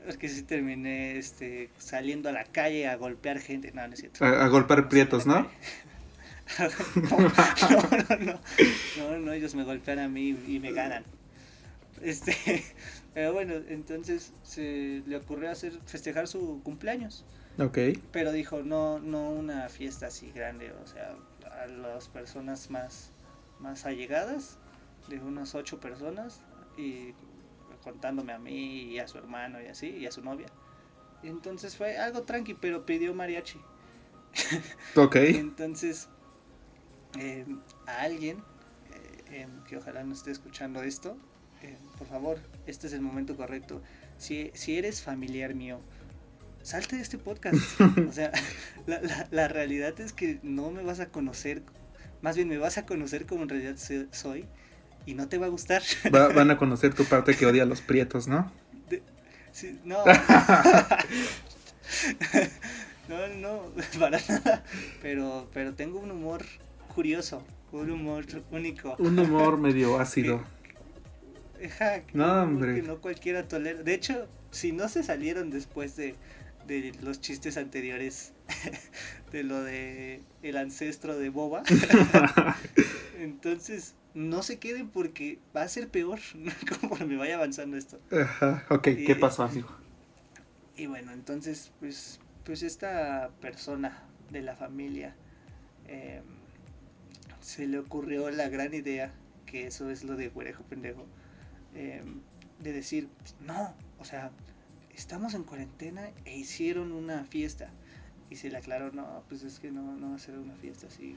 Es 0.07 0.17
que 0.17 0.29
sí 0.29 0.43
terminé 0.43 1.19
este, 1.19 1.71
saliendo 1.79 2.29
a 2.29 2.33
la 2.33 2.45
calle 2.45 2.87
a 2.87 2.97
golpear 2.97 3.41
gente. 3.41 3.73
No, 3.73 3.87
no 3.89 3.95
es 3.95 4.01
cierto. 4.01 4.25
A, 4.25 4.45
a 4.45 4.49
golpear 4.49 4.89
prietos, 4.89 5.27
¿no? 5.31 5.51
no, 6.61 7.19
no, 7.19 8.19
no, 8.21 8.41
no, 8.97 9.19
no, 9.19 9.33
ellos 9.33 9.55
me 9.55 9.65
golpean 9.65 9.99
a 9.99 10.09
mí 10.09 10.39
y 10.47 10.61
me 10.61 10.73
ganan. 10.73 11.05
Este, 12.01 12.35
pero 13.15 13.33
bueno, 13.33 13.55
entonces 13.69 14.33
se 14.43 15.03
le 15.07 15.17
ocurrió 15.17 15.51
hacer 15.51 15.73
festejar 15.87 16.29
su 16.29 16.61
cumpleaños, 16.63 17.25
Ok. 17.59 17.79
pero 18.13 18.31
dijo 18.31 18.63
no, 18.63 18.99
no 19.01 19.31
una 19.31 19.69
fiesta 19.69 20.07
así 20.09 20.31
grande, 20.33 20.73
o 20.73 20.87
sea, 20.87 21.17
a 21.63 21.67
las 21.67 22.09
personas 22.09 22.71
más, 22.71 23.14
más 23.61 23.87
allegadas, 23.87 24.59
de 25.09 25.21
unas 25.21 25.55
ocho 25.55 25.81
personas 25.81 26.41
y 26.77 27.15
contándome 27.83 28.33
a 28.33 28.39
mí 28.39 28.85
y 28.85 28.99
a 28.99 29.07
su 29.07 29.19
hermano 29.19 29.61
y 29.61 29.67
así 29.67 29.89
y 29.89 30.07
a 30.07 30.13
su 30.13 30.23
novia. 30.23 30.47
Entonces 31.23 31.77
fue 31.77 31.99
algo 31.99 32.23
tranqui, 32.23 32.55
pero 32.55 32.85
pidió 32.87 33.15
mariachi. 33.15 33.61
Ok. 34.97 35.17
Entonces, 35.17 36.09
eh, 37.19 37.47
a 37.87 38.03
alguien 38.03 38.39
eh, 38.93 39.43
em, 39.43 39.65
que 39.65 39.77
ojalá 39.77 40.03
no 40.03 40.13
esté 40.13 40.31
escuchando 40.31 40.83
esto, 40.83 41.17
eh, 41.63 41.77
por 41.99 42.07
favor, 42.09 42.39
este 42.67 42.87
es 42.89 42.93
el 42.93 43.01
momento 43.01 43.37
correcto. 43.37 43.81
Si, 44.19 44.51
si 44.55 44.77
eres 44.77 45.03
familiar 45.03 45.55
mío, 45.55 45.81
salte 46.63 46.97
de 46.97 47.03
este 47.03 47.19
podcast. 47.19 47.81
o 48.09 48.13
sea, 48.13 48.33
la, 48.87 49.01
la, 49.01 49.29
la 49.31 49.49
realidad 49.49 49.99
es 50.01 50.13
que 50.13 50.41
no 50.43 50.71
me 50.71 50.83
vas 50.83 51.01
a 51.01 51.09
conocer, 51.09 51.63
más 52.25 52.37
bien 52.37 52.49
me 52.49 52.57
vas 52.57 52.79
a 52.79 52.87
conocer 52.87 53.27
como 53.27 53.43
en 53.43 53.51
realidad 53.51 53.77
soy 54.13 54.47
y 55.05 55.13
no 55.13 55.29
te 55.29 55.37
va 55.37 55.45
a 55.45 55.51
gustar. 55.51 55.83
Va- 56.15 56.29
van 56.29 56.51
a 56.51 56.57
conocer 56.57 56.95
tu 56.95 57.05
parte 57.05 57.37
que 57.37 57.45
odia 57.45 57.65
a 57.65 57.67
los 57.67 57.83
prietos, 57.83 58.29
¿no? 58.29 58.51
Sí, 59.53 59.79
no. 59.85 60.03
no, 63.09 63.29
no, 63.37 63.71
para 64.01 64.19
nada. 64.27 64.65
Pero, 65.03 65.47
pero 65.53 65.75
tengo 65.75 65.99
un 66.01 66.13
humor 66.13 66.47
curioso, 66.95 67.45
un 67.73 67.91
humor 67.91 68.25
único. 68.51 68.97
Un 68.99 69.19
humor 69.19 69.59
medio 69.59 70.01
ácido. 70.01 70.43
No, 72.15 72.43
hombre. 72.43 72.77
Que 72.77 72.83
no 72.83 73.03
cualquiera 73.03 73.47
tolera. 73.47 73.83
De 73.83 73.93
hecho, 73.93 74.27
si 74.51 74.73
no 74.73 74.89
se 74.89 75.03
salieron 75.03 75.51
después 75.51 75.95
de, 75.97 76.15
de 76.67 76.95
los 77.03 77.21
chistes 77.21 77.59
anteriores, 77.59 78.33
de 79.33 79.43
lo 79.43 79.63
de 79.63 80.23
el 80.43 80.57
ancestro 80.57 81.19
de 81.19 81.29
Boba, 81.29 81.63
entonces 83.19 83.95
no 84.15 84.43
se 84.43 84.59
queden 84.59 84.89
porque 84.89 85.39
va 85.55 85.63
a 85.63 85.69
ser 85.69 85.89
peor 85.89 86.21
conforme 86.81 87.17
vaya 87.17 87.37
avanzando 87.37 87.77
esto. 87.77 87.99
Ajá. 88.11 88.65
Ok, 88.71 88.89
¿qué 89.07 89.17
pasó, 89.17 89.43
amigo? 89.45 89.69
Y 90.77 90.87
bueno, 90.87 91.13
entonces, 91.13 91.73
pues, 91.81 92.21
pues 92.45 92.63
esta 92.63 93.31
persona 93.41 94.03
de 94.31 94.43
la 94.43 94.57
familia 94.57 95.15
eh, 95.87 96.23
se 97.41 97.67
le 97.67 97.79
ocurrió 97.79 98.31
la 98.31 98.49
gran 98.49 98.75
idea, 98.75 99.13
que 99.47 99.67
eso 99.67 99.91
es 99.91 100.03
lo 100.03 100.17
de 100.17 100.29
güerejo 100.29 100.63
pendejo, 100.65 101.07
eh, 101.75 102.03
de 102.61 102.73
decir, 102.73 103.09
no, 103.47 103.75
o 103.99 104.05
sea, 104.05 104.31
estamos 104.95 105.35
en 105.35 105.45
cuarentena 105.45 106.11
e 106.25 106.37
hicieron 106.37 106.93
una 106.93 107.25
fiesta. 107.25 107.71
Y 108.35 108.37
se 108.37 108.51
le 108.51 108.57
aclaró, 108.59 108.91
no, 108.91 109.23
pues 109.29 109.45
es 109.45 109.61
que 109.61 109.71
no, 109.71 109.95
no 109.97 110.11
va 110.11 110.17
a 110.17 110.19
ser 110.19 110.37
una 110.37 110.57
fiesta 110.57 110.89
así, 110.89 111.15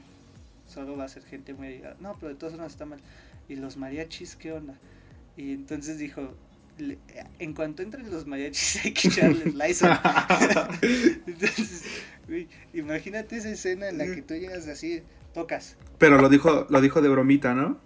solo 0.68 0.96
va 0.96 1.02
a 1.02 1.08
ser 1.08 1.24
gente 1.24 1.52
muy 1.52 1.66
allegada. 1.66 1.96
No, 1.98 2.14
pero 2.14 2.28
de 2.28 2.36
todas 2.36 2.52
formas 2.54 2.70
está 2.70 2.86
mal. 2.86 3.00
¿Y 3.48 3.56
los 3.56 3.76
mariachis 3.76 4.36
qué 4.36 4.52
onda? 4.52 4.78
Y 5.36 5.50
entonces 5.52 5.98
dijo, 5.98 6.34
le- 6.78 6.98
en 7.40 7.54
cuanto 7.54 7.82
entren 7.82 8.08
los 8.08 8.24
mariachis 8.28 8.76
hay 8.84 8.92
que 8.92 9.08
echarles 9.08 9.52
Lysol. 9.52 9.90
Entonces, 11.26 11.82
imagínate 12.72 13.36
esa 13.38 13.50
escena 13.50 13.88
en 13.88 13.98
la 13.98 14.04
que 14.04 14.22
tú 14.22 14.34
llegas 14.34 14.68
así, 14.68 15.02
tocas. 15.34 15.76
Pero 15.98 16.18
lo 16.20 16.28
dijo, 16.28 16.68
lo 16.70 16.80
dijo 16.80 17.02
de 17.02 17.08
bromita, 17.08 17.52
¿no? 17.52 17.80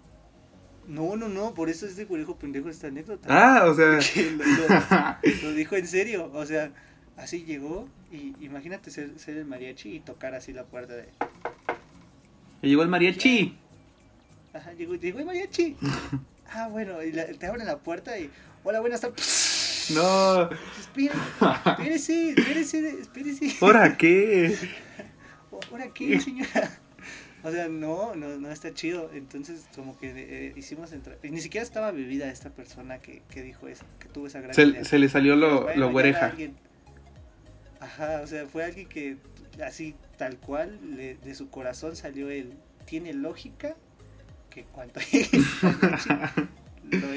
No, 0.87 1.15
no, 1.15 1.27
no, 1.27 1.55
por 1.55 1.71
eso 1.71 1.87
es 1.87 1.95
de 1.95 2.05
pendejo 2.05 2.69
esta 2.69 2.85
anécdota. 2.85 3.29
Ah, 3.31 3.65
o 3.65 3.73
sea. 3.73 3.97
Que 4.13 4.29
lo, 4.29 4.43
lo- 4.45 5.41
lo 5.49 5.53
dijo 5.55 5.75
en 5.75 5.87
serio, 5.87 6.29
o 6.31 6.45
sea, 6.45 6.71
así 7.17 7.43
llegó 7.43 7.87
y 8.11 8.33
imagínate 8.43 8.91
ser, 8.91 9.17
ser 9.19 9.37
el 9.37 9.45
mariachi 9.45 9.95
y 9.95 9.99
tocar 9.99 10.33
así 10.35 10.53
la 10.53 10.63
puerta 10.65 10.93
de... 10.93 11.09
Llegó 12.61 12.81
el 12.83 12.89
mariachi. 12.89 13.57
Ajá, 14.53 14.73
llegó, 14.73 14.95
llegó 14.95 15.19
el 15.19 15.25
mariachi. 15.25 15.75
Ah, 16.55 16.67
bueno, 16.67 17.01
y 17.01 17.11
la- 17.11 17.25
te 17.25 17.47
abren 17.47 17.65
la 17.65 17.79
puerta 17.79 18.19
y... 18.19 18.29
Hola, 18.63 18.79
buenas 18.79 19.01
tardes. 19.01 19.87
No. 19.95 20.49
Espere, 20.79 21.09
espérese, 21.65 22.29
espérese, 22.29 22.89
espérese. 23.01 23.55
¿Ahora 23.59 23.97
qué? 23.97 24.55
¿Ahora 25.71 25.87
qué, 25.95 26.19
señora? 26.19 26.69
O 27.43 27.49
sea, 27.51 27.69
no, 27.69 28.13
no, 28.15 28.37
no 28.37 28.51
está 28.51 28.71
chido. 28.71 29.09
Entonces, 29.15 29.65
como 29.75 29.97
que 29.97 30.11
eh, 30.15 30.53
hicimos 30.55 30.91
entrar. 30.91 31.17
y 31.23 31.31
Ni 31.31 31.41
siquiera 31.41 31.65
estaba 31.65 31.91
bebida 31.91 32.29
esta 32.29 32.51
persona 32.51 32.99
que, 32.99 33.23
que 33.31 33.41
dijo 33.41 33.67
eso, 33.67 33.83
que 33.99 34.07
tuvo 34.09 34.27
esa 34.27 34.39
gran 34.39 34.51
idea. 34.53 34.83
Se, 34.83 34.89
se 34.91 34.99
le 34.99 35.09
salió 35.09 35.35
lo, 35.35 35.75
lo 35.75 35.91
güereja. 35.91 36.27
alguien- 36.27 36.55
Ajá, 37.83 38.21
o 38.23 38.27
sea, 38.27 38.45
fue 38.45 38.63
alguien 38.63 38.87
que 38.87 39.17
así, 39.65 39.93
tal 40.17 40.37
cual, 40.37 40.79
le- 40.95 41.15
de 41.15 41.35
su 41.35 41.49
corazón 41.49 41.95
salió 41.95 42.29
el. 42.29 42.53
Tiene 42.85 43.13
lógica 43.13 43.75
que 44.49 44.65
mariachi, 44.75 45.29
lo, 46.91 47.07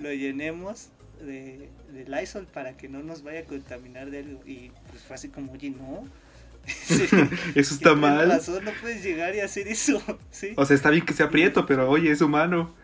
lo 0.00 0.12
llenemos 0.12 0.88
de, 1.20 1.68
de 1.92 2.04
Lysol 2.06 2.46
para 2.46 2.76
que 2.76 2.88
no 2.88 3.02
nos 3.02 3.22
vaya 3.22 3.40
a 3.40 3.44
contaminar 3.44 4.10
de 4.10 4.20
algo. 4.20 4.40
Y 4.46 4.70
pues 4.90 5.02
fue 5.02 5.16
así 5.16 5.28
como, 5.28 5.52
oye, 5.52 5.70
no. 5.70 6.04
Sí, 6.66 7.06
Eso 7.54 7.74
está 7.74 7.94
mal. 7.94 8.28
razón, 8.28 8.64
no 8.64 8.72
puedes 8.82 9.02
llegar 9.02 9.34
y 9.34 9.40
hacer 9.40 9.68
eso. 9.68 10.02
¿sí? 10.30 10.52
O 10.56 10.64
sea, 10.66 10.76
está 10.76 10.90
bien 10.90 11.04
que 11.04 11.14
sea 11.14 11.30
prieto, 11.30 11.64
pero 11.66 11.88
oye, 11.90 12.10
es 12.10 12.20
humano. 12.20 12.74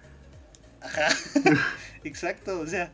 Ajá. 0.80 1.08
Exacto, 2.04 2.60
o 2.60 2.66
sea, 2.66 2.92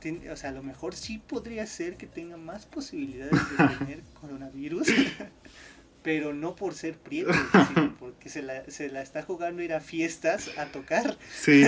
tiene- 0.00 0.30
o 0.30 0.36
sea, 0.36 0.50
a 0.50 0.52
lo 0.52 0.62
mejor 0.62 0.94
sí 0.94 1.18
podría 1.18 1.66
ser 1.66 1.96
que 1.96 2.06
tenga 2.06 2.36
más 2.36 2.66
posibilidades 2.66 3.32
de 3.32 3.68
tener 3.78 4.00
coronavirus, 4.20 4.88
pero 6.02 6.32
no 6.32 6.54
por 6.56 6.74
ser 6.74 6.96
prieto, 6.96 7.32
sino 7.68 7.94
porque 8.00 8.28
se 8.28 8.42
la, 8.42 8.64
se 8.70 8.88
la 8.88 9.02
está 9.02 9.22
jugando 9.22 9.62
ir 9.62 9.72
a 9.74 9.80
fiestas 9.80 10.50
a 10.58 10.66
tocar. 10.66 11.16
Sí. 11.32 11.64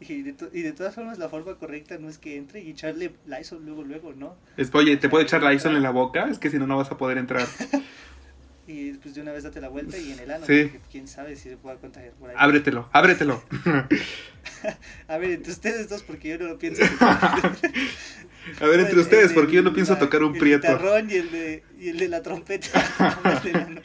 Y 0.00 0.22
de, 0.22 0.32
to- 0.32 0.50
y 0.52 0.62
de 0.62 0.72
todas 0.72 0.94
formas 0.94 1.18
la 1.18 1.28
forma 1.28 1.54
correcta 1.54 1.96
no 1.98 2.08
es 2.08 2.18
que 2.18 2.36
entre 2.36 2.60
y 2.62 2.70
echarle 2.70 3.14
Lysol 3.26 3.64
luego, 3.64 3.84
luego, 3.84 4.12
¿no? 4.12 4.36
Es, 4.56 4.74
oye, 4.74 4.96
¿te 4.96 5.08
puedo 5.08 5.22
echar 5.22 5.42
Lysol 5.42 5.76
en 5.76 5.82
la 5.82 5.90
boca? 5.90 6.28
Es 6.28 6.38
que 6.38 6.50
si 6.50 6.58
no, 6.58 6.66
no 6.66 6.76
vas 6.76 6.90
a 6.90 6.98
poder 6.98 7.16
entrar. 7.18 7.46
Y 8.66 8.88
después 8.90 9.14
de 9.14 9.20
una 9.20 9.32
vez 9.32 9.42
date 9.44 9.60
la 9.60 9.68
vuelta 9.68 9.98
y 9.98 10.12
en 10.12 10.20
el 10.20 10.30
ano, 10.30 10.46
Sí. 10.46 10.62
porque 10.64 10.80
quién 10.90 11.06
sabe 11.06 11.36
si 11.36 11.50
se 11.50 11.56
pueda 11.58 11.76
contagiar 11.76 12.12
por 12.14 12.30
ahí. 12.30 12.36
Ábretelo, 12.38 12.88
ábretelo. 12.92 13.42
A 15.08 15.18
ver, 15.18 15.32
entre 15.32 15.52
ustedes 15.52 15.88
dos, 15.90 16.02
porque 16.02 16.30
yo 16.30 16.38
no 16.38 16.46
lo 16.46 16.58
pienso. 16.58 16.82
A 17.00 18.66
ver, 18.66 18.80
entre 18.80 18.98
ustedes, 19.00 19.32
porque 19.34 19.52
yo 19.52 19.62
no 19.62 19.72
pienso 19.74 19.96
tocar 19.98 20.22
un 20.22 20.34
el 20.34 20.40
prieto. 20.40 20.66
guitarrón 20.66 21.10
y 21.10 21.14
el 21.14 21.30
de, 21.30 21.62
y 21.78 21.88
el 21.90 21.98
de 21.98 22.08
la 22.08 22.22
trompeta. 22.22 22.68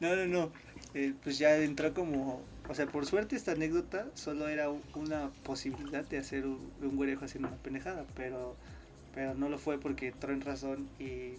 no, 0.00 0.16
no, 0.16 0.26
no. 0.26 0.52
Eh, 0.94 1.12
pues 1.22 1.38
ya 1.38 1.56
entró 1.56 1.92
como. 1.94 2.42
O 2.68 2.74
sea, 2.74 2.86
por 2.86 3.04
suerte 3.04 3.36
esta 3.36 3.52
anécdota 3.52 4.06
solo 4.14 4.48
era 4.48 4.68
una 4.94 5.30
posibilidad 5.42 6.04
de 6.04 6.18
hacer 6.18 6.46
un, 6.46 6.70
un 6.80 6.96
güerejo 6.96 7.24
haciendo 7.24 7.48
una 7.48 7.56
pendejada, 7.58 8.04
pero, 8.14 8.56
pero 9.14 9.34
no 9.34 9.48
lo 9.48 9.58
fue 9.58 9.78
porque 9.78 10.08
entró 10.08 10.32
en 10.32 10.40
razón 10.40 10.88
y 11.00 11.32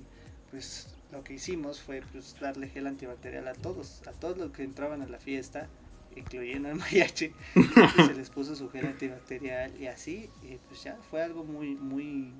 pues 0.52 0.88
lo 1.12 1.24
que 1.24 1.34
hicimos 1.34 1.82
fue 1.82 2.02
pues 2.12 2.36
darle 2.40 2.70
gel 2.70 2.88
antibacterial 2.88 3.48
a 3.48 3.54
todos, 3.54 4.02
a 4.08 4.12
todos 4.12 4.38
los 4.38 4.52
que 4.52 4.64
entraban 4.64 5.02
a 5.02 5.08
la 5.08 5.18
fiesta, 5.20 5.68
incluyendo 6.16 6.70
al 6.70 6.76
mariachi, 6.76 7.34
y 7.56 8.04
se 8.06 8.14
les 8.14 8.30
puso 8.30 8.56
su 8.56 8.70
gel 8.70 8.86
antibacterial 8.86 9.76
y 9.80 9.88
así, 9.88 10.30
y 10.44 10.58
pues 10.68 10.84
ya 10.84 10.98
fue 11.10 11.22
algo 11.24 11.44
muy, 11.44 11.76
muy, 11.76 12.32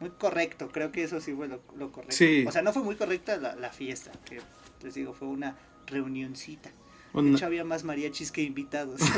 muy 0.00 0.10
correcto, 0.10 0.68
creo 0.72 0.90
que 0.92 1.04
eso 1.04 1.20
sí 1.20 1.32
fue 1.32 1.48
lo, 1.48 1.60
lo 1.76 1.90
correcto. 1.92 2.16
Sí. 2.16 2.44
O 2.46 2.52
sea, 2.52 2.62
no 2.62 2.72
fue 2.72 2.82
muy 2.82 2.96
correcta 2.96 3.36
la, 3.36 3.54
la 3.56 3.70
fiesta, 3.70 4.12
que 4.24 4.40
les 4.82 4.94
digo, 4.94 5.12
fue 5.14 5.28
una 5.28 5.56
reunioncita. 5.86 6.70
De 7.12 7.20
Una- 7.20 7.36
hecho, 7.36 7.46
había 7.46 7.62
más 7.64 7.84
mariachis 7.84 8.32
que 8.32 8.42
invitados. 8.42 9.00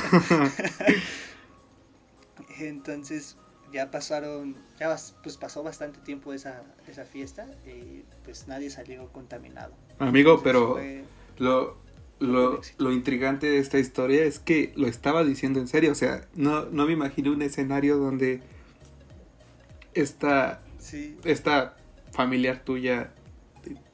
Entonces, 2.58 3.36
ya 3.72 3.90
pasaron, 3.90 4.56
ya 4.78 4.96
pues 5.22 5.36
pasó 5.36 5.62
bastante 5.62 5.98
tiempo 6.00 6.32
esa, 6.32 6.62
esa 6.88 7.04
fiesta 7.04 7.46
y 7.66 8.02
pues 8.24 8.48
nadie 8.48 8.70
salió 8.70 9.08
contaminado. 9.12 9.72
Amigo, 9.98 10.32
Entonces, 10.38 10.42
pero 10.44 10.72
fue- 10.74 11.04
lo, 11.38 11.76
lo, 12.20 12.60
lo 12.78 12.92
intrigante 12.92 13.46
de 13.48 13.58
esta 13.58 13.78
historia 13.78 14.24
es 14.24 14.38
que 14.38 14.72
lo 14.76 14.86
estaba 14.86 15.24
diciendo 15.24 15.60
en 15.60 15.68
serio. 15.68 15.92
O 15.92 15.94
sea, 15.94 16.26
no, 16.34 16.66
no 16.66 16.86
me 16.86 16.92
imagino 16.92 17.32
un 17.32 17.42
escenario 17.42 17.96
donde 17.98 18.40
esta, 19.94 20.60
sí, 20.78 21.16
esta 21.24 21.76
familiar 22.12 22.62
tuya 22.64 23.12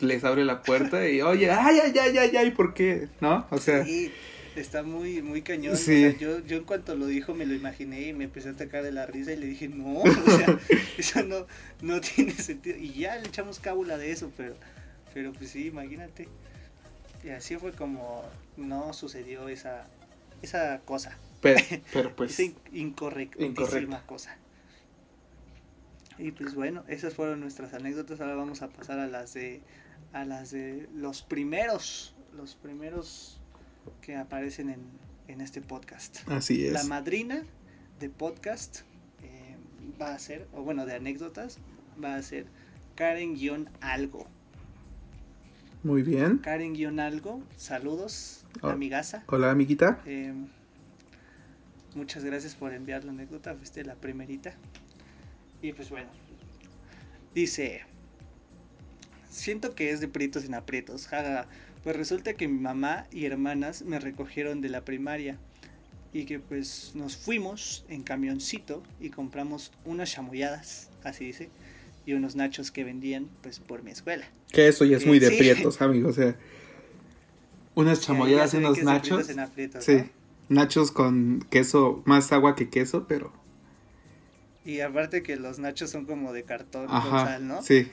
les 0.00 0.22
abre 0.24 0.44
la 0.44 0.62
puerta 0.62 1.08
y 1.08 1.22
oye, 1.22 1.50
ay, 1.50 1.78
ay, 1.82 1.92
ay, 1.98 2.18
ay, 2.18 2.36
ay, 2.36 2.50
¿por 2.50 2.74
qué? 2.74 3.08
¿No? 3.20 3.46
O 3.50 3.58
sea, 3.58 3.84
sí, 3.84 4.12
está 4.56 4.82
muy, 4.82 5.22
muy 5.22 5.42
cañón. 5.42 5.74
o 5.74 5.76
sea, 5.76 6.16
yo, 6.16 6.40
yo 6.40 6.56
en 6.56 6.64
cuanto 6.64 6.94
lo 6.94 7.06
dijo 7.06 7.34
me 7.34 7.46
lo 7.46 7.54
imaginé 7.54 8.08
y 8.08 8.12
me 8.12 8.24
empecé 8.24 8.48
a 8.48 8.52
atacar 8.52 8.82
de 8.82 8.92
la 8.92 9.06
risa 9.06 9.32
y 9.32 9.36
le 9.36 9.46
dije, 9.46 9.68
no, 9.68 10.00
o 10.00 10.06
sea, 10.06 10.58
eso 10.98 11.22
no, 11.22 11.46
no 11.80 12.00
tiene 12.00 12.32
sentido. 12.32 12.76
Y 12.78 12.92
ya 12.92 13.16
le 13.16 13.28
echamos 13.28 13.58
cábula 13.60 13.96
de 13.98 14.10
eso, 14.12 14.30
pero, 14.36 14.54
pero 15.14 15.32
pues 15.32 15.50
sí, 15.50 15.66
imagínate. 15.68 16.28
Y 17.24 17.30
así 17.30 17.56
fue 17.56 17.72
como 17.72 18.24
no 18.56 18.92
sucedió 18.92 19.48
esa, 19.48 19.86
esa 20.42 20.80
cosa. 20.84 21.16
pero, 21.40 21.60
pero 21.92 22.16
pues, 22.16 22.32
esa 22.32 22.42
in- 22.42 22.56
incorrectísima 22.72 23.48
Incorrecta. 23.48 24.06
cosa. 24.06 24.36
Y 26.18 26.30
pues 26.32 26.54
bueno, 26.54 26.84
esas 26.88 27.14
fueron 27.14 27.40
nuestras 27.40 27.74
anécdotas. 27.74 28.20
Ahora 28.20 28.34
vamos 28.34 28.62
a 28.62 28.68
pasar 28.68 28.98
a 28.98 29.06
las 29.06 29.34
de 29.34 29.62
a 30.12 30.24
las 30.26 30.50
de 30.50 30.88
los 30.94 31.22
primeros, 31.22 32.14
los 32.36 32.54
primeros 32.54 33.40
que 34.00 34.16
aparecen 34.16 34.70
en, 34.70 34.80
en 35.28 35.40
este 35.40 35.60
podcast. 35.60 36.18
así 36.28 36.70
La 36.70 36.80
es. 36.80 36.88
madrina 36.88 37.42
de 38.00 38.08
podcast 38.10 38.80
eh, 39.22 39.56
va 40.00 40.14
a 40.14 40.18
ser, 40.18 40.46
o 40.52 40.62
bueno, 40.62 40.86
de 40.86 40.94
anécdotas, 40.94 41.58
va 42.02 42.16
a 42.16 42.22
ser 42.22 42.46
Karen-algo. 42.96 44.26
Muy 45.82 46.02
bien. 46.02 46.38
Karen-algo, 46.38 47.42
saludos, 47.56 48.38
Oh. 48.60 48.68
amigaza. 48.68 49.24
Hola, 49.28 49.50
amiguita. 49.50 50.00
Eh, 50.04 50.32
muchas 51.94 52.22
gracias 52.22 52.54
por 52.54 52.72
enviar 52.74 53.02
la 53.04 53.12
anécdota, 53.12 53.54
fuiste 53.54 53.82
la 53.84 53.94
primerita. 53.94 54.52
Y 55.62 55.72
pues 55.72 55.88
bueno, 55.90 56.10
dice, 57.34 57.82
siento 59.30 59.74
que 59.74 59.90
es 59.90 60.00
de 60.00 60.08
prietos 60.08 60.42
sin 60.42 60.54
aprietos, 60.54 61.06
jaja. 61.08 61.46
Pues 61.84 61.96
resulta 61.96 62.34
que 62.34 62.46
mi 62.48 62.60
mamá 62.60 63.06
y 63.10 63.24
hermanas 63.26 63.82
me 63.82 63.98
recogieron 63.98 64.60
de 64.60 64.68
la 64.68 64.84
primaria 64.84 65.36
y 66.12 66.24
que 66.26 66.38
pues 66.38 66.92
nos 66.94 67.16
fuimos 67.16 67.84
en 67.88 68.02
camioncito 68.02 68.82
y 69.00 69.10
compramos 69.10 69.72
unas 69.84 70.10
chamoyadas, 70.12 70.90
así 71.02 71.24
dice, 71.26 71.48
y 72.06 72.12
unos 72.12 72.36
nachos 72.36 72.70
que 72.70 72.84
vendían 72.84 73.28
pues 73.42 73.58
por 73.58 73.82
mi 73.82 73.90
escuela. 73.90 74.26
Que 74.52 74.68
eso 74.68 74.84
ya 74.84 74.96
es 74.98 75.06
muy 75.06 75.16
Eh, 75.16 75.20
de 75.20 75.30
sí. 75.30 75.38
prietos, 75.38 75.80
amigo. 75.80 76.08
O 76.10 76.12
sea, 76.12 76.36
unas 77.74 78.00
Ya- 78.00 78.06
chamoyadas 78.06 78.54
y 78.54 78.56
unos 78.58 78.82
nachos. 78.82 79.26
sin 79.26 79.40
aprietos, 79.40 79.84
Sí, 79.84 79.96
¿no? 79.96 80.08
nachos 80.50 80.92
con 80.92 81.40
queso, 81.50 82.02
más 82.04 82.30
agua 82.32 82.54
que 82.54 82.68
queso, 82.68 83.06
pero. 83.08 83.32
Y 84.64 84.80
aparte 84.80 85.24
que 85.24 85.34
los 85.36 85.58
nachos 85.58 85.90
son 85.90 86.04
como 86.06 86.32
de 86.32 86.44
cartón 86.44 86.86
con 86.86 86.94
Ajá, 86.96 87.24
sal, 87.24 87.48
¿no? 87.48 87.62
sí. 87.62 87.90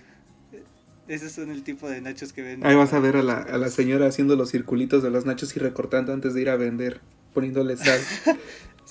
Esos 1.09 1.31
son 1.33 1.49
el 1.51 1.63
tipo 1.63 1.89
de 1.89 1.99
nachos 2.01 2.31
que 2.31 2.41
venden. 2.43 2.69
Ahí 2.69 2.75
vas 2.75 2.93
a 2.93 2.99
ver 2.99 3.17
a 3.17 3.23
la, 3.23 3.39
a 3.39 3.57
la 3.57 3.69
señora 3.69 4.05
haciendo 4.07 4.35
los 4.37 4.51
circulitos 4.51 5.03
de 5.03 5.09
los 5.09 5.25
nachos 5.25 5.55
y 5.55 5.59
recortando 5.59 6.13
antes 6.13 6.33
de 6.35 6.41
ir 6.41 6.49
a 6.49 6.55
vender, 6.55 7.01
poniéndole 7.33 7.75
sal. 7.75 7.99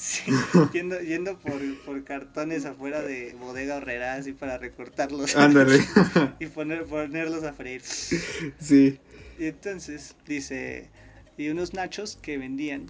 Sí, 0.00 0.30
yendo, 0.72 1.00
yendo 1.00 1.36
por, 1.40 1.60
por 1.84 2.04
cartones 2.04 2.64
afuera 2.66 3.02
de 3.02 3.34
bodega 3.40 3.78
horrera 3.78 4.14
así 4.14 4.32
para 4.32 4.56
recortarlos. 4.56 5.34
Ándale. 5.34 5.80
y 6.38 6.46
poner, 6.46 6.84
ponerlos 6.84 7.42
a 7.42 7.52
freír. 7.52 7.82
sí. 7.82 9.00
Y 9.40 9.46
entonces 9.46 10.14
dice, 10.24 10.88
y 11.36 11.48
unos 11.48 11.74
nachos 11.74 12.16
que 12.22 12.38
vendían 12.38 12.86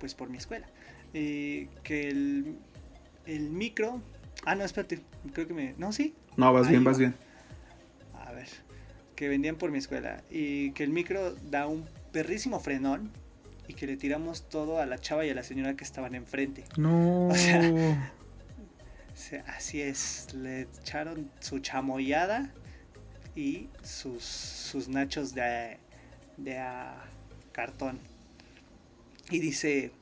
pues 0.00 0.14
por 0.16 0.30
mi 0.30 0.38
escuela. 0.38 0.66
Y 1.14 1.66
que 1.84 2.08
el, 2.08 2.56
el 3.26 3.50
micro... 3.50 4.02
Ah, 4.44 4.56
no, 4.56 4.64
espérate, 4.64 4.98
creo 5.32 5.46
que 5.46 5.54
me... 5.54 5.74
No, 5.78 5.92
sí, 5.92 6.12
No, 6.36 6.52
vas 6.52 6.66
Ahí 6.66 6.70
bien, 6.72 6.84
va. 6.84 6.90
vas 6.90 6.98
bien. 6.98 7.14
Que 9.16 9.28
vendían 9.28 9.56
por 9.56 9.70
mi 9.70 9.78
escuela 9.78 10.22
y 10.30 10.72
que 10.72 10.84
el 10.84 10.90
micro 10.90 11.34
da 11.50 11.66
un 11.66 11.86
perrísimo 12.12 12.60
frenón 12.60 13.10
y 13.68 13.74
que 13.74 13.86
le 13.86 13.96
tiramos 13.96 14.48
todo 14.48 14.80
a 14.80 14.86
la 14.86 14.98
chava 14.98 15.24
y 15.24 15.30
a 15.30 15.34
la 15.34 15.42
señora 15.42 15.74
que 15.76 15.84
estaban 15.84 16.14
enfrente. 16.14 16.64
No. 16.76 17.28
O 17.32 17.34
sea, 17.34 18.12
Se- 19.14 19.40
Así 19.46 19.80
es, 19.80 20.32
le 20.34 20.62
echaron 20.62 21.30
su 21.40 21.58
chamoyada 21.60 22.50
y 23.36 23.68
sus, 23.82 24.24
sus 24.24 24.88
nachos 24.88 25.34
de, 25.34 25.78
de 26.38 26.60
cartón. 27.52 27.98
Y 29.30 29.38
dice, 29.38 29.92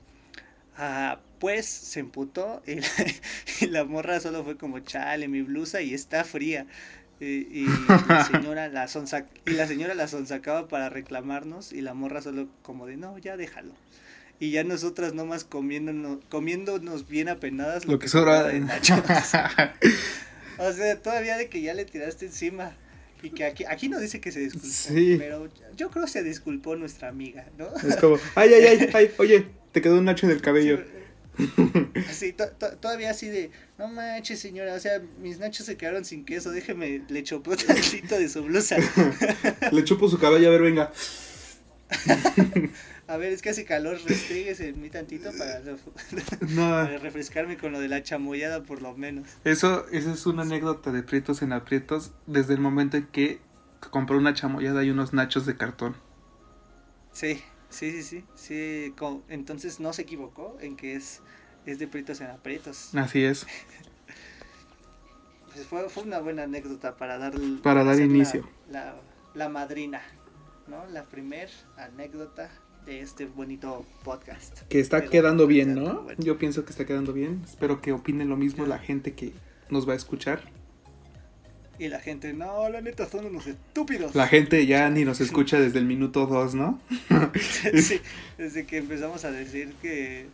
ah, 0.77 1.21
pues 1.39 1.67
se 1.67 2.01
emputó 2.01 2.63
y 2.67 2.77
la, 2.77 2.87
y 3.61 3.67
la 3.67 3.85
morra 3.85 4.21
solo 4.21 4.43
fue 4.45 4.57
como, 4.57 4.79
chale, 4.81 5.29
mi 5.29 5.43
blusa 5.43 5.81
y 5.83 5.93
está 5.95 6.25
fría. 6.25 6.67
Y, 7.21 7.47
y 7.65 7.67
la 8.09 8.25
señora 8.33 8.69
la 8.69 8.89
sonsa- 8.89 9.27
y 9.47 9.51
la 9.51 9.67
señora 9.67 9.95
la 9.95 10.09
sonsacaba 10.09 10.69
para 10.69 10.89
reclamarnos 10.89 11.73
y 11.73 11.83
la 11.83 11.93
morra 11.95 12.23
solo 12.23 12.49
como 12.63 12.87
de, 12.87 12.97
no, 12.97 13.19
ya 13.19 13.37
déjalo. 13.37 13.73
Y 14.39 14.53
ya 14.53 14.65
nosotras 14.65 15.13
nomás 15.13 15.45
comiéndonos, 15.45 16.19
comiéndonos 16.31 17.07
bien 17.09 17.29
apenadas 17.29 17.85
Lo 17.85 17.99
que 17.99 18.09
sobra. 18.09 18.45
de 18.45 18.61
nachos. 18.61 19.01
O 20.59 20.73
sea, 20.73 21.01
todavía 21.01 21.39
de 21.39 21.49
que 21.49 21.63
ya 21.63 21.73
le 21.75 21.85
tiraste 21.87 22.27
encima. 22.27 22.73
Y 23.23 23.31
que 23.31 23.45
aquí, 23.45 23.65
aquí 23.67 23.89
no 23.89 23.99
dice 23.99 24.21
que 24.21 24.31
se 24.33 24.41
disculpó. 24.41 24.67
Sí. 24.69 25.17
Pero 25.19 25.49
yo 25.77 25.91
creo 25.91 26.05
que 26.05 26.11
se 26.11 26.23
disculpó 26.23 26.77
nuestra 26.77 27.09
amiga, 27.09 27.47
¿no? 27.59 27.67
Es 27.87 27.97
como, 27.97 28.19
ay, 28.35 28.53
ay, 28.55 28.65
ay, 28.65 28.91
ay, 28.93 29.11
oye, 29.19 29.47
te 29.73 29.81
quedó 29.83 29.99
un 29.99 30.05
nacho 30.07 30.27
en 30.27 30.33
el 30.33 30.41
cabello. 30.43 30.83
Así, 32.09 32.33
to- 32.33 32.51
to- 32.59 32.77
todavía 32.79 33.11
así 33.11 33.29
de, 33.29 33.51
no 33.79 33.89
manches 33.89 34.41
señora, 34.41 34.75
o 34.75 34.81
sea, 34.81 35.01
mis 35.21 35.39
nachos 35.39 35.67
se 35.67 35.77
quedaron 35.77 36.05
sin 36.05 36.25
queso, 36.25 36.51
déjeme, 36.51 37.03
le 37.09 37.23
chopó 37.23 37.57
tantito 37.57 38.17
de 38.19 38.29
su 38.29 38.43
blusa. 38.45 38.77
Le 39.73 39.85
chupo 39.85 40.09
su 40.09 40.19
cabello, 40.19 40.49
a 40.49 40.51
ver, 40.53 40.63
venga. 40.63 40.93
A 43.09 43.17
ver, 43.17 43.33
es 43.33 43.43
que 43.43 43.51
hace 43.51 43.65
calor, 43.65 43.99
restríguese 44.07 44.69
en 44.69 44.81
mí 44.81 44.89
tantito 44.91 45.31
para, 45.37 45.61
No, 45.61 46.71
para 46.71 46.99
refrescarme 46.99 47.57
con 47.57 47.73
lo 47.73 47.81
de 47.81 47.89
la 47.89 48.03
chamoyada 48.05 48.63
por 48.63 48.83
lo 48.83 48.97
menos. 48.97 49.27
eso, 49.45 49.87
eso 49.91 50.13
es 50.13 50.27
una 50.27 50.43
anécdota 50.43 50.93
de 50.93 51.03
Prietos 51.03 51.43
en 51.43 51.53
Aprietos 51.53 52.13
desde 52.27 52.55
el 52.55 52.61
momento 52.61 52.97
en 52.97 53.07
que 53.09 53.41
compró 53.91 54.17
una 54.19 54.35
chamoyada 54.35 54.85
y 54.85 54.91
unos 54.91 55.13
nachos 55.13 55.45
de 55.47 55.57
cartón. 55.57 55.97
Sí, 57.13 57.43
sí, 57.71 57.91
sí, 57.93 58.03
sí, 58.03 58.25
sí, 58.35 58.95
entonces 59.29 59.81
no 59.81 59.93
se 59.93 60.03
equivocó 60.03 60.57
en 60.61 60.77
que 60.77 60.95
es, 60.95 61.23
es 61.67 61.79
de 61.79 61.87
pritos 61.89 62.21
en 62.21 62.29
aprietos. 62.29 62.95
Así 62.95 63.25
es, 63.25 63.47
Pues 65.53 65.67
fue, 65.67 65.89
fue 65.89 66.05
una 66.05 66.21
buena 66.21 66.45
anécdota 66.45 66.97
para 66.97 67.19
dar, 67.19 67.35
Para 67.63 67.83
dar 67.83 67.97
la- 67.97 68.05
inicio. 68.05 68.49
La, 68.71 68.95
la 69.35 69.49
madrina, 69.49 70.01
¿no? 70.69 70.87
La 70.87 71.03
primer 71.03 71.51
anécdota 71.77 72.51
de 72.87 73.01
este 73.01 73.27
bonito 73.27 73.85
podcast. 74.05 74.61
que 74.69 74.79
está 74.81 74.99
Pero 75.01 75.11
quedando 75.11 75.43
no 75.45 75.49
bien, 75.49 75.75
¿no? 75.75 76.03
bueno. 76.03 76.23
Yo 76.23 76.39
pienso 76.39 76.65
que 76.65 76.71
está 76.71 76.87
quedando 76.87 77.13
bien. 77.13 77.43
Espero 77.45 77.81
que 77.81 77.91
opinen 77.93 78.29
lo 78.29 78.37
mismo 78.37 78.65
la 78.65 78.79
gente 78.79 79.15
que 79.15 79.33
nos 79.71 79.89
va 79.89 79.95
a 79.95 79.97
escuchar. 79.97 80.41
Y 81.81 81.89
la 81.89 81.99
gente, 81.99 82.35
no, 82.35 82.69
la 82.69 82.83
neta 82.83 83.09
son 83.09 83.25
unos 83.25 83.47
estúpidos. 83.47 84.15
La 84.15 84.29
gente 84.29 84.67
ya 84.67 84.91
ni 84.91 85.07
nos 85.07 85.23
escucha 85.23 85.59
desde 85.59 85.79
el 85.79 85.87
minuto 85.87 86.27
2, 86.27 86.55
¿no? 86.55 86.79
sí, 87.75 88.03
desde 88.37 88.67
que 88.67 88.77
empezamos 88.77 89.25
a 89.25 89.31
decir 89.31 89.73
que, 89.81 90.27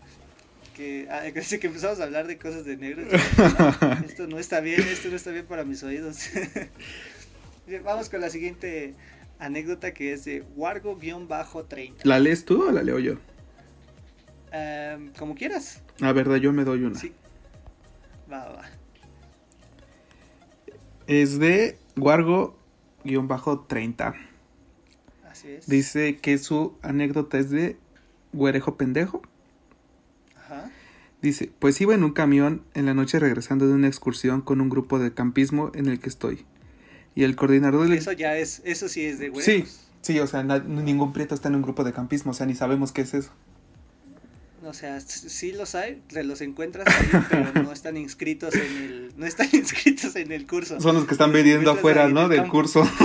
que 0.74 1.06
ah, 1.08 1.20
desde 1.34 1.60
que 1.60 1.68
empezamos 1.68 2.00
a 2.00 2.02
hablar 2.02 2.26
de 2.26 2.36
cosas 2.36 2.64
de 2.64 2.76
negros, 2.76 3.06
no, 3.38 3.92
esto 4.04 4.26
no 4.26 4.40
está 4.40 4.58
bien, 4.58 4.80
esto 4.88 5.08
no 5.08 5.14
está 5.14 5.30
bien 5.30 5.46
para 5.46 5.62
mis 5.62 5.84
oídos. 5.84 6.18
Vamos 7.84 8.08
con 8.08 8.20
la 8.20 8.30
siguiente 8.30 8.94
anécdota 9.38 9.94
que 9.94 10.14
es 10.14 10.24
de 10.24 10.42
Wargo-30. 10.56 11.98
¿La 12.02 12.18
lees 12.18 12.44
tú 12.44 12.70
o 12.70 12.72
la 12.72 12.82
leo 12.82 12.98
yo? 12.98 13.18
Em, 14.50 15.12
como 15.12 15.36
quieras. 15.36 15.80
La 15.98 16.12
verdad, 16.12 16.38
yo 16.38 16.52
me 16.52 16.64
doy 16.64 16.82
una. 16.82 16.98
Sí. 16.98 17.12
Va, 18.28 18.48
va. 18.48 18.68
Es 21.06 21.38
de 21.38 21.78
Guargo-30. 21.96 24.14
Así 25.30 25.48
es. 25.48 25.66
Dice 25.68 26.16
que 26.18 26.38
su 26.38 26.74
anécdota 26.82 27.38
es 27.38 27.50
de 27.50 27.76
Güerejo 28.32 28.76
Pendejo. 28.76 29.22
Ajá. 30.36 30.70
Dice, 31.22 31.50
pues 31.58 31.80
iba 31.80 31.94
en 31.94 32.04
un 32.04 32.12
camión 32.12 32.62
en 32.74 32.86
la 32.86 32.94
noche 32.94 33.18
regresando 33.18 33.66
de 33.66 33.74
una 33.74 33.88
excursión 33.88 34.40
con 34.40 34.60
un 34.60 34.68
grupo 34.68 34.98
de 34.98 35.12
campismo 35.14 35.70
en 35.74 35.86
el 35.86 35.98
que 36.00 36.08
estoy. 36.08 36.44
Y 37.14 37.24
el 37.24 37.36
coordinador 37.36 37.84
del... 37.88 37.94
Eso 37.94 38.12
ya 38.12 38.36
es, 38.36 38.62
eso 38.64 38.88
sí 38.88 39.04
es 39.04 39.18
de 39.18 39.32
Sí, 39.40 39.52
huevos. 39.52 39.88
sí, 40.02 40.20
o 40.20 40.26
sea, 40.26 40.42
ningún 40.42 41.12
prieto 41.12 41.34
está 41.34 41.48
en 41.48 41.56
un 41.56 41.62
grupo 41.62 41.84
de 41.84 41.92
campismo, 41.92 42.32
o 42.32 42.34
sea, 42.34 42.46
ni 42.46 42.54
sabemos 42.54 42.92
qué 42.92 43.02
es 43.02 43.14
eso. 43.14 43.30
O 44.66 44.74
sea, 44.74 45.00
sí 45.00 45.52
los 45.52 45.74
hay, 45.74 46.02
te 46.08 46.24
los 46.24 46.40
encuentras 46.40 46.86
ahí, 46.88 47.22
pero 47.30 47.62
no 47.62 47.72
están 47.72 47.96
inscritos 47.96 48.54
en 48.54 48.76
el, 48.76 49.12
no 49.16 49.24
están 49.26 49.48
inscritos 49.52 50.16
en 50.16 50.32
el 50.32 50.46
curso. 50.46 50.80
Son 50.80 50.96
los 50.96 51.06
que 51.06 51.14
están 51.14 51.32
vendiendo 51.32 51.70
afuera, 51.70 52.08
¿no? 52.08 52.24
el 52.24 52.30
Del 52.30 52.48
curso. 52.48 52.88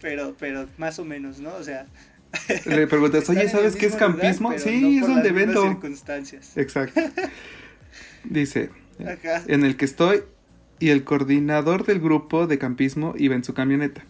Pero, 0.00 0.34
pero 0.40 0.68
más 0.76 0.98
o 0.98 1.04
menos, 1.04 1.38
¿no? 1.38 1.54
O 1.54 1.62
sea, 1.62 1.86
Le 2.66 2.86
preguntas, 2.86 3.28
oye, 3.30 3.48
¿sabes 3.48 3.76
qué 3.76 3.86
es 3.86 3.92
lugar, 3.92 4.18
campismo? 4.18 4.58
sí, 4.58 4.80
no 4.80 4.88
es 4.88 5.06
donde 5.14 5.32
vendo. 5.32 5.62
circunstancias. 5.62 6.56
Exacto. 6.56 7.00
Dice, 8.24 8.70
en 9.46 9.64
el 9.64 9.76
que 9.76 9.84
estoy 9.84 10.22
y 10.78 10.90
el 10.90 11.04
coordinador 11.04 11.84
del 11.86 12.00
grupo 12.00 12.46
de 12.46 12.58
campismo 12.58 13.14
iba 13.16 13.34
en 13.34 13.44
su 13.44 13.54
camioneta. 13.54 14.04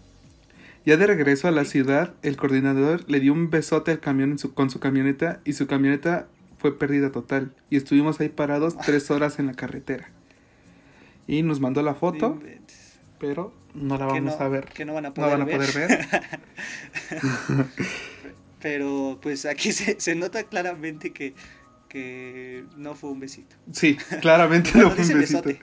Ya 0.87 0.97
de 0.97 1.07
regreso 1.07 1.49
a 1.49 1.51
la 1.51 1.65
ciudad, 1.65 2.15
el 2.23 2.37
coordinador 2.37 3.09
le 3.09 3.21
dio 3.21 3.33
un 3.33 3.49
besote 3.51 3.91
al 3.93 4.01
camión 4.01 4.33
en 4.33 4.39
su- 4.39 4.53
con 4.55 4.69
su 4.71 4.81
camioneta 4.81 5.41
y 5.45 5.55
su 5.55 5.67
camioneta 5.67 6.29
fue 6.59 6.79
pérdida 6.79 7.11
total. 7.11 7.53
Y 7.71 7.77
estuvimos 7.77 8.21
ahí 8.21 8.29
parados 8.29 8.77
tres 8.79 9.11
horas 9.11 9.39
en 9.39 9.47
la 9.47 9.55
carretera. 9.55 10.11
Y 11.27 11.43
nos 11.43 11.61
mandó 11.61 11.83
la 11.83 11.95
foto, 11.95 12.39
No 12.41 12.55
pero 13.19 13.55
no 13.75 13.97
la 13.97 14.05
vamos 14.07 14.39
no- 14.39 14.45
a 14.45 14.49
ver. 14.49 14.67
Que 14.67 14.85
no 14.85 14.93
van 14.93 15.07
a 15.07 15.09
No 15.09 15.15
poder, 15.15 15.31
van 15.39 15.43
a 15.43 15.47
poder 15.47 15.73
ver. 15.75 16.07
Pero 18.61 19.19
pues 19.23 19.45
aquí 19.47 19.73
se, 19.73 20.01
se 20.01 20.15
nota 20.15 20.43
claramente 20.45 21.13
que, 21.13 21.35
que 21.89 22.65
no 22.77 22.95
fue 22.95 23.11
un 23.11 23.21
besito. 23.21 23.57
Sí, 23.73 23.97
claramente 24.23 24.71
Bueno, 24.73 24.89
no 24.91 24.95
fue 24.97 25.05
un 25.05 25.21
besito. 25.21 25.43
besote, 25.43 25.61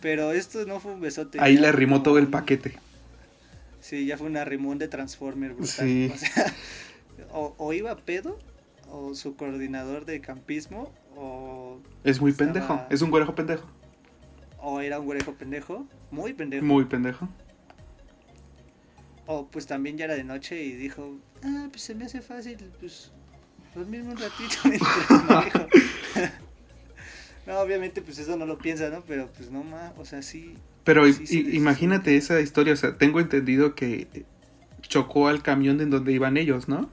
pero 0.00 0.32
esto 0.32 0.64
no 0.66 0.78
fue 0.80 0.92
un 0.92 1.00
besote. 1.00 1.38
Ahí 1.40 1.56
le 1.56 1.66
arrimó 1.68 2.02
todo 2.02 2.18
el 2.18 2.28
paquete. 2.28 2.74
Sí, 3.92 4.06
ya 4.06 4.16
fue 4.16 4.26
un 4.28 4.38
arrimón 4.38 4.78
de 4.78 4.88
Transformer 4.88 5.52
brutal. 5.52 5.68
Sí. 5.86 6.10
O 6.14 6.16
sea, 6.16 6.46
o, 7.34 7.54
o 7.58 7.74
iba 7.74 7.94
pedo, 7.94 8.38
o 8.88 9.14
su 9.14 9.36
coordinador 9.36 10.06
de 10.06 10.22
campismo, 10.22 10.90
o, 11.14 11.78
Es 12.02 12.18
muy 12.18 12.30
Estaba- 12.30 12.52
pendejo. 12.54 12.86
Es 12.88 13.02
un 13.02 13.10
güerejo 13.10 13.34
pendejo. 13.34 13.68
o 14.62 14.80
era 14.80 14.98
un 14.98 15.04
güerejo 15.04 15.34
pendejo, 15.34 15.86
muy 16.10 16.32
pendejo. 16.32 16.64
Muy 16.64 16.86
pendejo. 16.86 17.28
O 19.26 19.48
pues 19.48 19.66
también 19.66 19.98
ya 19.98 20.06
era 20.06 20.14
de 20.14 20.24
noche 20.24 20.62
y 20.62 20.72
dijo, 20.72 21.18
ah, 21.44 21.66
pues 21.70 21.82
se 21.82 21.94
me 21.94 22.06
hace 22.06 22.22
fácil, 22.22 22.72
pues 22.80 23.12
dormirme 23.74 24.12
un 24.12 24.16
ratito 24.16 24.56
mientras 24.64 25.22
manejo". 25.28 25.66
no, 27.46 27.58
obviamente 27.60 28.00
pues 28.00 28.18
eso 28.18 28.38
no 28.38 28.46
lo 28.46 28.56
piensa, 28.56 28.88
¿no? 28.88 29.04
Pero 29.04 29.30
pues 29.36 29.50
no 29.50 29.62
más, 29.62 29.92
o 29.98 30.06
sea, 30.06 30.22
sí. 30.22 30.56
Pero 30.84 31.06
Sí, 31.06 31.12
sí, 31.26 31.38
i- 31.40 31.50
sí, 31.50 31.56
imagínate 31.56 32.16
esa 32.16 32.40
historia, 32.40 32.72
o 32.72 32.76
sea, 32.76 32.96
tengo 32.98 33.20
entendido 33.20 33.74
que 33.74 34.24
chocó 34.82 35.28
al 35.28 35.42
camión 35.42 35.80
en 35.80 35.90
donde 35.90 36.12
iban 36.12 36.36
ellos, 36.36 36.68
¿no? 36.68 36.90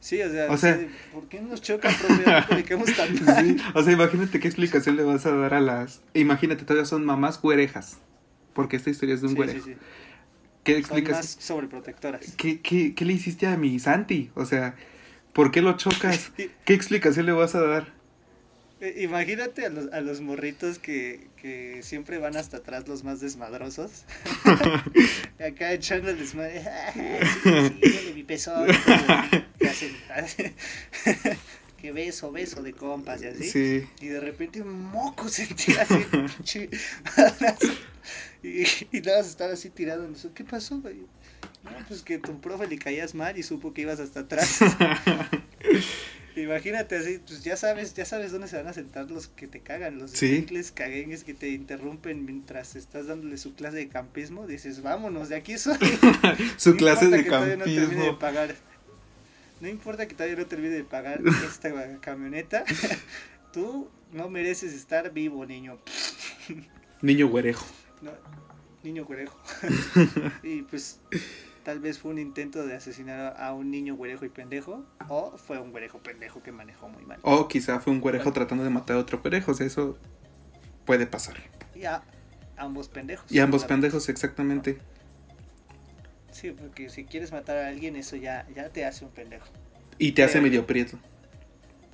Sí, 0.00 0.20
o 0.22 0.30
sea, 0.30 0.50
O 0.50 0.56
sea- 0.56 0.78
¿por 1.12 1.28
qué 1.28 1.40
nos 1.40 1.60
chocan, 1.62 1.92
o 3.74 3.82
sea, 3.82 3.92
imagínate 3.92 4.40
qué 4.40 4.48
explicación 4.48 4.96
le 4.96 5.02
vas 5.02 5.26
a 5.26 5.32
dar 5.34 5.54
a 5.54 5.60
las... 5.60 6.02
Imagínate, 6.14 6.64
todavía 6.64 6.84
son 6.86 7.04
mamás 7.04 7.40
güerejas, 7.40 7.98
porque 8.52 8.76
esta 8.76 8.90
historia 8.90 9.14
es 9.16 9.20
de 9.22 9.26
un 9.28 9.32
Sí, 9.32 9.36
güerejo. 9.36 9.64
sí, 9.64 9.72
sí. 9.72 9.78
¿Qué 10.64 10.72
Son 10.74 10.80
explicas? 10.80 11.16
más 11.16 11.26
sobreprotectoras. 11.40 12.34
¿Qué, 12.36 12.60
qué, 12.60 12.94
qué 12.94 13.04
le 13.04 13.12
hiciste 13.14 13.46
a 13.46 13.56
mi 13.56 13.78
Santi? 13.78 14.30
O 14.34 14.44
sea, 14.44 14.74
¿por 15.32 15.50
qué 15.50 15.62
lo 15.62 15.76
chocas? 15.76 16.30
¿Qué 16.64 16.74
explicación 16.74 17.26
le 17.26 17.32
vas 17.32 17.54
a 17.54 17.62
dar? 17.62 17.97
Imagínate 18.96 19.66
a 19.66 19.70
los, 19.70 19.92
a 19.92 20.00
los 20.00 20.20
morritos 20.20 20.78
que, 20.78 21.26
que 21.40 21.80
siempre 21.82 22.18
van 22.18 22.36
hasta 22.36 22.58
atrás 22.58 22.86
los 22.86 23.02
más 23.04 23.20
desmadrosos. 23.20 24.04
Acá 25.44 25.72
echando 25.72 26.10
el 26.10 26.18
desmadre. 26.18 26.62
"Ah, 26.68 26.92
sí, 26.92 27.00
sí, 27.82 27.90
dale 27.92 28.12
mi 28.14 28.22
pezón. 28.22 28.66
Que 29.58 29.68
hacen- 29.68 30.54
que 31.78 31.92
beso, 31.92 32.30
beso 32.32 32.62
de 32.62 32.72
compas 32.72 33.22
y 33.22 33.26
así. 33.26 33.50
Sí. 33.50 33.88
Y 34.00 34.06
de 34.08 34.20
repente 34.20 34.62
un 34.62 34.80
moco 34.82 35.28
se 35.28 35.46
tira 35.46 35.82
así. 35.82 36.68
y, 38.42 38.62
y 38.96 39.00
nada 39.00 39.18
más 39.18 39.28
estar 39.28 39.50
así 39.50 39.70
tirado 39.70 40.04
en 40.04 40.12
eso. 40.14 40.32
¿Qué 40.34 40.44
pasó, 40.44 40.78
güey? 40.80 40.98
No, 41.64 41.70
pues 41.88 42.02
que 42.02 42.18
tu 42.18 42.40
profe 42.40 42.66
le 42.68 42.78
caías 42.78 43.14
mal 43.14 43.36
y 43.38 43.42
supo 43.42 43.74
que 43.74 43.82
ibas 43.82 43.98
hasta 44.00 44.20
atrás. 44.20 44.60
Imagínate 46.42 46.96
así, 46.96 47.18
pues 47.26 47.42
ya 47.42 47.56
sabes, 47.56 47.94
ya 47.94 48.04
sabes 48.04 48.32
dónde 48.32 48.48
se 48.48 48.56
van 48.56 48.66
a 48.68 48.72
sentar 48.72 49.10
los 49.10 49.28
que 49.28 49.46
te 49.46 49.60
cagan, 49.60 49.98
los 49.98 50.10
Sí. 50.12 50.46
caguengues 50.74 51.24
que 51.24 51.34
te 51.34 51.48
interrumpen 51.50 52.24
mientras 52.24 52.76
estás 52.76 53.06
dándole 53.08 53.36
su 53.38 53.54
clase 53.54 53.76
de 53.78 53.88
campismo, 53.88 54.46
dices, 54.46 54.82
vámonos, 54.82 55.28
de 55.28 55.36
aquí 55.36 55.58
soy. 55.58 55.76
Su 56.56 56.76
clase 56.76 57.08
de 57.08 57.24
que 57.24 57.30
todavía 57.30 57.56
no 57.56 57.64
termine 57.64 57.80
de 57.86 57.88
campismo. 57.96 58.18
pagar. 58.18 58.54
No 59.60 59.68
importa 59.68 60.06
que 60.06 60.14
todavía 60.14 60.36
no 60.36 60.46
termine 60.46 60.74
de 60.74 60.84
pagar 60.84 61.20
esta 61.48 61.72
camioneta, 62.00 62.64
tú 63.52 63.88
no 64.12 64.28
mereces 64.30 64.72
estar 64.74 65.12
vivo, 65.12 65.44
niño. 65.46 65.78
Niño 67.02 67.28
güerejo. 67.28 67.66
No, 68.02 68.12
niño 68.84 69.04
güerejo. 69.04 69.36
y 70.42 70.62
pues 70.62 71.00
tal 71.68 71.80
vez 71.80 71.98
fue 71.98 72.12
un 72.12 72.18
intento 72.18 72.66
de 72.66 72.74
asesinar 72.74 73.36
a 73.38 73.52
un 73.52 73.70
niño 73.70 73.94
güerejo 73.94 74.24
y 74.24 74.30
pendejo, 74.30 74.86
o 75.10 75.36
fue 75.36 75.58
un 75.58 75.70
güerejo 75.70 75.98
pendejo 75.98 76.42
que 76.42 76.50
manejó 76.50 76.88
muy 76.88 77.04
mal. 77.04 77.18
O 77.20 77.46
quizá 77.46 77.78
fue 77.78 77.92
un 77.92 78.00
güerejo 78.00 78.32
tratando 78.32 78.64
de 78.64 78.70
matar 78.70 78.96
a 78.96 79.00
otro 79.00 79.20
güerejo. 79.20 79.50
O 79.50 79.54
sea, 79.54 79.66
eso 79.66 79.98
puede 80.86 81.06
pasar. 81.06 81.36
Y 81.74 81.84
a 81.84 82.02
ambos 82.56 82.88
pendejos. 82.88 83.30
Y 83.30 83.38
ambos 83.40 83.66
pendejos, 83.66 84.08
exactamente. 84.08 84.78
Sí, 86.30 86.52
porque 86.52 86.88
si 86.88 87.04
quieres 87.04 87.32
matar 87.32 87.58
a 87.58 87.68
alguien, 87.68 87.96
eso 87.96 88.16
ya, 88.16 88.46
ya 88.56 88.70
te 88.70 88.86
hace 88.86 89.04
un 89.04 89.10
pendejo. 89.10 89.48
Y 89.98 90.12
te 90.12 90.22
hace 90.22 90.40
medio 90.40 90.66
prieto. 90.66 90.98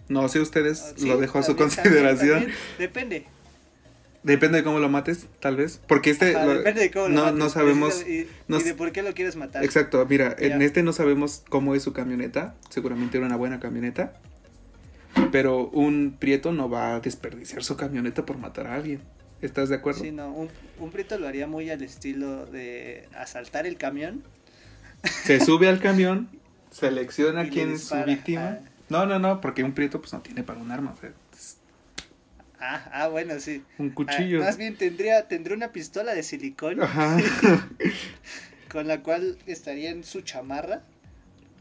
No 0.08 0.28
sé 0.28 0.38
ustedes, 0.38 0.94
sí, 0.96 1.08
lo 1.08 1.16
dejo 1.16 1.40
a 1.40 1.42
su 1.42 1.56
también, 1.56 1.74
consideración. 1.74 2.28
también, 2.28 2.56
también. 2.56 2.78
Depende. 2.78 3.34
Depende 4.24 4.58
de 4.58 4.64
cómo 4.64 4.78
lo 4.80 4.88
mates, 4.88 5.26
tal 5.38 5.54
vez. 5.56 5.80
Porque 5.86 6.10
este. 6.10 6.34
Ajá, 6.34 6.46
lo- 6.46 6.54
depende 6.54 6.80
de 6.80 6.90
cómo 6.90 7.08
lo 7.08 7.14
no, 7.14 7.22
mates, 7.24 7.38
no 7.38 7.48
sabemos. 7.50 8.02
Y, 8.08 8.26
no 8.48 8.58
y 8.58 8.62
de 8.62 8.74
por 8.74 8.90
qué 8.90 9.02
lo 9.02 9.12
quieres 9.14 9.36
matar. 9.36 9.62
Exacto, 9.62 10.04
mira, 10.08 10.34
en 10.38 10.62
este 10.62 10.82
no 10.82 10.92
sabemos 10.92 11.44
cómo 11.50 11.74
es 11.74 11.82
su 11.82 11.92
camioneta. 11.92 12.54
Seguramente 12.70 13.18
era 13.18 13.26
una 13.26 13.36
buena 13.36 13.60
camioneta. 13.60 14.14
Pero 15.30 15.68
un 15.68 16.16
prieto 16.18 16.52
no 16.52 16.68
va 16.68 16.94
a 16.96 17.00
desperdiciar 17.00 17.62
su 17.62 17.76
camioneta 17.76 18.24
por 18.26 18.38
matar 18.38 18.66
a 18.66 18.74
alguien. 18.74 19.00
¿Estás 19.42 19.68
de 19.68 19.76
acuerdo? 19.76 20.00
Sí, 20.02 20.10
no, 20.10 20.32
un, 20.32 20.48
un 20.78 20.90
prieto 20.90 21.18
lo 21.18 21.28
haría 21.28 21.46
muy 21.46 21.68
al 21.70 21.82
estilo 21.82 22.46
de 22.46 23.06
asaltar 23.16 23.66
el 23.66 23.76
camión. 23.76 24.22
Se 25.02 25.38
sube 25.44 25.68
al 25.68 25.80
camión, 25.80 26.30
selecciona 26.70 27.48
quién 27.50 27.72
es 27.72 27.84
su 27.84 27.96
víctima. 28.04 28.58
Ah. 28.62 28.68
No, 28.88 29.06
no, 29.06 29.18
no, 29.18 29.40
porque 29.40 29.62
un 29.64 29.72
prieto 29.72 30.00
pues 30.00 30.12
no 30.12 30.20
tiene 30.20 30.42
para 30.42 30.60
un 30.60 30.70
arma. 30.70 30.94
o 30.96 31.00
sea, 31.00 31.10
Ah, 32.66 32.88
ah, 32.92 33.08
bueno, 33.08 33.38
sí. 33.40 33.62
un 33.78 33.90
Ah, 33.90 33.94
cuchillo. 33.94 34.40
más 34.40 34.56
bien 34.56 34.76
tendría, 34.76 35.28
tendría 35.28 35.54
una 35.56 35.70
pistola 35.72 36.14
de 36.14 36.22
silicón 36.22 36.82
Ajá. 36.82 37.18
con 38.70 38.88
la 38.88 39.02
cual 39.02 39.36
estaría 39.46 39.90
en 39.90 40.02
su 40.04 40.22
chamarra 40.22 40.82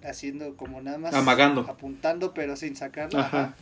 haciendo 0.03 0.55
como 0.57 0.81
nada 0.81 0.97
más 0.97 1.13
Amagando. 1.13 1.61
apuntando 1.69 2.33
pero 2.33 2.55
sin 2.55 2.75
sacarla 2.75 3.19
Ajá. 3.21 3.41
ajá. 3.43 3.55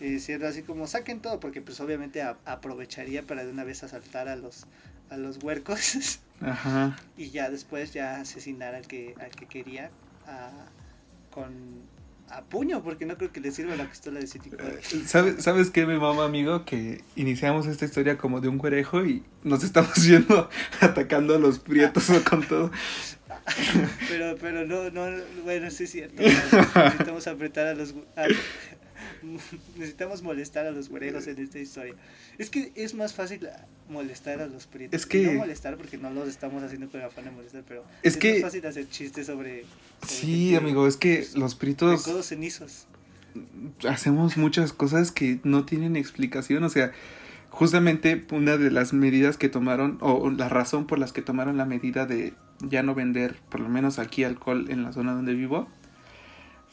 y 0.00 0.04
diciendo 0.04 0.46
así 0.46 0.62
como 0.62 0.86
saquen 0.86 1.20
todo 1.20 1.40
porque 1.40 1.60
pues 1.62 1.80
obviamente 1.80 2.22
a- 2.22 2.36
aprovecharía 2.46 3.22
para 3.22 3.44
de 3.44 3.50
una 3.52 3.64
vez 3.64 3.82
asaltar 3.84 4.28
a 4.28 4.36
los 4.36 4.66
a 5.10 5.16
los 5.16 5.42
huercos 5.42 6.20
Ajá. 6.40 6.96
y 7.16 7.30
ya 7.30 7.50
después 7.50 7.92
ya 7.92 8.20
asesinar 8.20 8.74
al 8.74 8.86
que 8.86 9.14
al 9.20 9.30
que 9.30 9.46
quería 9.46 9.90
a- 10.26 10.50
con 11.30 11.52
a 12.30 12.42
puño 12.42 12.82
porque 12.82 13.06
no 13.06 13.16
creo 13.16 13.30
que 13.32 13.40
le 13.40 13.52
sirva 13.52 13.76
la 13.76 13.88
pistola 13.88 14.18
de 14.18 14.26
silicón 14.26 14.60
¿Sabes, 15.06 15.42
¿Sabes 15.44 15.70
qué, 15.70 15.86
mi 15.86 15.98
mamá, 15.98 16.24
amigo? 16.24 16.64
Que 16.64 17.02
iniciamos 17.16 17.66
esta 17.66 17.84
historia 17.84 18.16
como 18.18 18.40
de 18.40 18.48
un 18.48 18.58
güerejo 18.58 19.04
y 19.04 19.22
nos 19.42 19.62
estamos 19.62 19.94
yendo 20.06 20.48
atacando 20.80 21.34
a 21.34 21.38
los 21.38 21.58
prietos 21.58 22.10
con 22.28 22.42
todo. 22.46 22.70
Pero, 24.08 24.36
pero 24.40 24.66
no, 24.66 24.90
no, 24.90 25.06
bueno, 25.42 25.70
sí 25.70 25.84
es 25.84 25.90
cierto. 25.90 26.22
Necesitamos 26.22 27.26
apretar 27.26 27.66
a 27.66 27.74
los. 27.74 27.94
a- 28.16 28.26
necesitamos 29.76 30.22
molestar 30.22 30.66
a 30.66 30.70
los 30.70 30.88
güerejos 30.88 31.26
en 31.26 31.38
esta 31.38 31.58
historia. 31.58 31.94
Es 32.38 32.50
que 32.50 32.72
es 32.74 32.94
más 32.94 33.14
fácil 33.14 33.48
molestar 33.88 34.40
a 34.40 34.46
los 34.46 34.66
prietos. 34.66 35.00
Es 35.00 35.06
que- 35.06 35.22
Y 35.22 35.26
No 35.26 35.32
molestar 35.34 35.76
porque 35.76 35.98
no 35.98 36.10
los 36.10 36.28
estamos 36.28 36.62
haciendo 36.62 36.88
con 36.88 37.00
afán 37.02 37.24
de 37.24 37.30
molestar, 37.30 37.62
pero. 37.66 37.84
Es 38.02 38.16
que- 38.16 38.34
más 38.34 38.42
fácil 38.42 38.66
hacer 38.66 38.88
chistes 38.88 39.26
sobre. 39.26 39.62
sobre 40.00 40.12
Sí, 40.12 40.50
gente 40.50 40.56
amigo, 40.58 40.86
es 40.86 40.96
que 40.96 41.26
los 41.34 41.52
De 41.54 41.58
prietos 41.60 42.02
codos 42.04 42.26
cenizos. 42.26 42.86
hacemos 43.88 44.36
muchas 44.36 44.72
cosas 44.72 45.10
que 45.12 45.40
no 45.44 45.64
tienen 45.64 45.96
explicación. 45.96 46.62
O 46.64 46.68
sea, 46.68 46.92
justamente 47.50 48.24
una 48.32 48.56
de 48.56 48.70
las 48.70 48.92
medidas 48.92 49.36
que 49.36 49.48
tomaron, 49.48 49.98
o 50.00 50.30
la 50.30 50.48
razón 50.48 50.86
por 50.86 50.98
las 50.98 51.12
que 51.12 51.22
tomaron 51.22 51.56
la 51.56 51.64
medida 51.64 52.06
de 52.06 52.34
ya 52.60 52.82
no 52.82 52.94
vender, 52.94 53.36
por 53.50 53.60
lo 53.60 53.68
menos 53.68 53.98
aquí, 53.98 54.24
alcohol 54.24 54.66
en 54.70 54.82
la 54.82 54.92
zona 54.92 55.12
donde 55.12 55.34
vivo, 55.34 55.68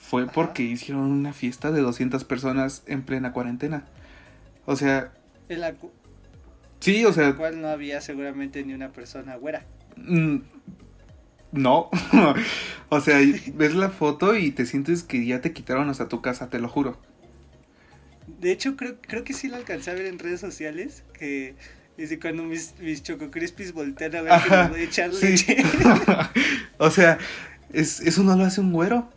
fue 0.01 0.27
Ajá. 0.27 0.31
porque 0.33 0.63
hicieron 0.63 1.03
una 1.03 1.33
fiesta 1.33 1.71
de 1.71 1.81
200 1.81 2.23
personas 2.25 2.83
en 2.87 3.03
plena 3.03 3.31
cuarentena. 3.33 3.85
O 4.65 4.75
sea, 4.75 5.13
En 5.49 5.61
la, 5.61 5.73
cu- 5.73 5.91
sí, 6.79 7.05
o 7.05 7.13
en 7.15 7.21
la 7.21 7.31
sea, 7.31 7.35
cual 7.35 7.61
no 7.61 7.67
había 7.69 8.01
seguramente 8.01 8.63
ni 8.63 8.73
una 8.73 8.91
persona 8.91 9.35
güera. 9.37 9.65
Mm, 9.97 10.37
No, 11.53 11.89
o 12.89 13.01
sea, 13.01 13.19
ves 13.55 13.75
la 13.75 13.89
foto 13.89 14.35
y 14.35 14.51
te 14.51 14.65
sientes 14.65 15.03
que 15.03 15.25
ya 15.25 15.41
te 15.41 15.51
quitaron 15.53 15.89
hasta 15.89 16.07
tu 16.07 16.21
casa, 16.21 16.49
te 16.49 16.59
lo 16.59 16.69
juro. 16.69 16.97
De 18.39 18.51
hecho, 18.51 18.75
creo, 18.77 18.95
creo 19.01 19.23
que 19.23 19.33
sí 19.33 19.49
lo 19.49 19.57
alcancé 19.57 19.91
a 19.91 19.93
ver 19.93 20.05
en 20.05 20.19
redes 20.19 20.39
sociales. 20.39 21.03
Que 21.13 21.55
dice 21.97 22.19
cuando 22.19 22.43
mis, 22.43 22.73
mis 22.79 23.03
Choco 23.03 23.29
Crispies 23.31 23.73
voltean 23.73 24.15
a 24.15 24.21
ver 24.21 24.31
que 24.31 24.35
Ajá, 24.35 24.61
les 24.63 24.69
voy 24.71 24.79
a 24.79 24.83
echar 24.83 25.13
sí. 25.13 25.27
leche. 25.27 25.57
o 26.77 26.89
sea, 26.89 27.17
es, 27.73 27.99
eso 28.01 28.23
no 28.23 28.35
lo 28.37 28.45
hace 28.45 28.61
un 28.61 28.71
güero. 28.71 29.09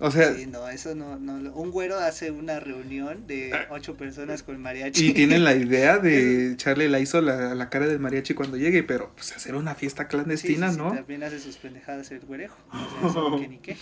O 0.00 0.10
sea, 0.10 0.34
Sí, 0.34 0.46
no, 0.46 0.68
eso 0.68 0.94
no, 0.94 1.18
no. 1.18 1.52
Un 1.52 1.70
güero 1.70 1.98
hace 1.98 2.30
una 2.30 2.58
reunión 2.58 3.26
de 3.26 3.52
ocho 3.70 3.96
personas 3.96 4.42
con 4.42 4.60
mariachi. 4.60 5.08
y 5.08 5.12
tienen 5.12 5.44
la 5.44 5.54
idea 5.54 5.98
de 5.98 6.52
echarle 6.52 6.88
la 6.88 6.98
a 6.98 7.20
la, 7.20 7.54
la 7.54 7.68
cara 7.68 7.86
del 7.86 8.00
mariachi 8.00 8.34
cuando 8.34 8.56
llegue, 8.56 8.82
pero 8.82 9.12
pues 9.14 9.32
hacer 9.36 9.54
una 9.54 9.74
fiesta 9.74 10.04
Sí, 10.04 10.06
sí, 10.06 10.10
clandestina, 10.10 10.72
sí, 10.72 10.78
¿no? 10.78 10.92
También 10.94 11.22
hace 11.22 11.38
sus 11.38 11.56
pendejadas 11.58 12.10
el 12.10 12.20
güerejo. 12.20 12.56
O 12.72 13.00
sea, 13.00 13.10
eso 13.10 13.38
que 13.40 13.48
ni 13.48 13.58
qué. 13.58 13.76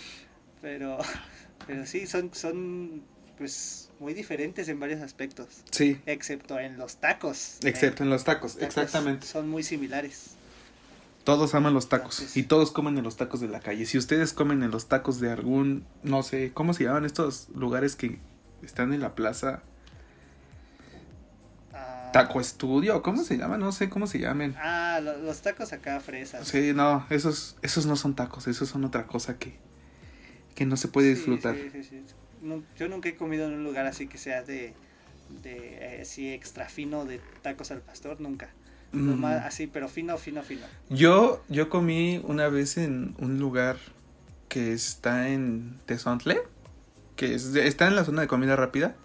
Pero, 0.60 0.98
pero 1.66 1.86
sí, 1.86 2.06
son, 2.06 2.34
son 2.34 3.02
pues 3.36 3.90
muy 4.00 4.14
diferentes 4.14 4.68
en 4.68 4.80
varios 4.80 5.00
aspectos. 5.00 5.46
Sí, 5.70 6.00
Excepto 6.06 6.58
en 6.58 6.78
los 6.78 6.96
tacos. 6.96 7.58
excepto 7.62 8.02
en 8.02 8.10
los 8.10 8.24
tacos, 8.24 8.54
Los 8.54 8.60
tacos 8.60 8.76
exactamente. 8.76 9.26
Son 9.26 9.48
muy 9.48 9.62
similares. 9.62 10.30
Todos 11.24 11.54
aman 11.54 11.74
los 11.74 11.88
tacos 11.90 12.36
y 12.36 12.44
todos 12.44 12.70
comen 12.70 12.96
en 12.96 13.04
los 13.04 13.16
tacos 13.16 13.40
de 13.40 13.48
la 13.48 13.60
calle. 13.60 13.84
Si 13.84 13.98
ustedes 13.98 14.32
comen 14.32 14.62
en 14.62 14.70
los 14.70 14.88
tacos 14.88 15.20
de 15.20 15.30
algún, 15.30 15.84
no 16.02 16.22
sé, 16.22 16.52
¿cómo 16.54 16.72
se 16.72 16.84
llaman 16.84 17.04
estos 17.04 17.48
lugares 17.54 17.96
que 17.96 18.18
están 18.62 18.94
en 18.94 19.00
la 19.00 19.14
plaza? 19.14 19.62
Ah, 21.74 22.10
Taco 22.12 22.40
Estudio, 22.40 23.02
¿cómo 23.02 23.22
se 23.24 23.36
llama? 23.36 23.58
No 23.58 23.72
sé 23.72 23.90
cómo 23.90 24.06
se 24.06 24.18
llamen. 24.18 24.54
Ah, 24.58 25.00
lo- 25.02 25.18
los 25.18 25.42
tacos 25.42 25.72
acá 25.74 26.00
fresas. 26.00 26.48
Sí, 26.48 26.72
no, 26.74 27.06
esos, 27.10 27.56
esos 27.62 27.84
no 27.84 27.96
son 27.96 28.14
tacos, 28.14 28.46
esos 28.46 28.68
son 28.70 28.84
otra 28.86 29.06
cosa 29.06 29.38
que, 29.38 29.54
que 30.54 30.64
no 30.64 30.76
se 30.78 30.88
puede 30.88 31.08
Sí, 31.14 31.16
disfrutar. 31.16 31.56
sí, 31.56 31.68
sí, 31.70 31.84
sí. 31.84 32.02
No, 32.40 32.62
yo 32.76 32.88
nunca 32.88 33.08
he 33.10 33.16
comido 33.16 33.46
en 33.46 33.52
un 33.54 33.64
lugar 33.64 33.84
así 33.86 34.06
que 34.06 34.16
sea 34.16 34.42
de, 34.42 34.72
de 35.42 35.96
eh, 35.98 36.00
así 36.02 36.32
extra 36.32 36.68
fino 36.70 37.04
de 37.04 37.20
tacos 37.42 37.70
al 37.70 37.82
pastor, 37.82 38.18
nunca. 38.20 38.48
Mm. 38.93 39.24
así, 39.24 39.66
pero 39.66 39.89
fino, 39.89 40.16
fino, 40.16 40.43
fino. 40.43 40.62
Yo, 40.89 41.43
yo 41.49 41.68
comí 41.68 42.22
una 42.24 42.49
vez 42.49 42.78
en 42.78 43.14
un 43.18 43.39
lugar 43.39 43.76
que 44.49 44.72
está 44.72 45.28
en 45.28 45.78
Tezontle, 45.86 46.41
que 47.16 47.34
es 47.34 47.55
está 47.55 47.86
en 47.86 47.97
la 47.97 48.05
zona 48.05 48.22
de 48.22 48.28
comida 48.28 48.57
rápida, 48.57 48.97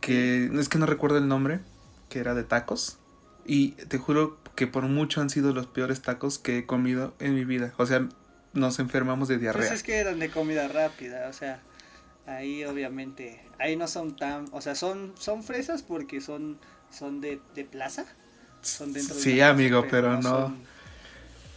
que 0.00 0.50
es 0.58 0.68
que 0.68 0.78
no 0.78 0.86
recuerdo 0.86 1.18
el 1.18 1.28
nombre, 1.28 1.60
que 2.08 2.18
era 2.18 2.34
de 2.34 2.44
tacos. 2.44 2.98
Y 3.44 3.72
te 3.72 3.98
juro 3.98 4.38
que 4.54 4.66
por 4.66 4.84
mucho 4.84 5.20
han 5.20 5.28
sido 5.28 5.52
los 5.52 5.66
peores 5.66 6.00
tacos 6.00 6.38
que 6.38 6.58
he 6.58 6.66
comido 6.66 7.14
en 7.18 7.34
mi 7.34 7.44
vida. 7.44 7.74
O 7.76 7.86
sea, 7.86 8.08
nos 8.54 8.78
enfermamos 8.78 9.28
de 9.28 9.38
diarrea. 9.38 9.66
Pues 9.66 9.72
es 9.72 9.82
que 9.82 9.96
eran 9.96 10.18
de 10.18 10.30
comida 10.30 10.68
rápida, 10.68 11.28
o 11.28 11.32
sea, 11.32 11.60
ahí 12.26 12.64
obviamente, 12.64 13.40
ahí 13.58 13.76
no 13.76 13.88
son 13.88 14.16
tan, 14.16 14.46
o 14.52 14.60
sea, 14.60 14.74
son, 14.74 15.12
son 15.18 15.42
fresas 15.42 15.82
porque 15.82 16.20
son, 16.20 16.58
son 16.90 17.20
de, 17.20 17.40
de 17.54 17.64
plaza. 17.64 18.06
Son 18.62 18.92
dentro 18.92 19.14
de 19.16 19.20
Sí, 19.20 19.40
amigo, 19.40 19.84
pero 19.90 20.16
no. 20.16 20.22
son- 20.22 20.62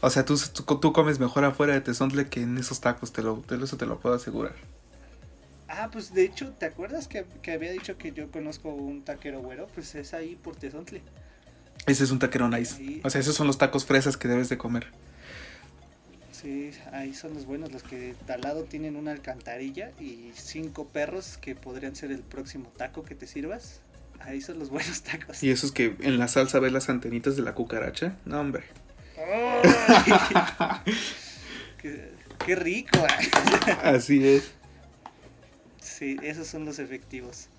O 0.01 0.09
sea, 0.09 0.25
tú, 0.25 0.39
tú, 0.53 0.63
tú 0.79 0.93
comes 0.93 1.19
mejor 1.19 1.45
afuera 1.45 1.73
de 1.73 1.81
Tezontle 1.81 2.27
que 2.27 2.41
en 2.41 2.57
esos 2.57 2.79
tacos, 2.81 3.11
te 3.13 3.21
lo, 3.23 3.37
te- 3.37 3.55
eso 3.55 3.77
te 3.77 3.85
lo 3.85 3.99
puedo 3.99 4.15
asegurar. 4.15 4.53
Ah, 5.67 5.89
pues 5.91 6.13
de 6.13 6.23
hecho, 6.23 6.51
¿te 6.51 6.65
acuerdas 6.67 7.07
que, 7.07 7.25
que 7.41 7.51
había 7.51 7.71
dicho 7.71 7.97
que 7.97 8.11
yo 8.11 8.29
conozco 8.31 8.69
un 8.69 9.03
taquero 9.03 9.41
güero? 9.41 9.67
Pues 9.73 9.95
es 9.95 10.13
ahí 10.13 10.35
por 10.35 10.55
Tezontle. 10.55 11.01
Ese 11.87 12.03
es 12.03 12.11
un 12.11 12.19
taquero 12.19 12.47
nice. 12.49 12.75
Ahí- 12.77 13.01
O 13.03 13.09
sea, 13.09 13.19
esos 13.21 13.35
son 13.35 13.47
los 13.47 13.57
tacos 13.57 13.85
fresas 13.85 14.15
que 14.17 14.27
debes 14.27 14.49
de 14.49 14.57
comer. 14.57 14.87
Sí, 16.31 16.71
ahí 16.91 17.13
son 17.13 17.33
los 17.33 17.45
buenos, 17.45 17.71
los 17.71 17.81
que 17.81 18.13
al 18.27 18.41
lado 18.41 18.63
tienen 18.65 18.95
una 18.95 19.11
alcantarilla 19.11 19.91
y 19.99 20.31
cinco 20.35 20.85
perros 20.87 21.37
que 21.37 21.55
podrían 21.55 21.95
ser 21.95 22.11
el 22.11 22.19
próximo 22.19 22.71
taco 22.77 23.03
que 23.03 23.15
te 23.15 23.25
sirvas. 23.25 23.79
Ahí 24.25 24.41
son 24.41 24.57
los 24.57 24.69
buenos 24.69 25.03
tacos. 25.03 25.43
Y 25.43 25.51
esos 25.51 25.71
que 25.71 25.95
en 25.99 26.17
la 26.17 26.27
salsa 26.27 26.59
ves 26.59 26.73
las 26.73 26.89
antenitas 26.89 27.35
de 27.35 27.43
la 27.43 27.53
cucaracha. 27.53 28.17
No, 28.25 28.39
hombre. 28.39 28.63
Qué, 31.81 32.11
qué 32.45 32.55
rico. 32.55 32.97
Así 33.83 34.27
es. 34.27 34.51
Sí, 35.79 36.17
esos 36.23 36.47
son 36.47 36.65
los 36.65 36.79
efectivos. 36.79 37.49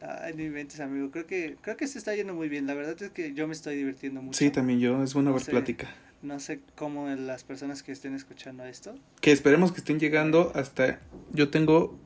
Ay, 0.00 0.34
no 0.34 0.42
inventes, 0.42 0.80
amigo. 0.80 1.12
Creo 1.12 1.26
que, 1.26 1.56
creo 1.60 1.76
que 1.76 1.86
se 1.86 1.98
está 1.98 2.14
yendo 2.16 2.34
muy 2.34 2.48
bien. 2.48 2.66
La 2.66 2.74
verdad 2.74 3.00
es 3.00 3.10
que 3.10 3.34
yo 3.34 3.46
me 3.46 3.52
estoy 3.52 3.76
divirtiendo 3.76 4.20
mucho. 4.20 4.36
Sí, 4.36 4.50
también 4.50 4.80
yo, 4.80 5.00
es 5.02 5.14
buena 5.14 5.30
No 5.30 5.36
plática. 5.36 5.88
No 6.22 6.40
sé 6.40 6.60
cómo 6.74 7.08
las 7.08 7.44
personas 7.44 7.84
que 7.84 7.92
estén 7.92 8.14
escuchando 8.14 8.64
esto. 8.64 8.96
Que 9.20 9.30
esperemos 9.30 9.70
que 9.70 9.78
estén 9.78 10.00
llegando 10.00 10.50
hasta... 10.56 11.00
Yo 11.32 11.50
tengo 11.50 11.98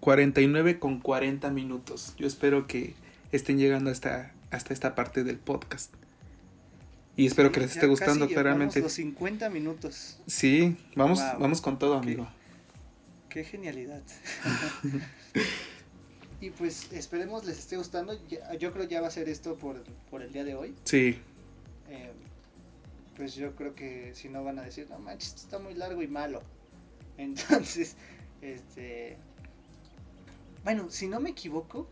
49 0.00 0.78
con 0.78 1.00
40 1.00 1.50
minutos. 1.50 2.14
Yo 2.18 2.26
espero 2.26 2.66
que 2.66 2.94
estén 3.32 3.58
llegando 3.58 3.90
hasta, 3.90 4.32
hasta 4.50 4.72
esta 4.74 4.94
parte 4.94 5.24
del 5.24 5.38
podcast. 5.38 5.92
Y 7.16 7.26
espero 7.26 7.52
que 7.52 7.60
les 7.60 7.72
esté 7.72 7.86
gustando, 7.86 8.24
casi 8.24 8.34
claramente. 8.34 8.80
los 8.80 8.92
50 8.92 9.50
minutos. 9.50 10.18
Sí, 10.26 10.76
vamos, 10.96 11.20
Wow. 11.20 11.40
vamos 11.40 11.60
con 11.60 11.78
todo, 11.78 11.94
amigo. 11.98 12.26
Qué 13.28 13.44
genialidad. 13.44 14.02
y 16.40 16.50
pues 16.50 16.90
esperemos 16.92 17.44
les 17.44 17.58
esté 17.58 17.76
gustando. 17.76 18.18
Yo 18.58 18.72
creo 18.72 18.84
ya 18.88 19.00
va 19.00 19.08
a 19.08 19.10
ser 19.10 19.28
esto 19.28 19.56
por, 19.56 19.82
por 20.10 20.22
el 20.22 20.32
día 20.32 20.44
de 20.44 20.54
hoy. 20.54 20.74
Sí, 20.84 21.18
Eh, 21.88 22.12
pues 23.16 23.34
yo 23.34 23.54
creo 23.54 23.74
que 23.74 24.12
si 24.14 24.28
no 24.30 24.42
van 24.44 24.58
a 24.58 24.62
decir, 24.62 24.86
no 24.88 24.98
manches, 24.98 25.28
esto 25.28 25.42
está 25.42 25.58
muy 25.58 25.74
largo 25.74 26.00
y 26.02 26.08
malo. 26.08 26.42
Entonces, 27.18 27.96
este... 28.40 29.18
Bueno, 30.64 30.86
si 30.90 31.08
no 31.08 31.20
me 31.20 31.30
equivoco, 31.30 31.88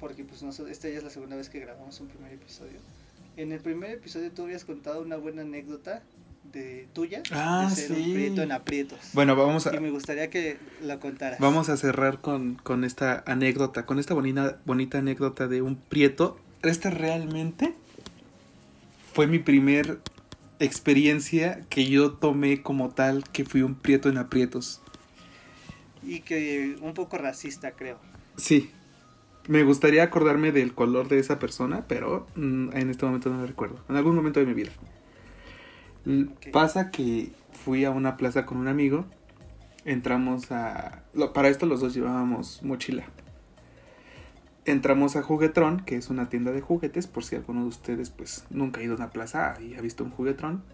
porque 0.00 0.24
pues 0.24 0.42
nosotros, 0.42 0.70
esta 0.70 0.88
ya 0.88 0.98
es 0.98 1.04
la 1.04 1.10
segunda 1.10 1.36
vez 1.36 1.48
que 1.48 1.60
grabamos 1.60 2.00
un 2.00 2.08
primer 2.08 2.32
episodio. 2.32 2.78
En 3.36 3.52
el 3.52 3.60
primer 3.60 3.90
episodio 3.90 4.30
tú 4.32 4.42
habías 4.44 4.64
contado 4.64 5.02
una 5.02 5.16
buena 5.16 5.42
anécdota 5.42 6.02
de 6.52 6.88
tuya 6.92 7.22
Ah, 7.32 7.66
de 7.68 7.74
ser 7.74 7.96
sí. 7.96 8.02
un 8.08 8.14
prieto 8.14 8.42
en 8.42 8.52
aprietos. 8.52 8.98
bueno, 9.14 9.34
vamos 9.36 9.66
a, 9.66 9.74
Y 9.74 9.80
me 9.80 9.90
gustaría 9.90 10.30
que 10.30 10.58
la 10.82 11.00
contaras. 11.00 11.38
Vamos 11.40 11.68
a 11.68 11.76
cerrar 11.76 12.20
con, 12.20 12.54
con 12.56 12.84
esta 12.84 13.24
anécdota, 13.26 13.84
con 13.84 13.98
esta 13.98 14.14
bonita, 14.14 14.58
bonita 14.64 14.98
anécdota 14.98 15.48
de 15.48 15.60
un 15.62 15.76
prieto. 15.76 16.38
Esta 16.62 16.90
realmente 16.90 17.74
fue 19.12 19.26
mi 19.26 19.38
primer 19.38 19.98
experiencia 20.58 21.60
que 21.68 21.86
yo 21.86 22.12
tomé 22.12 22.62
como 22.62 22.90
tal 22.90 23.24
que 23.30 23.44
fui 23.44 23.62
un 23.62 23.74
prieto 23.74 24.08
en 24.08 24.16
aprietos. 24.18 24.80
Y 26.06 26.20
que 26.20 26.76
un 26.80 26.94
poco 26.94 27.18
racista, 27.18 27.72
creo. 27.72 27.98
Sí. 28.36 28.70
Me 29.48 29.62
gustaría 29.62 30.02
acordarme 30.02 30.50
del 30.52 30.72
color 30.74 31.08
de 31.08 31.18
esa 31.18 31.38
persona, 31.38 31.84
pero 31.86 32.26
mm, 32.36 32.70
en 32.76 32.90
este 32.90 33.04
momento 33.06 33.30
no 33.30 33.40
lo 33.40 33.46
recuerdo. 33.46 33.78
En 33.88 33.96
algún 33.96 34.14
momento 34.16 34.40
de 34.40 34.46
mi 34.46 34.54
vida. 34.54 34.70
L- 36.06 36.28
Ok. 36.32 36.48
Pasa 36.52 36.90
que 36.90 37.30
fui 37.64 37.84
a 37.84 37.90
una 37.90 38.16
plaza 38.16 38.46
con 38.46 38.58
un 38.58 38.68
amigo. 38.68 39.04
Entramos 39.84 40.50
a... 40.52 41.02
lo- 41.14 41.32
Para 41.32 41.48
esto 41.48 41.66
los 41.66 41.80
dos 41.80 41.94
llevábamos 41.94 42.62
mochila. 42.62 43.04
Entramos 44.64 45.14
a 45.14 45.22
Juguetrón, 45.22 45.84
que 45.84 45.94
es 45.96 46.10
una 46.10 46.28
tienda 46.28 46.50
de 46.50 46.60
juguetes, 46.60 47.06
por 47.06 47.22
si 47.24 47.36
alguno 47.36 47.62
de 47.62 47.68
ustedes 47.68 48.10
pues 48.10 48.44
nunca 48.50 48.80
ha 48.80 48.82
ido 48.82 48.94
a 48.94 48.96
una 48.96 49.10
plaza 49.10 49.54
y 49.60 49.74
ha 49.76 49.80
visto 49.80 50.02
un 50.02 50.10
juguetrón. 50.10 50.64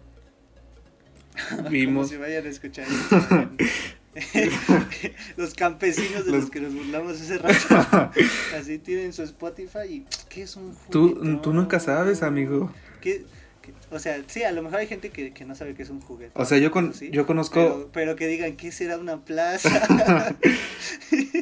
Como 1.55 1.69
Vimos... 1.69 2.09
si 2.09 2.17
vayan 2.17 2.45
a 2.45 2.49
escuchar. 2.49 2.87
los 5.37 5.53
campesinos 5.53 6.25
de 6.25 6.31
los... 6.31 6.41
Los- 6.41 6.49
que 6.51 6.61
nos 6.61 6.73
burlamos 6.73 7.19
hace 7.21 7.37
rato. 7.37 8.11
Así 8.59 8.77
tienen 8.79 9.13
su 9.13 9.23
Spotify 9.23 9.79
y 9.89 10.05
¿qué 10.29 10.43
es 10.43 10.55
un 10.55 10.75
Tú, 10.89 11.09
juguetón? 11.09 11.41
tú 11.41 11.53
nunca 11.53 11.79
sabes, 11.79 12.21
amigo. 12.23 12.71
¿Qué- 13.01 13.25
qué- 13.61 13.73
O 13.91 13.99
sea, 13.99 14.21
sí, 14.27 14.43
a 14.43 14.51
lo 14.51 14.61
mejor 14.61 14.79
hay 14.79 14.87
gente 14.87 15.09
que, 15.09 15.33
que 15.33 15.45
no 15.45 15.55
sabe 15.55 15.73
qué 15.73 15.83
es 15.83 15.89
un 15.89 16.01
juguete. 16.01 16.31
O 16.35 16.45
sea, 16.45 16.57
yo, 16.57 16.69
con, 16.71 16.93
¿sí? 16.93 17.09
yo 17.11 17.25
conozco... 17.25 17.55
Pero, 17.55 17.89
pero 17.91 18.15
que 18.15 18.27
digan, 18.27 18.55
¿qué 18.55 18.71
será 18.71 18.97
una 18.97 19.23
plaza? 19.25 19.69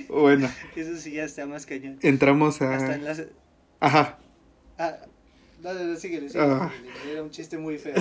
Bueno, 0.09 0.49
Eso 0.75 0.97
sí 0.97 1.11
ya 1.13 1.23
está 1.23 1.45
más 1.45 1.65
cañón. 1.65 1.97
entramos 2.01 2.61
Hasta 2.61 2.91
a... 2.91 2.95
en 2.95 3.05
las... 3.05 3.23
Ajá. 3.79 4.19
Ah, 4.77 4.97
no, 5.63 5.73
no, 5.73 5.83
no, 5.85 5.95
síguele, 5.95 6.29
síguele, 6.29 6.51
Ah. 6.53 6.71
síguele. 6.75 7.11
Era 7.13 7.23
un 7.23 7.31
chiste 7.31 7.57
muy 7.57 7.77
feo. 7.77 7.93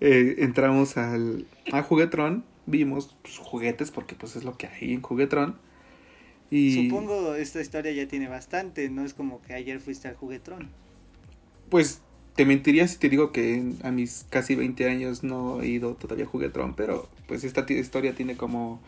Eh, 0.00 0.36
entramos 0.38 0.96
al 0.96 1.46
a 1.72 1.82
Juguetrón, 1.82 2.44
vimos 2.66 3.16
pues, 3.22 3.38
juguetes 3.38 3.90
porque 3.90 4.14
pues 4.14 4.36
es 4.36 4.44
lo 4.44 4.56
que 4.56 4.66
hay 4.68 4.92
en 4.94 5.02
Juguetrón. 5.02 5.58
Y 6.50 6.74
Supongo 6.74 7.36
esta 7.36 7.60
historia 7.60 7.92
ya 7.92 8.08
tiene 8.08 8.26
bastante, 8.26 8.90
no 8.90 9.04
es 9.04 9.14
como 9.14 9.42
que 9.42 9.54
ayer 9.54 9.78
fuiste 9.80 10.08
al 10.08 10.16
juguetrón. 10.16 10.72
pues 11.68 12.02
te 12.36 12.44
mentiría 12.46 12.88
si 12.88 12.98
te 12.98 13.08
digo 13.08 13.32
que 13.32 13.74
a 13.82 13.90
mis 13.90 14.24
casi 14.30 14.54
20 14.54 14.88
años 14.88 15.22
no 15.22 15.60
he 15.62 15.68
ido 15.68 15.94
todavía 15.94 16.24
a 16.24 16.28
Juguetrón, 16.28 16.74
pero 16.74 17.08
pues 17.26 17.44
esta 17.44 17.66
historia 17.70 18.14
tiene 18.14 18.36
como 18.36 18.80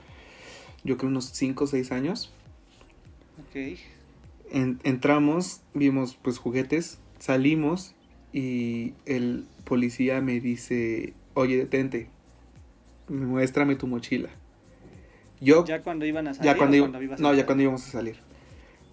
yo 0.84 0.96
creo 0.98 1.10
unos 1.10 1.26
5 1.26 1.64
o 1.64 1.66
6 1.66 1.92
años. 1.92 2.32
Ok. 3.38 3.56
En- 4.50 4.80
entramos, 4.84 5.62
vimos 5.74 6.16
pues 6.20 6.38
juguetes, 6.38 6.98
salimos 7.18 7.94
y 8.32 8.94
el 9.06 9.46
policía 9.64 10.20
me 10.20 10.40
dice, 10.40 11.14
oye, 11.34 11.56
detente, 11.56 12.10
muéstrame 13.08 13.76
tu 13.76 13.86
mochila. 13.86 14.28
Yo 15.40 15.64
Ya 15.64 15.82
cuando 15.82 16.06
iban 16.06 16.28
a 16.28 16.34
salir. 16.34 16.52
ya 16.52 16.56
cuando, 16.56 16.74
o 16.74 16.76
iba- 16.78 16.86
cuando 16.86 17.02
ibas 17.02 17.20
a 17.20 17.22
no, 17.22 17.28
ya 17.28 17.32
entrar? 17.32 17.46
cuando 17.46 17.62
íbamos 17.62 17.86
a 17.86 17.90
salir. 17.90 18.16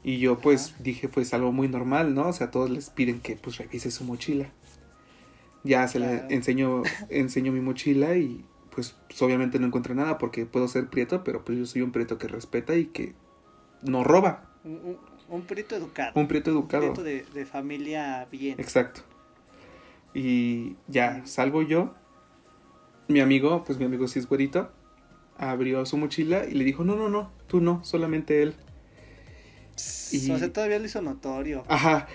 Y 0.04 0.18
yo 0.20 0.40
pues 0.40 0.72
Ajá. 0.74 0.84
dije, 0.84 1.08
pues 1.08 1.34
algo 1.34 1.52
muy 1.52 1.68
normal, 1.68 2.16
¿no? 2.16 2.28
O 2.28 2.34
sea, 2.34 2.50
todos 2.52 2.70
les 2.70 2.90
piden 2.90 3.20
que 3.20 3.36
pues 3.36 3.58
revise 3.58 3.92
su 3.92 4.04
mochila. 4.04 4.48
Ya 5.64 5.88
se 5.88 6.00
Claro. 6.00 6.24
la 6.28 6.34
enseño, 6.34 6.82
enseño 7.10 7.52
mi 7.52 7.62
mochila 7.62 8.16
y 8.18 8.44
pues, 8.72 8.96
pues, 9.08 9.22
obviamente 9.22 9.60
no 9.60 9.68
encuentro 9.68 9.94
nada 9.94 10.18
porque 10.18 10.46
puedo 10.46 10.68
ser 10.68 10.88
prieto, 10.90 11.24
pero 11.24 11.44
pues 11.46 11.58
yo 11.58 11.66
soy 11.66 11.82
un 11.84 11.92
prieto 11.92 12.18
que 12.18 12.28
respeta 12.28 12.76
y 12.76 12.86
que 12.86 13.14
no 13.84 14.04
roba. 14.04 14.50
Un, 14.64 14.72
un, 14.84 14.98
un 15.30 15.42
prieto 15.44 15.76
educado. 15.76 16.14
Un 16.20 16.28
prieto 16.28 16.50
Un 16.52 16.58
educado. 16.58 16.82
prieto 16.94 17.04
de, 17.04 17.26
de 17.34 17.46
familia 17.46 18.28
bien. 18.32 18.60
Exacto. 18.60 19.02
Y 20.14 20.76
ya 20.88 21.22
salgo 21.26 21.62
yo. 21.62 21.94
Mi 23.12 23.20
amigo, 23.20 23.64
pues 23.66 23.78
mi 23.78 23.86
amigo 23.86 24.08
sí 24.08 24.20
es 24.20 24.28
güerito, 24.28 24.72
abrió 25.38 25.86
su 25.86 25.98
mochila 25.98 26.46
y 26.46 26.54
le 26.54 26.64
dijo, 26.64 26.84
no, 26.84 26.96
no, 26.96 27.10
no, 27.10 27.32
tú 27.48 27.62
no, 27.62 27.84
solamente 27.84 28.42
él. 28.44 28.56
y- 30.12 30.32
O 30.32 30.38
sea, 30.38 30.52
todavía 30.54 30.80
lo 30.80 30.86
hizo 30.86 31.02
notorio. 31.02 31.64
Ajá. 31.68 32.08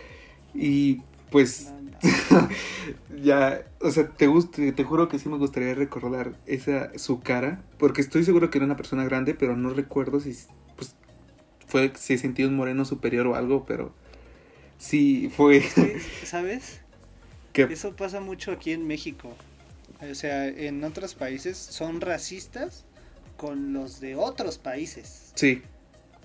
Y 0.55 1.03
pues 1.31 1.73
No, 1.73 1.81
no. 1.83 2.49
ya, 3.23 3.63
o 3.81 3.91
sea, 3.91 4.09
te, 4.09 4.29
gust- 4.29 4.75
te 4.75 4.85
juro 4.85 5.09
que 5.09 5.19
sí 5.19 5.29
me 5.29 5.39
gustaría 5.39 5.75
recordar 5.75 6.35
esa 6.47 6.97
su 6.99 7.21
cara, 7.21 7.63
porque 7.79 8.01
estoy 8.01 8.25
seguro 8.25 8.51
que 8.51 8.59
era 8.59 8.65
una 8.65 8.77
persona 8.77 9.05
grande, 9.05 9.35
pero 9.35 9.57
no 9.57 9.71
recuerdo 9.71 10.21
si 10.21 10.35
pues 10.77 10.95
fue 11.67 11.93
si 11.97 12.17
sentí 12.19 12.45
un 12.45 12.55
moreno 12.55 12.85
superior 12.85 13.27
o 13.27 13.35
algo, 13.35 13.65
pero 13.67 13.93
sí 14.79 15.31
fue 15.35 15.63
¿Sabes? 16.25 16.81
que 17.53 17.65
Eso 17.65 17.97
pasa 17.97 18.21
mucho 18.21 18.53
aquí 18.53 18.73
en 18.73 18.87
México. 18.87 19.35
O 20.01 20.15
sea, 20.15 20.47
en 20.49 20.83
otros 20.85 21.15
países 21.15 21.57
son 21.57 22.01
racistas 22.01 22.85
con 23.37 23.73
los 23.73 24.01
de 24.01 24.15
otros 24.17 24.59
países. 24.59 25.31
sí, 25.35 25.63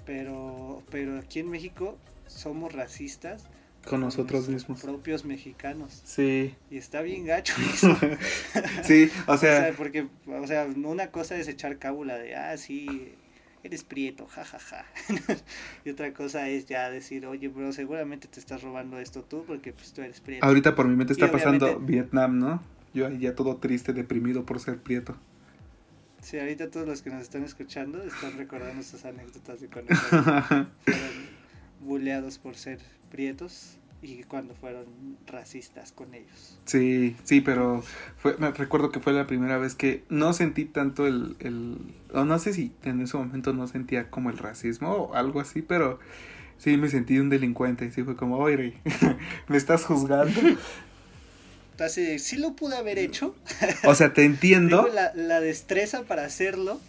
Pero, 0.05 0.83
pero 0.89 1.19
aquí 1.19 1.39
en 1.39 1.49
México 1.49 1.97
somos 2.27 2.73
racistas 2.73 3.43
con 3.85 4.01
nosotros 4.01 4.47
nuestros 4.47 4.47
mismos. 4.47 4.81
propios 4.81 5.25
mexicanos. 5.25 6.01
Sí. 6.05 6.55
Y 6.69 6.77
está 6.77 7.01
bien 7.01 7.25
gacho 7.25 7.53
eso. 7.73 7.97
sí, 8.83 9.09
o 9.27 9.33
O 9.33 9.37
sea, 9.37 9.61
sea, 9.61 9.73
porque, 9.77 10.07
o 10.27 10.47
sea, 10.47 10.65
una 10.65 11.11
cosa 11.11 11.35
es 11.37 11.47
echar 11.47 11.77
cábula 11.79 12.17
de, 12.17 12.35
ah, 12.35 12.57
sí, 12.57 13.15
eres 13.63 13.83
prieto, 13.83 14.27
jajaja. 14.27 14.85
y 15.85 15.89
otra 15.91 16.13
cosa 16.13 16.49
es 16.49 16.65
ya 16.65 16.89
decir, 16.89 17.25
oye, 17.25 17.47
bro, 17.47 17.73
seguramente 17.73 18.27
te 18.27 18.39
estás 18.39 18.61
robando 18.63 18.99
esto 18.99 19.23
tú 19.23 19.43
porque 19.45 19.73
pues 19.73 19.93
tú 19.93 20.01
eres 20.01 20.19
prieto. 20.21 20.45
ahorita 20.45 20.75
por 20.75 20.87
mi 20.87 20.95
mente 20.95 21.13
está 21.13 21.27
Y 21.27 21.29
pasando 21.29 21.79
Vietnam, 21.79 22.39
¿no? 22.39 22.63
Yo 22.93 23.07
ahí 23.07 23.19
ya 23.19 23.35
todo 23.35 23.57
triste, 23.57 23.93
deprimido 23.93 24.45
por 24.45 24.59
ser 24.59 24.79
prieto. 24.79 25.15
Sí, 26.21 26.37
ahorita 26.37 26.69
todos 26.69 26.87
los 26.87 27.01
que 27.01 27.09
nos 27.09 27.23
están 27.23 27.43
escuchando 27.43 28.01
están 28.03 28.37
recordando 28.37 28.79
esas 28.79 29.05
anécdotas 29.05 29.59
de 29.59 29.67
cuando 29.67 29.95
fueron, 29.95 30.69
buleados 31.79 32.37
por 32.37 32.55
ser 32.55 32.79
prietos 33.09 33.77
y 34.03 34.23
cuando 34.23 34.53
fueron 34.53 34.85
racistas 35.25 35.91
con 35.91 36.13
ellos. 36.13 36.59
Sí, 36.65 37.15
sí, 37.23 37.41
pero 37.41 37.83
fue, 38.17 38.37
me 38.37 38.51
recuerdo 38.51 38.91
que 38.91 38.99
fue 38.99 39.13
la 39.13 39.25
primera 39.25 39.57
vez 39.57 39.73
que 39.73 40.03
no 40.09 40.33
sentí 40.33 40.65
tanto 40.65 41.07
el, 41.07 41.35
el, 41.39 41.77
o 42.13 42.23
no 42.23 42.37
sé 42.37 42.53
si 42.53 42.71
en 42.83 43.01
ese 43.01 43.17
momento 43.17 43.53
no 43.53 43.67
sentía 43.67 44.11
como 44.11 44.29
el 44.29 44.37
racismo 44.37 44.91
o 44.91 45.15
algo 45.15 45.39
así, 45.39 45.63
pero 45.63 45.99
sí 46.57 46.77
me 46.77 46.87
sentí 46.87 47.17
un 47.17 47.29
delincuente, 47.29 47.89
sí 47.91 48.03
fue 48.03 48.15
como, 48.15 48.37
oye, 48.37 48.75
me 49.47 49.57
estás 49.57 49.85
juzgando. 49.85 50.39
Sí 51.89 52.37
lo 52.37 52.55
pude 52.55 52.75
haber 52.77 52.99
hecho, 52.99 53.35
O 53.85 53.95
sea, 53.95 54.13
te 54.13 54.23
entiendo, 54.23 54.83
tengo 54.83 54.93
la, 54.93 55.13
la 55.15 55.39
destreza 55.41 56.03
para 56.03 56.25
hacerlo, 56.25 56.79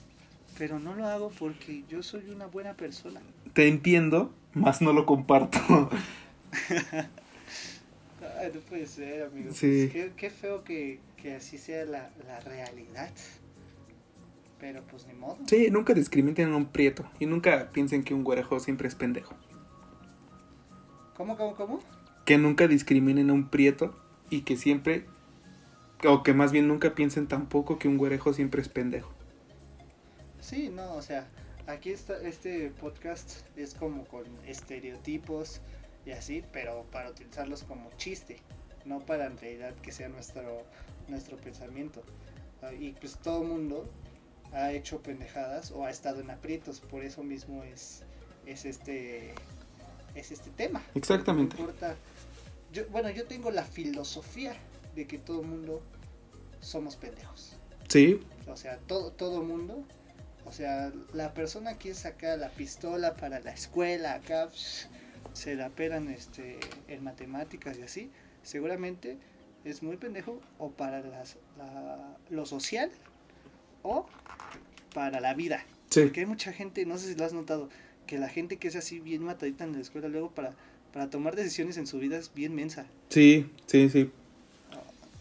pero 0.59 0.79
no 0.79 0.95
lo 0.95 1.07
hago 1.07 1.31
porque 1.39 1.85
yo 1.89 2.03
soy 2.03 2.29
una 2.31 2.47
buena 2.47 2.75
persona. 2.75 3.21
te 3.55 3.69
entiendo, 3.69 4.33
más 4.55 4.83
no 4.83 4.93
lo 4.93 5.07
comparto. 5.07 5.59
Ay, 8.39 8.51
no 8.55 8.61
puede 8.61 8.87
ser, 8.87 9.25
amigo. 9.25 9.53
Sí. 9.53 9.89
Pues, 9.91 9.93
qué, 9.93 10.13
qué 10.17 10.31
feo 10.31 10.65
que, 10.65 11.01
que 11.17 11.35
así 11.35 11.59
sea 11.59 11.85
la, 11.85 12.11
la 12.27 12.41
realidad. 12.41 13.11
Pero 14.61 14.83
pues 14.91 15.07
ni 15.07 15.15
modo. 15.15 15.39
Sí, 15.47 15.69
nunca 15.71 15.93
discriminen 15.93 16.53
a 16.53 16.57
un 16.57 16.67
prieto 16.67 17.05
y 17.19 17.27
nunca 17.27 17.71
piensen 17.73 18.05
que 18.05 18.15
un 18.15 18.23
güerejo 18.23 18.61
siempre 18.61 18.87
es 18.87 18.95
pendejo. 18.95 19.35
¿Cómo, 21.17 21.37
cómo, 21.37 21.55
cómo? 21.57 21.81
Que 22.25 22.39
nunca 22.39 22.69
discriminen 22.69 23.31
a 23.31 23.33
un 23.33 23.49
prieto 23.49 23.97
y 24.33 24.43
que 24.43 24.57
siempre, 24.57 25.05
o 26.05 26.23
que 26.23 26.33
más 26.33 26.53
bien 26.53 26.67
nunca 26.67 26.95
piensen 26.95 27.29
tampoco 27.29 27.79
que 27.79 27.87
un 27.87 27.99
güerejo 27.99 28.33
siempre 28.33 28.63
es 28.63 28.69
pendejo. 28.69 29.13
Sí, 30.41 30.71
no, 30.71 30.95
o 30.95 31.03
sea, 31.03 31.27
aquí 31.67 31.91
está, 31.91 32.21
este 32.23 32.71
podcast 32.71 33.47
es 33.57 33.75
como 33.75 34.05
con 34.07 34.25
estereotipos 34.47 35.61
y 36.07 36.13
así, 36.13 36.43
pero 36.51 36.87
para 36.91 37.11
utilizarlos 37.11 37.63
como 37.65 37.91
chiste, 37.99 38.39
no 38.87 39.01
para 39.01 39.27
en 39.27 39.37
realidad 39.37 39.75
que 39.83 39.93
sea 39.93 40.09
nuestro, 40.09 40.63
nuestro 41.09 41.37
pensamiento. 41.37 42.03
Ah, 42.63 42.73
Y 42.73 42.93
pues 42.93 43.19
todo 43.19 43.45
mundo 43.45 43.87
ha 44.53 44.73
hecho 44.73 45.03
pendejadas 45.03 45.71
o 45.73 45.85
ha 45.85 45.91
estado 45.91 46.21
en 46.21 46.31
aprietos, 46.31 46.81
por 46.81 47.05
eso 47.05 47.23
mismo 47.23 47.65
es, 47.65 48.03
es 48.47 48.65
este 48.65 49.35
es 50.15 50.31
este 50.31 50.51
tema. 50.51 50.83
Exactamente. 50.95 51.57
No 51.57 51.63
importa. 51.63 51.97
Yo, 52.73 52.87
bueno, 52.89 53.11
yo 53.11 53.27
tengo 53.27 53.51
la 53.51 53.65
filosofía 53.65 54.55
de 54.95 55.07
que 55.07 55.19
todo 55.19 55.41
el 55.43 55.47
mundo 55.47 55.83
somos 56.61 56.97
pendejos. 56.97 57.57
Sí, 57.89 58.21
O 58.47 58.57
sea, 58.57 58.79
todo 58.79 59.13
todo 59.13 59.43
mundo, 59.43 59.85
o 60.47 60.53
sea, 60.53 60.93
la 61.13 61.35
persona 61.35 61.79
que 61.79 61.95
saca 61.95 62.37
la 62.37 62.49
pistola 62.49 63.15
para 63.15 63.41
la 63.41 63.53
escuela 63.53 64.15
acá 64.15 64.49
psh, 64.49 64.87
se 65.35 65.55
la 65.55 65.69
pelan 65.71 66.09
este 66.09 66.59
en 66.89 67.05
matemáticas 67.05 67.79
y 67.79 67.83
así, 67.83 68.11
seguramente 68.43 69.19
es 69.65 69.83
muy 69.83 69.97
pendejo 69.97 70.41
o 70.59 70.71
para 70.71 71.01
las, 71.01 71.37
la- 71.59 72.17
lo 72.31 72.47
social 72.47 72.91
o 73.83 74.07
para 74.95 75.21
la 75.21 75.35
vida. 75.35 75.65
sí. 75.91 76.03
Porque 76.03 76.21
hay 76.21 76.27
mucha 76.27 76.53
gente, 76.53 76.85
no 76.87 76.99
sé 76.99 77.09
si 77.09 77.15
lo 77.15 77.25
has 77.25 77.33
notado, 77.33 77.69
que 78.07 78.19
la 78.19 78.29
gente 78.29 78.57
que 78.57 78.69
es 78.69 78.77
así 78.77 78.99
bien 79.01 79.23
matadita 79.23 79.65
en 79.65 79.73
la 79.73 79.81
escuela 79.81 80.09
luego 80.09 80.31
para 80.33 80.53
para 80.93 81.09
tomar 81.11 81.37
decisiones 81.37 81.77
en 81.79 81.87
su 81.87 81.99
vida 81.99 82.19
es 82.19 82.33
bien 82.35 82.55
mensa. 82.55 82.87
Sí, 83.09 83.51
sí, 83.67 83.89
sí. 83.89 84.11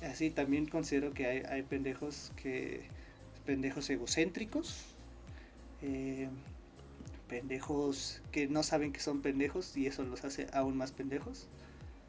Así 0.01 0.29
también 0.31 0.65
considero 0.65 1.13
que 1.13 1.25
hay, 1.27 1.39
hay 1.47 1.61
pendejos 1.63 2.31
que 2.35 2.81
pendejos 3.45 3.89
egocéntricos, 3.89 4.85
eh, 5.83 6.27
pendejos 7.29 8.21
que 8.31 8.47
no 8.47 8.63
saben 8.63 8.91
que 8.91 8.99
son 8.99 9.21
pendejos 9.21 9.75
y 9.77 9.87
eso 9.87 10.03
los 10.03 10.23
hace 10.25 10.47
aún 10.53 10.75
más 10.77 10.91
pendejos. 10.91 11.47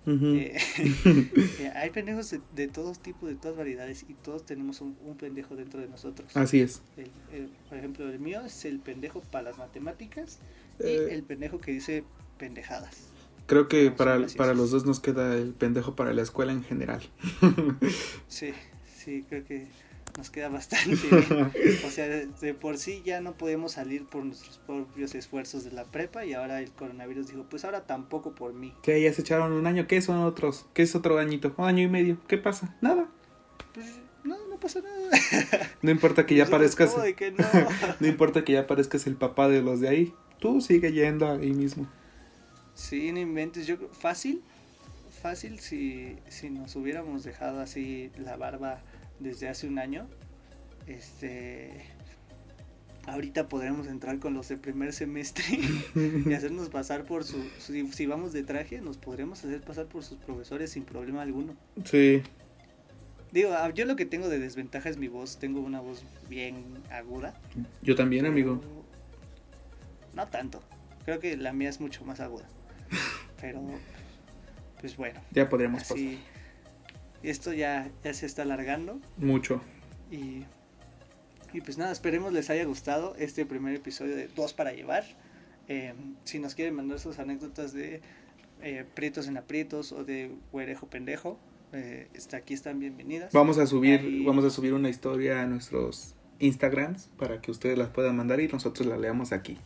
Eh, 0.04 0.58
eh, 1.60 1.70
hay 1.76 1.90
pendejos 1.90 2.28
de, 2.30 2.40
de 2.56 2.66
todos 2.66 2.98
tipos, 2.98 3.28
de 3.28 3.36
todas 3.36 3.56
variedades 3.56 4.04
y 4.08 4.14
todos 4.14 4.44
tenemos 4.44 4.80
un, 4.80 4.96
un 5.04 5.16
pendejo 5.16 5.54
dentro 5.54 5.78
de 5.80 5.86
nosotros. 5.86 6.36
Así 6.36 6.60
es. 6.60 6.82
El- 6.96 7.10
el- 7.32 7.48
por 7.68 7.78
ejemplo, 7.78 8.08
el 8.10 8.18
mío 8.18 8.40
es 8.40 8.64
el 8.64 8.80
pendejo 8.80 9.20
para 9.20 9.44
las 9.50 9.58
matemáticas 9.58 10.38
y 10.80 10.84
Eh, 10.86 11.14
el 11.14 11.22
pendejo 11.22 11.60
que 11.60 11.70
dice 11.70 12.02
pendejadas. 12.38 13.10
Creo 13.46 13.68
que 13.68 13.90
para, 13.90 14.26
para 14.36 14.54
los 14.54 14.70
dos 14.70 14.84
nos 14.84 15.00
queda 15.00 15.34
el 15.36 15.52
pendejo 15.52 15.94
para 15.94 16.12
la 16.12 16.22
escuela 16.22 16.52
en 16.52 16.64
general. 16.64 17.02
Sí, 18.28 18.52
sí, 18.96 19.24
creo 19.28 19.44
que 19.44 19.68
nos 20.16 20.30
queda 20.30 20.48
bastante. 20.48 20.96
O 21.86 21.90
sea, 21.90 22.08
de, 22.08 22.54
por 22.54 22.78
sí 22.78 23.02
ya 23.04 23.20
no 23.20 23.32
podemos 23.34 23.72
salir 23.72 24.06
por 24.06 24.24
nuestros 24.24 24.58
propios 24.58 25.14
esfuerzos 25.14 25.64
de 25.64 25.72
la 25.72 25.84
prepa 25.84 26.24
y 26.24 26.34
ahora 26.34 26.60
el 26.60 26.70
coronavirus 26.70 27.28
dijo, 27.28 27.46
pues 27.48 27.64
ahora 27.64 27.86
tampoco 27.86 28.34
por 28.34 28.52
mí. 28.52 28.74
que 28.82 29.00
ya 29.02 29.12
se 29.12 29.22
echaron 29.22 29.52
un 29.52 29.66
año, 29.66 29.86
¿qué 29.86 30.00
son 30.02 30.18
otros? 30.18 30.66
¿Qué 30.74 30.82
es 30.82 30.94
otro 30.94 31.18
añito? 31.18 31.54
Un 31.56 31.66
año 31.66 31.82
y 31.82 31.88
medio. 31.88 32.18
¿Qué 32.26 32.38
pasa? 32.38 32.76
Nada. 32.80 33.08
Pues 33.74 33.86
no, 34.24 34.36
no 34.48 34.58
pasa 34.60 34.80
nada. 34.80 35.10
No 35.82 35.90
importa 35.90 36.26
que 36.26 36.34
ya 36.34 36.44
Nosotros, 36.44 36.76
parezcas, 36.76 36.90
¿cómo 36.90 37.04
de 37.04 37.14
que 37.14 37.32
no? 37.32 37.44
no 38.00 38.06
importa 38.06 38.44
que 38.44 38.52
ya 38.52 38.66
parezcas 38.66 39.06
el 39.06 39.16
papá 39.16 39.48
de 39.48 39.62
los 39.62 39.80
de 39.80 39.88
ahí. 39.88 40.14
Tú 40.38 40.60
sigue 40.60 40.92
yendo 40.92 41.30
ahí 41.30 41.52
mismo. 41.52 41.86
Sí, 42.74 43.12
no 43.12 43.20
inventes. 43.20 43.66
Yo 43.66 43.76
fácil, 43.92 44.42
fácil 45.22 45.58
si, 45.60 46.16
si 46.28 46.50
nos 46.50 46.74
hubiéramos 46.76 47.24
dejado 47.24 47.60
así 47.60 48.10
la 48.16 48.36
barba 48.36 48.80
desde 49.18 49.48
hace 49.48 49.66
un 49.66 49.78
año. 49.78 50.08
Este. 50.86 51.84
Ahorita 53.04 53.48
podremos 53.48 53.88
entrar 53.88 54.20
con 54.20 54.32
los 54.32 54.48
de 54.48 54.56
primer 54.56 54.92
semestre 54.92 55.44
y 56.26 56.32
hacernos 56.34 56.68
pasar 56.68 57.04
por 57.04 57.24
su. 57.24 57.42
Si, 57.58 57.86
si 57.92 58.06
vamos 58.06 58.32
de 58.32 58.44
traje, 58.44 58.80
nos 58.80 58.96
podremos 58.96 59.44
hacer 59.44 59.60
pasar 59.60 59.86
por 59.86 60.04
sus 60.04 60.18
profesores 60.18 60.70
sin 60.70 60.84
problema 60.84 61.22
alguno. 61.22 61.56
Sí. 61.84 62.22
Digo, 63.32 63.52
ah, 63.54 63.70
yo 63.70 63.86
lo 63.86 63.96
que 63.96 64.04
tengo 64.04 64.28
de 64.28 64.38
desventaja 64.38 64.88
es 64.88 64.98
mi 64.98 65.08
voz. 65.08 65.38
Tengo 65.38 65.60
una 65.60 65.80
voz 65.80 66.04
bien 66.28 66.64
aguda. 66.90 67.34
Yo 67.82 67.96
también, 67.96 68.26
amigo. 68.26 68.62
No 70.14 70.28
tanto. 70.28 70.62
Creo 71.04 71.18
que 71.18 71.36
la 71.36 71.52
mía 71.52 71.70
es 71.70 71.80
mucho 71.80 72.04
más 72.04 72.20
aguda. 72.20 72.46
Pero, 73.40 73.62
pues 74.80 74.96
bueno. 74.96 75.20
Ya 75.32 75.48
pasar. 75.48 75.96
Así, 75.96 76.18
esto 77.22 77.52
ya, 77.52 77.90
ya 78.04 78.14
se 78.14 78.26
está 78.26 78.42
alargando 78.42 79.00
Mucho. 79.16 79.60
y, 80.10 80.44
y 81.52 81.60
pues 81.60 81.78
nada, 81.78 81.92
esperemos 81.92 82.32
les 82.32 82.50
haya 82.50 82.64
gustado 82.64 83.14
este 83.18 83.46
primer 83.46 83.74
episodio 83.74 84.16
de 84.16 84.28
Dos 84.28 84.52
para 84.52 84.72
Llevar. 84.72 85.04
Eh, 85.68 85.94
si 86.24 86.38
nos 86.38 86.54
quieren 86.54 86.74
mandar 86.74 86.98
sus 86.98 87.18
anécdotas 87.18 87.72
de 87.72 88.00
eh, 88.62 88.84
prietos 88.94 89.28
en 89.28 89.36
aprietos 89.36 89.92
o 89.92 90.04
de 90.04 90.32
güerejo 90.50 90.88
pendejo, 90.88 91.38
eh, 91.72 92.08
está, 92.14 92.38
aquí 92.38 92.54
están 92.54 92.78
bienvenidas. 92.80 93.32
Vamos 93.32 93.58
a 93.58 93.66
subir, 93.66 94.00
Ahí- 94.00 94.24
vamos 94.24 94.44
a 94.44 94.50
subir 94.50 94.72
una 94.74 94.88
historia 94.88 95.40
a 95.42 95.46
nuestros 95.46 96.14
Instagrams 96.40 97.08
para 97.16 97.40
que 97.40 97.50
ustedes 97.52 97.78
las 97.78 97.88
puedan 97.90 98.16
mandar 98.16 98.40
y 98.40 98.48
nosotros 98.48 98.86
la 98.88 98.96
leamos 98.96 99.32
aquí. 99.32 99.58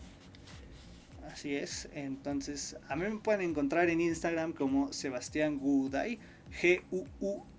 Así 1.36 1.54
es, 1.54 1.90
entonces 1.92 2.78
a 2.88 2.96
mí 2.96 3.04
me 3.04 3.18
pueden 3.18 3.42
encontrar 3.42 3.90
en 3.90 4.00
Instagram 4.00 4.54
como 4.54 4.90
Sebastián 4.94 5.58
Guday, 5.58 6.18
G-U-U-D-A-Y, 6.62 7.52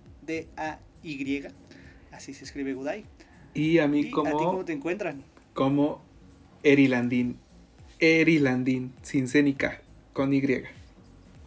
así 2.12 2.34
se 2.34 2.44
escribe 2.44 2.74
Guday. 2.74 3.06
Y 3.54 3.78
a 3.78 3.86
¿Y 3.86 3.88
mí 3.88 4.00
a 4.00 4.02
ti 4.06 4.10
como, 4.10 4.32
cómo 4.32 4.66
te 4.66 4.74
encuentran? 4.74 5.24
como 5.54 6.02
Erilandín. 6.64 7.38
Erilandín, 8.00 8.94
sin 9.04 9.28
C 9.28 9.44
ni 9.44 9.54
K, 9.54 9.80
con 10.12 10.34
Y. 10.34 10.42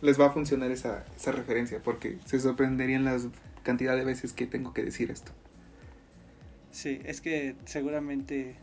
Les 0.00 0.20
va 0.20 0.26
a 0.26 0.30
funcionar 0.30 0.70
esa, 0.70 1.04
esa 1.16 1.32
referencia 1.32 1.82
porque 1.82 2.18
se 2.26 2.38
sorprenderían 2.38 3.04
la 3.04 3.18
cantidad 3.64 3.96
de 3.96 4.04
veces 4.04 4.32
que 4.32 4.46
tengo 4.46 4.72
que 4.72 4.84
decir 4.84 5.10
esto. 5.10 5.32
Sí, 6.70 7.00
es 7.04 7.20
que 7.20 7.56
seguramente... 7.64 8.54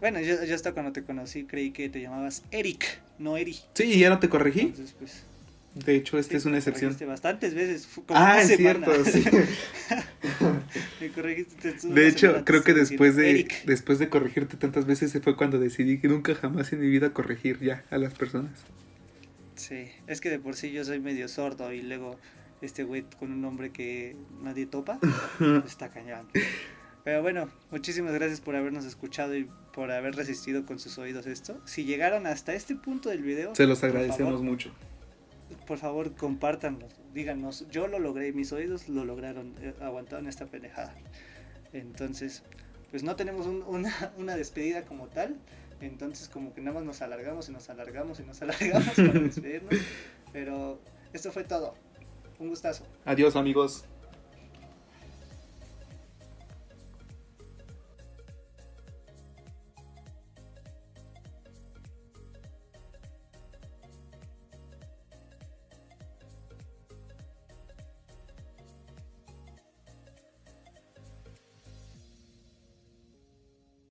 Bueno, 0.00 0.20
yo, 0.20 0.44
yo 0.44 0.54
hasta 0.54 0.72
cuando 0.72 0.92
te 0.92 1.02
conocí 1.02 1.44
creí 1.44 1.70
que 1.72 1.88
te 1.88 2.00
llamabas 2.00 2.42
Eric, 2.50 3.00
no 3.18 3.36
Eri. 3.36 3.58
Sí, 3.74 3.98
ya 3.98 4.10
no 4.10 4.18
te 4.18 4.28
corregí. 4.28 4.60
Entonces, 4.60 4.94
pues... 4.98 5.22
De 5.74 5.94
hecho, 5.94 6.18
esta 6.18 6.32
sí, 6.32 6.36
es 6.38 6.44
una 6.44 6.52
me 6.52 6.58
excepción. 6.58 6.86
corregiste 6.90 7.04
bastantes 7.04 7.54
veces. 7.54 7.86
como 7.94 8.04
Ah, 8.18 8.40
es 8.40 8.48
semana. 8.48 8.86
cierto, 8.86 9.04
sí. 9.04 9.24
me 11.00 11.08
corregiste. 11.10 11.74
De 11.84 12.08
hecho, 12.08 12.42
creo 12.44 12.62
que 12.64 12.74
después 12.74 13.16
de, 13.16 13.30
Eric. 13.30 13.64
después 13.64 13.98
de 13.98 14.08
corregirte 14.08 14.56
tantas 14.56 14.86
veces 14.86 15.10
se 15.12 15.20
fue 15.20 15.36
cuando 15.36 15.58
decidí 15.58 15.98
que 16.00 16.08
nunca 16.08 16.34
jamás 16.34 16.72
en 16.72 16.80
mi 16.80 16.88
vida 16.88 17.10
corregir 17.12 17.60
ya 17.60 17.84
a 17.90 17.98
las 17.98 18.14
personas. 18.14 18.52
Sí, 19.54 19.86
es 20.06 20.20
que 20.20 20.30
de 20.30 20.38
por 20.38 20.56
sí 20.56 20.72
yo 20.72 20.84
soy 20.84 21.00
medio 21.00 21.28
sordo 21.28 21.72
y 21.72 21.82
luego 21.82 22.18
este 22.62 22.82
güey 22.84 23.04
con 23.18 23.30
un 23.32 23.40
nombre 23.40 23.70
que 23.70 24.16
nadie 24.42 24.66
topa, 24.66 24.98
pues 25.38 25.64
está 25.66 25.90
cañón. 25.90 26.28
Pero 27.08 27.22
bueno, 27.22 27.48
muchísimas 27.70 28.12
gracias 28.12 28.42
por 28.42 28.54
habernos 28.54 28.84
escuchado 28.84 29.34
y 29.34 29.48
por 29.72 29.90
haber 29.90 30.14
resistido 30.14 30.66
con 30.66 30.78
sus 30.78 30.98
oídos 30.98 31.24
esto. 31.24 31.58
Si 31.64 31.84
llegaron 31.86 32.26
hasta 32.26 32.52
este 32.52 32.76
punto 32.76 33.08
del 33.08 33.22
video, 33.22 33.54
Se 33.54 33.64
los 33.66 33.82
agradecemos 33.82 34.34
favor, 34.34 34.44
mucho. 34.44 34.70
Por 35.66 35.78
favor, 35.78 36.14
compártanlo, 36.16 36.86
díganos, 37.14 37.66
yo 37.70 37.86
lo 37.88 37.98
logré, 37.98 38.34
mis 38.34 38.52
oídos 38.52 38.90
lo 38.90 39.06
lograron, 39.06 39.54
eh, 39.62 39.72
aguantaron 39.80 40.26
esta 40.28 40.44
pendejada. 40.44 40.94
Entonces, 41.72 42.42
pues 42.90 43.02
no 43.04 43.16
tenemos 43.16 43.46
un- 43.46 43.62
una, 43.66 44.12
una 44.18 44.36
despedida 44.36 44.82
como 44.84 45.06
tal, 45.06 45.34
entonces 45.80 46.28
como 46.28 46.52
que 46.52 46.60
nada 46.60 46.74
más 46.74 46.84
nos 46.84 47.00
alargamos 47.00 47.48
y 47.48 47.52
nos 47.52 47.70
alargamos 47.70 48.20
y 48.20 48.24
nos 48.24 48.42
alargamos 48.42 48.90
para 48.94 49.12
despedirnos. 49.18 49.72
Pero 50.34 50.78
esto 51.14 51.32
fue 51.32 51.44
todo. 51.44 51.74
Un 52.38 52.50
gustazo. 52.50 52.86
Adiós 53.06 53.34
amigos. 53.34 53.86